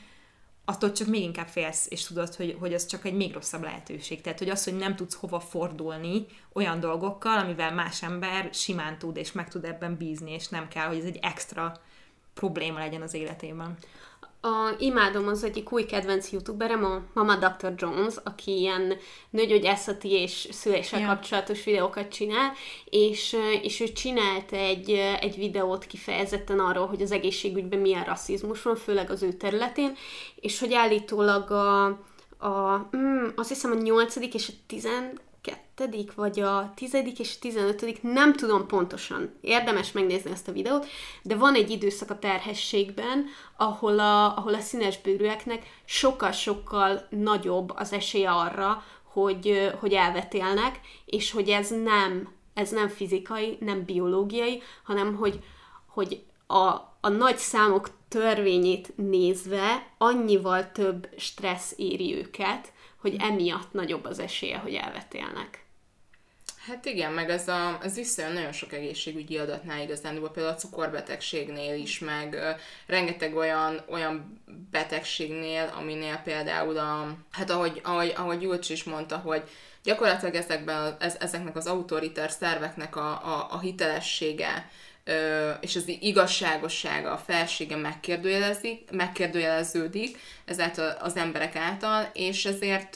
[0.69, 4.22] attól csak még inkább félsz, és tudod, hogy, hogy az csak egy még rosszabb lehetőség.
[4.22, 9.18] Tehát, hogy az, hogy nem tudsz hova fordulni olyan dolgokkal, amivel más ember simán tud,
[9.18, 11.80] és meg tud ebben bízni, és nem kell, hogy ez egy extra
[12.34, 13.77] probléma legyen az életében
[14.41, 17.73] a, imádom az egyik új kedvenc youtuberem, a Mama Dr.
[17.77, 18.93] Jones, aki ilyen
[19.30, 21.11] nőgyógyászati és szüléssel yeah.
[21.11, 22.53] kapcsolatos videókat csinál,
[22.85, 24.89] és, és ő csinált egy,
[25.22, 29.95] egy videót kifejezetten arról, hogy az egészségügyben milyen rasszizmus van, főleg az ő területén,
[30.35, 31.85] és hogy állítólag a,
[32.47, 34.15] a mm, azt hiszem a 8.
[34.15, 34.88] és a 10
[35.48, 40.86] kettedik, vagy a tizedik és a tizenötödik, nem tudom pontosan, érdemes megnézni ezt a videót,
[41.24, 43.26] de van egy időszak a terhességben,
[43.57, 51.32] ahol a, ahol a színes bőrűeknek sokkal-sokkal nagyobb az esélye arra, hogy, hogy elvetélnek, és
[51.32, 55.40] hogy ez nem, ez nem fizikai, nem biológiai, hanem hogy,
[55.88, 56.68] hogy a,
[57.02, 64.57] a nagy számok törvényét nézve annyival több stressz éri őket, hogy emiatt nagyobb az esélye,
[64.57, 65.65] hogy elvetélnek.
[66.68, 71.76] Hát igen, meg ez, a, ez visszajön nagyon sok egészségügyi adatnál igazán, például a cukorbetegségnél
[71.76, 72.38] is, meg
[72.86, 74.41] rengeteg olyan, olyan
[74.72, 79.44] betegségnél, aminél például a, hát ahogy, ahogy, ahogy Julcs is mondta, hogy
[79.84, 84.69] gyakorlatilag ezekben, ez, ezeknek az autoritár szerveknek a, a, a hitelessége,
[85.59, 92.95] és az igazságossága, a felsége megkérdőjelezik, megkérdőjeleződik ezáltal az emberek által, és ezért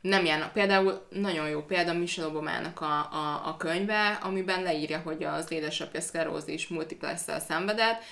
[0.00, 0.52] nem járnak.
[0.52, 6.00] Például nagyon jó példa Michelle Obama-nak a, a, a könyve, amiben leírja, hogy az édesapja
[6.00, 8.02] szklerózis multiplexel szenvedett,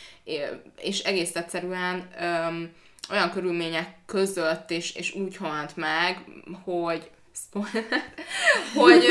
[0.80, 2.72] és egész egyszerűen öm,
[3.10, 6.24] olyan körülmények között, és, és úgy halt meg,
[6.64, 7.10] hogy
[8.74, 9.04] hogy,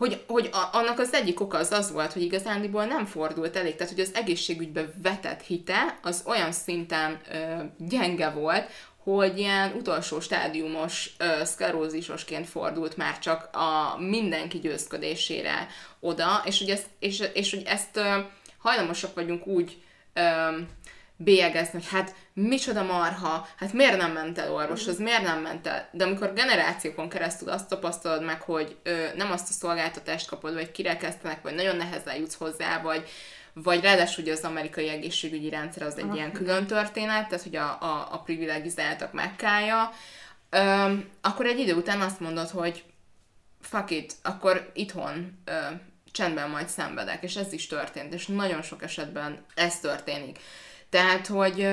[0.00, 3.76] hogy, hogy a, annak az egyik oka az az volt, hogy igazándiból nem fordult elég,
[3.76, 8.70] tehát hogy az egészségügybe vetett hite az olyan szinten ö, gyenge volt,
[9.02, 15.68] hogy ilyen utolsó stádiumos ö, szklerózisosként fordult már csak a mindenki győzködésére
[16.00, 18.18] oda, és hogy ezt, és, és hogy ezt ö,
[18.58, 19.82] hajlamosak vagyunk úgy
[20.12, 20.20] ö,
[21.22, 25.88] bélyegezni, hogy hát micsoda marha, hát miért nem ment el orvoshoz, miért nem ment el.
[25.92, 30.70] De amikor generációkon keresztül azt tapasztalod meg, hogy ö, nem azt a szolgáltatást kapod, vagy
[30.70, 33.08] kirekesztenek, vagy nagyon nehezen jutsz hozzá, vagy,
[33.52, 36.14] vagy ráadásul ugye az amerikai egészségügyi rendszer az egy Aha.
[36.14, 39.92] ilyen külön történet, tehát hogy a, a, a privilegizáltak megkája,
[40.50, 42.84] ö, akkor egy idő után azt mondod, hogy
[43.60, 45.52] fuck it, akkor itthon ö,
[46.12, 50.38] csendben majd szenvedek, és ez is történt, és nagyon sok esetben ez történik.
[50.90, 51.68] Tehát, hogy,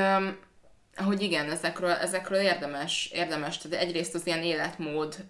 [0.95, 5.25] hogy igen, ezekről, ezekről érdemes, érdemes, tehát egyrészt az ilyen életmód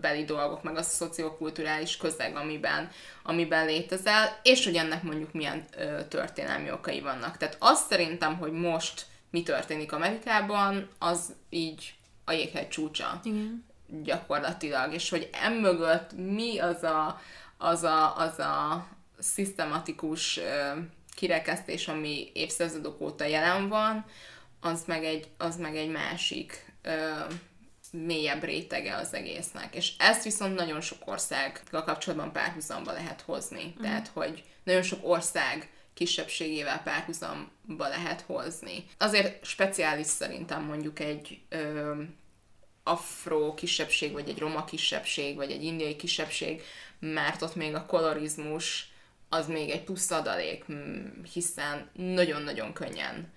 [0.00, 2.90] beli dolgok, meg az a szociokulturális közeg, amiben,
[3.22, 5.64] amiben létezel, és hogy ennek mondjuk milyen
[6.08, 7.36] történelmi okai vannak.
[7.36, 11.94] Tehát azt szerintem, hogy most mi történik Amerikában, az így
[12.24, 13.20] a jéghegy csúcsa.
[13.24, 13.64] Igen.
[14.02, 14.92] Gyakorlatilag.
[14.92, 17.20] És hogy emögött mi az a,
[17.58, 18.86] az a, az a
[19.18, 20.40] szisztematikus
[21.16, 24.04] kirekesztés, ami évszázadok óta jelen van,
[24.60, 27.10] az meg egy, az meg egy másik ö,
[27.92, 29.74] mélyebb rétege az egésznek.
[29.74, 33.74] És ezt viszont nagyon sok országgal kapcsolatban párhuzamba lehet hozni.
[33.78, 33.82] Mm.
[33.82, 38.84] Tehát, hogy nagyon sok ország kisebbségével párhuzamba lehet hozni.
[38.98, 42.02] Azért speciális szerintem mondjuk egy ö,
[42.82, 46.62] afro kisebbség, vagy egy roma kisebbség, vagy egy indiai kisebbség,
[46.98, 48.94] mert ott még a kolorizmus
[49.28, 50.64] az még egy plusz adalék,
[51.32, 53.32] hiszen nagyon-nagyon könnyen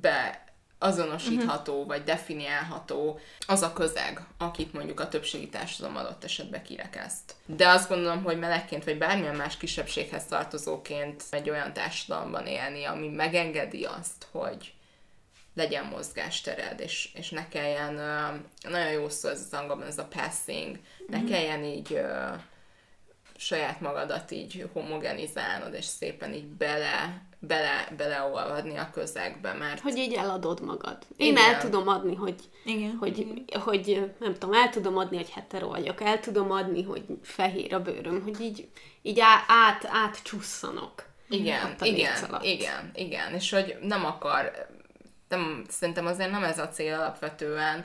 [0.00, 0.44] be
[0.78, 1.86] azonosítható, uh-huh.
[1.86, 7.34] vagy definiálható az a közeg, akit mondjuk a többségi társadalom adott esetben kirekeszt.
[7.46, 13.08] De azt gondolom, hogy melegként, vagy bármilyen más kisebbséghez tartozóként egy olyan társadalomban élni, ami
[13.08, 14.74] megengedi azt, hogy
[15.54, 17.94] legyen mozgástered, és, és ne kelljen,
[18.68, 20.78] nagyon jó szó ez az angolban, ez a passing,
[21.08, 21.26] ne mm-hmm.
[21.26, 22.00] kelljen így
[23.38, 29.80] saját magadat így homogenizálnod, és szépen így bele, bele, beleolvadni a közegbe, mert...
[29.80, 30.98] Hogy így eladod magad.
[31.16, 31.54] Én Igen.
[31.54, 32.34] el tudom adni, hogy,
[32.64, 32.96] Igen.
[32.96, 33.60] Hogy, Igen.
[33.60, 37.82] hogy, nem tudom, el tudom adni, hogy hetero vagyok, el tudom adni, hogy fehér a
[37.82, 38.68] bőröm, hogy így,
[39.02, 41.04] így át, átcsusszanok.
[41.28, 44.68] Igen, igen, igen, igen, és hogy nem akar,
[45.28, 47.84] nem, szerintem azért nem ez a cél alapvetően,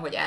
[0.00, 0.18] hogy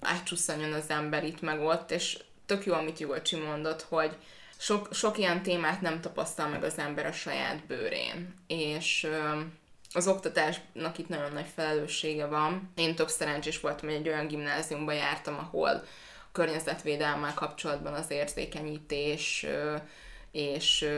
[0.00, 2.18] átcsusszanjon az ember itt meg ott, és
[2.52, 4.16] tök jó, amit Jugocsi mondott, hogy
[4.58, 9.08] sok, sok ilyen témát nem tapasztal meg az ember a saját bőrén, és
[9.92, 12.72] az oktatásnak itt nagyon nagy felelőssége van.
[12.74, 19.46] Én tök szerencsés voltam, hogy egy olyan gimnáziumba jártam, ahol a környezetvédelmmel kapcsolatban az érzékenyítés
[20.32, 20.88] és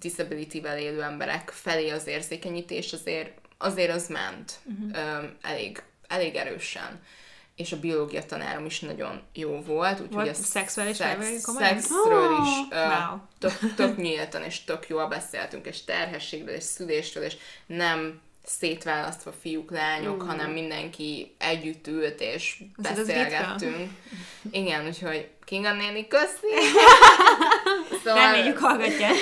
[0.00, 5.24] disability-vel élő emberek felé az érzékenyítés azért, azért az ment uh-huh.
[5.42, 7.00] elég, elég erősen
[7.60, 10.00] és a biológia tanárom is nagyon jó volt.
[10.00, 15.66] Úgyhogy a szexuális szex, szexről oh, is uh, tök, tök nyíltan és tök jól beszéltünk,
[15.66, 20.26] és terhességről, és szülésről, és nem szétválasztva fiúk, lányok, mm.
[20.26, 23.90] hanem mindenki együtt ült, és Ez beszélgettünk.
[24.50, 26.54] Igen, úgyhogy Kinga néni, köszi!
[28.04, 28.32] szóval...
[28.32, 29.14] Reméljük hallgatják.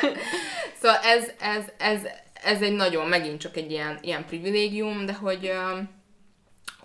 [0.80, 2.00] szóval ez, ez, ez,
[2.42, 5.78] ez egy nagyon, megint csak egy ilyen, ilyen privilégium, de hogy uh,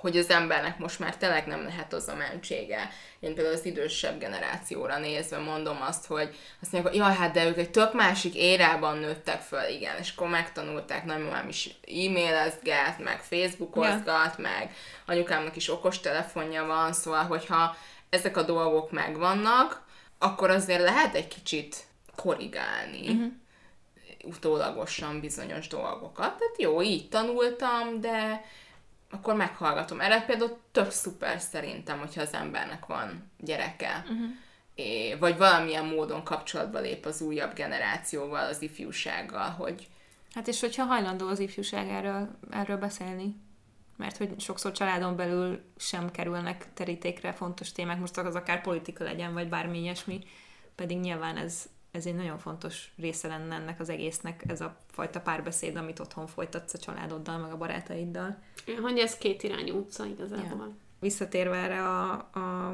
[0.04, 2.90] hogy az embernek most már tényleg nem lehet az a mentsége.
[3.20, 7.46] Én például az idősebb generációra nézve mondom azt, hogy azt mondják, hogy jaj, hát de
[7.46, 13.22] ők egy tök másik érában nőttek föl, igen, és akkor megtanulták, nagymamám is e-mailezget, meg
[13.22, 14.42] facebookozgat, ja.
[14.42, 14.76] meg
[15.06, 17.76] anyukámnak is okostelefonja van, szóval, hogyha
[18.10, 19.82] ezek a dolgok megvannak,
[20.18, 21.76] akkor azért lehet egy kicsit
[22.16, 23.10] korrigálni.
[23.10, 23.32] Uh-huh
[24.24, 26.38] utólagosan bizonyos dolgokat.
[26.38, 28.46] Tehát jó, így tanultam, de
[29.14, 30.02] akkor meghallgatom.
[30.02, 34.30] Erre például tök szuper szerintem, hogyha az embernek van gyereke, uh-huh.
[34.76, 39.88] é, vagy valamilyen módon kapcsolatba lép az újabb generációval, az ifjúsággal, hogy...
[40.34, 43.36] Hát és hogyha hajlandó az ifjúság erről, erről beszélni,
[43.98, 49.34] mert hogy sokszor családon belül sem kerülnek terítékre fontos témák, most az akár politika legyen,
[49.34, 50.24] vagy bármi ilyesmi,
[50.76, 55.22] pedig nyilván ez, ez egy nagyon fontos része lenne ennek az egésznek, ez a fajta
[55.22, 58.38] párbeszéd, amit otthon folytatsz a családoddal, meg a barátaiddal.
[58.82, 60.68] Hogy ez két irányú utca igazából.
[60.68, 60.76] Ja.
[61.00, 62.68] Visszatérve erre a, a,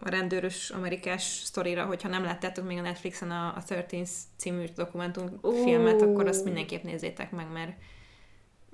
[0.00, 4.04] a rendőrös amerikás sztorira, hogyha nem láttátok még a Netflixen a, a 13
[4.36, 6.08] című dokumentumfilmet, uh.
[6.08, 7.72] akkor azt mindenképp nézzétek meg, mert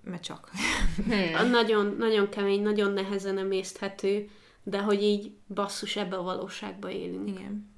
[0.02, 0.50] mert csak.
[1.06, 1.50] Hmm.
[1.50, 4.28] Nagyon, nagyon kemény, nagyon nehezen emészthető,
[4.62, 7.28] de hogy így basszus ebbe a valóságba élünk.
[7.28, 7.72] Igen.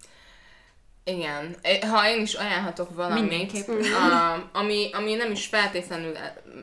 [1.05, 1.57] Igen,
[1.91, 6.17] ha én is ajánlhatok valamit, a, ami, ami nem is feltétlenül,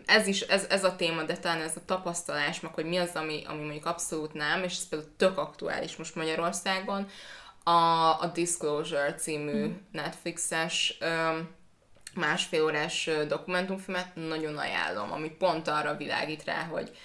[0.05, 3.11] ez is, ez, ez a téma, de talán ez a tapasztalás, meg hogy mi az,
[3.13, 7.07] ami, ami mondjuk abszolút nem, és ez például tök aktuális most Magyarországon,
[7.63, 9.71] a, a Disclosure című mm.
[9.91, 10.97] Netflixes
[12.15, 16.97] másfél órás dokumentumfilmet nagyon ajánlom, ami pont arra világít rá, hogy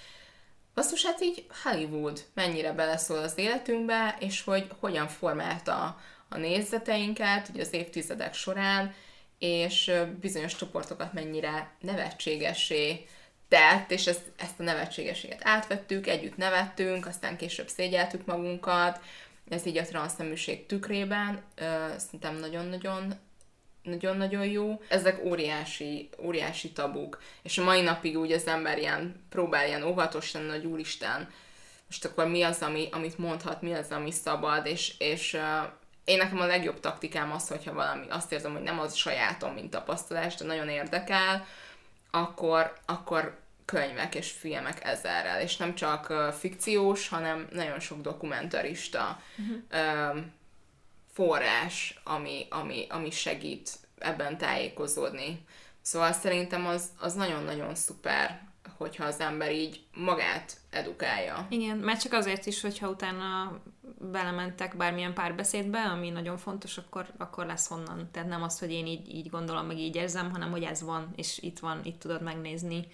[0.73, 5.97] basszus, hát így Hollywood mennyire beleszól az életünkbe, és hogy hogyan formálta
[6.35, 8.93] a nézeteinket ugye az évtizedek során,
[9.39, 13.05] és bizonyos csoportokat mennyire nevetségesé
[13.47, 18.99] tett, és ezt, ezt a nevetségességet átvettük, együtt nevettünk, aztán később szégyeltük magunkat,
[19.49, 21.41] ez így a transzneműség tükrében,
[21.97, 23.13] szerintem nagyon-nagyon
[23.81, 24.81] nagyon-nagyon jó.
[24.87, 30.31] Ezek óriási, óriási tabuk, és a mai napig úgy az ember ilyen próbál ilyen óvatos
[30.31, 31.29] lenni, hogy úristen,
[31.85, 35.37] most akkor mi az, ami, amit mondhat, mi az, ami szabad, és, és
[36.05, 39.69] én nekem a legjobb taktikám az, hogyha valami azt érzem, hogy nem az sajátom, mint
[39.69, 41.45] tapasztalás, de nagyon érdekel,
[42.11, 49.21] akkor, akkor könyvek és filmek ezerrel, és nem csak uh, fikciós, hanem nagyon sok dokumentarista
[49.37, 50.13] uh-huh.
[50.13, 50.23] uh,
[51.13, 55.45] forrás, ami, ami, ami segít ebben tájékozódni.
[55.81, 58.44] Szóval szerintem az, az nagyon-nagyon szuper
[58.77, 61.47] hogyha az ember így magát edukálja.
[61.49, 63.59] Igen, mert csak azért is, hogyha utána
[64.11, 68.09] belementek bármilyen párbeszédbe, ami nagyon fontos, akkor, akkor lesz honnan.
[68.11, 71.13] Tehát nem az, hogy én így, így gondolom, meg így érzem, hanem hogy ez van,
[71.15, 72.87] és itt van, itt tudod megnézni.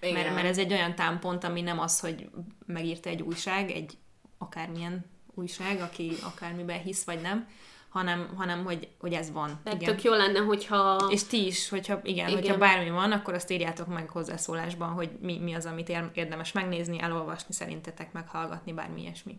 [0.00, 0.14] Igen.
[0.14, 2.30] Mert, mert ez egy olyan támpont, ami nem az, hogy
[2.66, 3.96] megírta egy újság, egy
[4.38, 5.04] akármilyen
[5.34, 7.48] újság, aki akármiben hisz vagy nem,
[7.88, 9.60] hanem, hanem hogy, hogy ez van.
[9.64, 11.08] Tehát tök jó lenne, hogyha...
[11.10, 15.10] És ti is, hogyha, igen, igen, hogyha bármi van, akkor azt írjátok meg hozzászólásban, hogy
[15.20, 19.36] mi, mi az, amit érdemes megnézni, elolvasni, szerintetek meghallgatni, bármi ilyesmi.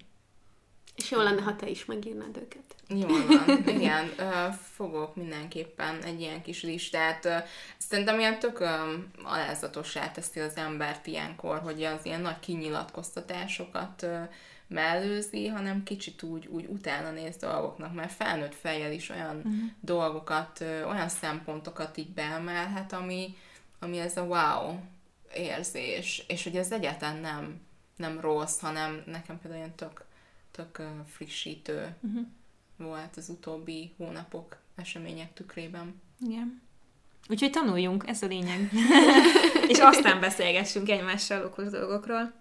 [0.96, 2.76] És jó lenne, ha te is megírnád őket.
[2.88, 4.08] Jó van, igen,
[4.74, 7.28] fogok mindenképpen egy ilyen kis listát.
[7.78, 8.60] Szerintem ilyen tök
[9.24, 14.06] alázatossá teszi az embert ilyenkor, hogy az ilyen nagy kinyilatkoztatásokat
[14.70, 19.54] mellőzi, hanem kicsit úgy, úgy utána néz dolgoknak, mert felnőtt fejjel is olyan uh-huh.
[19.80, 23.36] dolgokat, olyan szempontokat így beemelhet, ami,
[23.80, 24.80] ami ez a wow
[25.36, 27.62] érzés, és hogy ez egyáltalán nem,
[27.96, 30.06] nem rossz, hanem nekem például ilyen tök,
[30.52, 32.26] tök frissítő uh-huh.
[32.78, 36.02] volt az utóbbi hónapok események tükrében.
[36.20, 36.62] Igen.
[37.30, 38.70] Úgyhogy tanuljunk, ez a lényeg.
[39.72, 42.34] és aztán beszélgessünk egymással okos dolgokról.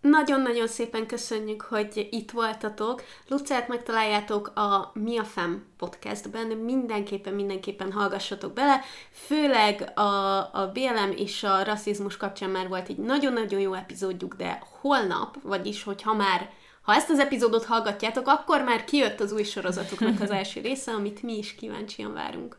[0.00, 3.02] Nagyon-nagyon szépen köszönjük, hogy itt voltatok.
[3.28, 8.80] Lucát megtaláljátok a Mi a Fem podcastben, mindenképpen, mindenképpen hallgassatok bele.
[9.10, 14.62] Főleg a, a BLM és a rasszizmus kapcsán már volt egy nagyon-nagyon jó epizódjuk, de
[14.80, 16.50] holnap, vagyis hogyha már
[16.82, 21.22] ha ezt az epizódot hallgatjátok, akkor már kijött az új sorozatuknak az első része, amit
[21.22, 22.56] mi is kíváncsian várunk.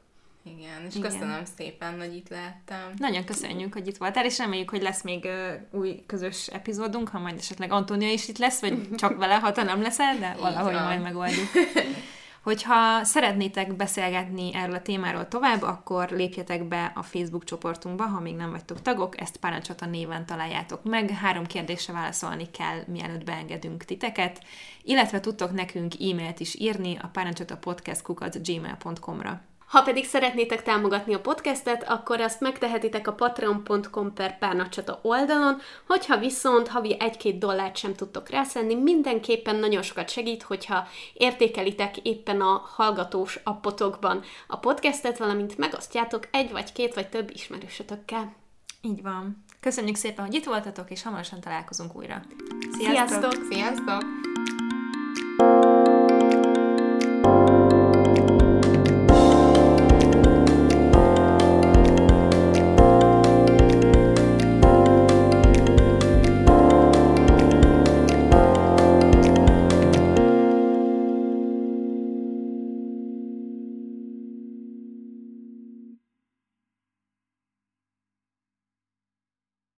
[0.58, 1.12] Igen, és Igen.
[1.12, 2.94] köszönöm szépen, hogy itt lehettem.
[2.98, 7.20] Nagyon köszönjük, hogy itt voltál, és reméljük, hogy lesz még uh, új közös epizódunk, ha
[7.20, 10.74] majd esetleg Antónia is itt lesz, vagy csak vele, ha te nem leszel, de valahogy
[10.74, 11.48] majd megoldjuk.
[12.44, 18.36] Hogyha szeretnétek beszélgetni erről a témáról tovább, akkor lépjetek be a Facebook csoportunkba, ha még
[18.36, 21.10] nem vagytok tagok, ezt Parancsata néven találjátok meg.
[21.10, 24.42] Három kérdésre válaszolni kell, mielőtt beengedünk titeket,
[24.84, 29.42] illetve tudtok nekünk e-mailt is írni a parancsatapodcast.gmail.com-ra.
[29.70, 36.18] Ha pedig szeretnétek támogatni a podcastet, akkor azt megtehetitek a patreon.com per párnacsata oldalon, hogyha
[36.18, 42.64] viszont havi 1-2 dollárt sem tudtok rászenni, mindenképpen nagyon sokat segít, hogyha értékelitek éppen a
[42.76, 48.34] hallgatós appotokban a podcastet, valamint megosztjátok egy vagy két vagy több ismerősötökkel.
[48.82, 49.44] Így van.
[49.60, 52.22] Köszönjük szépen, hogy itt voltatok, és hamarosan találkozunk újra.
[52.72, 53.34] Sziasztok!
[53.34, 53.46] Sziasztok!
[53.52, 54.49] Sziasztok.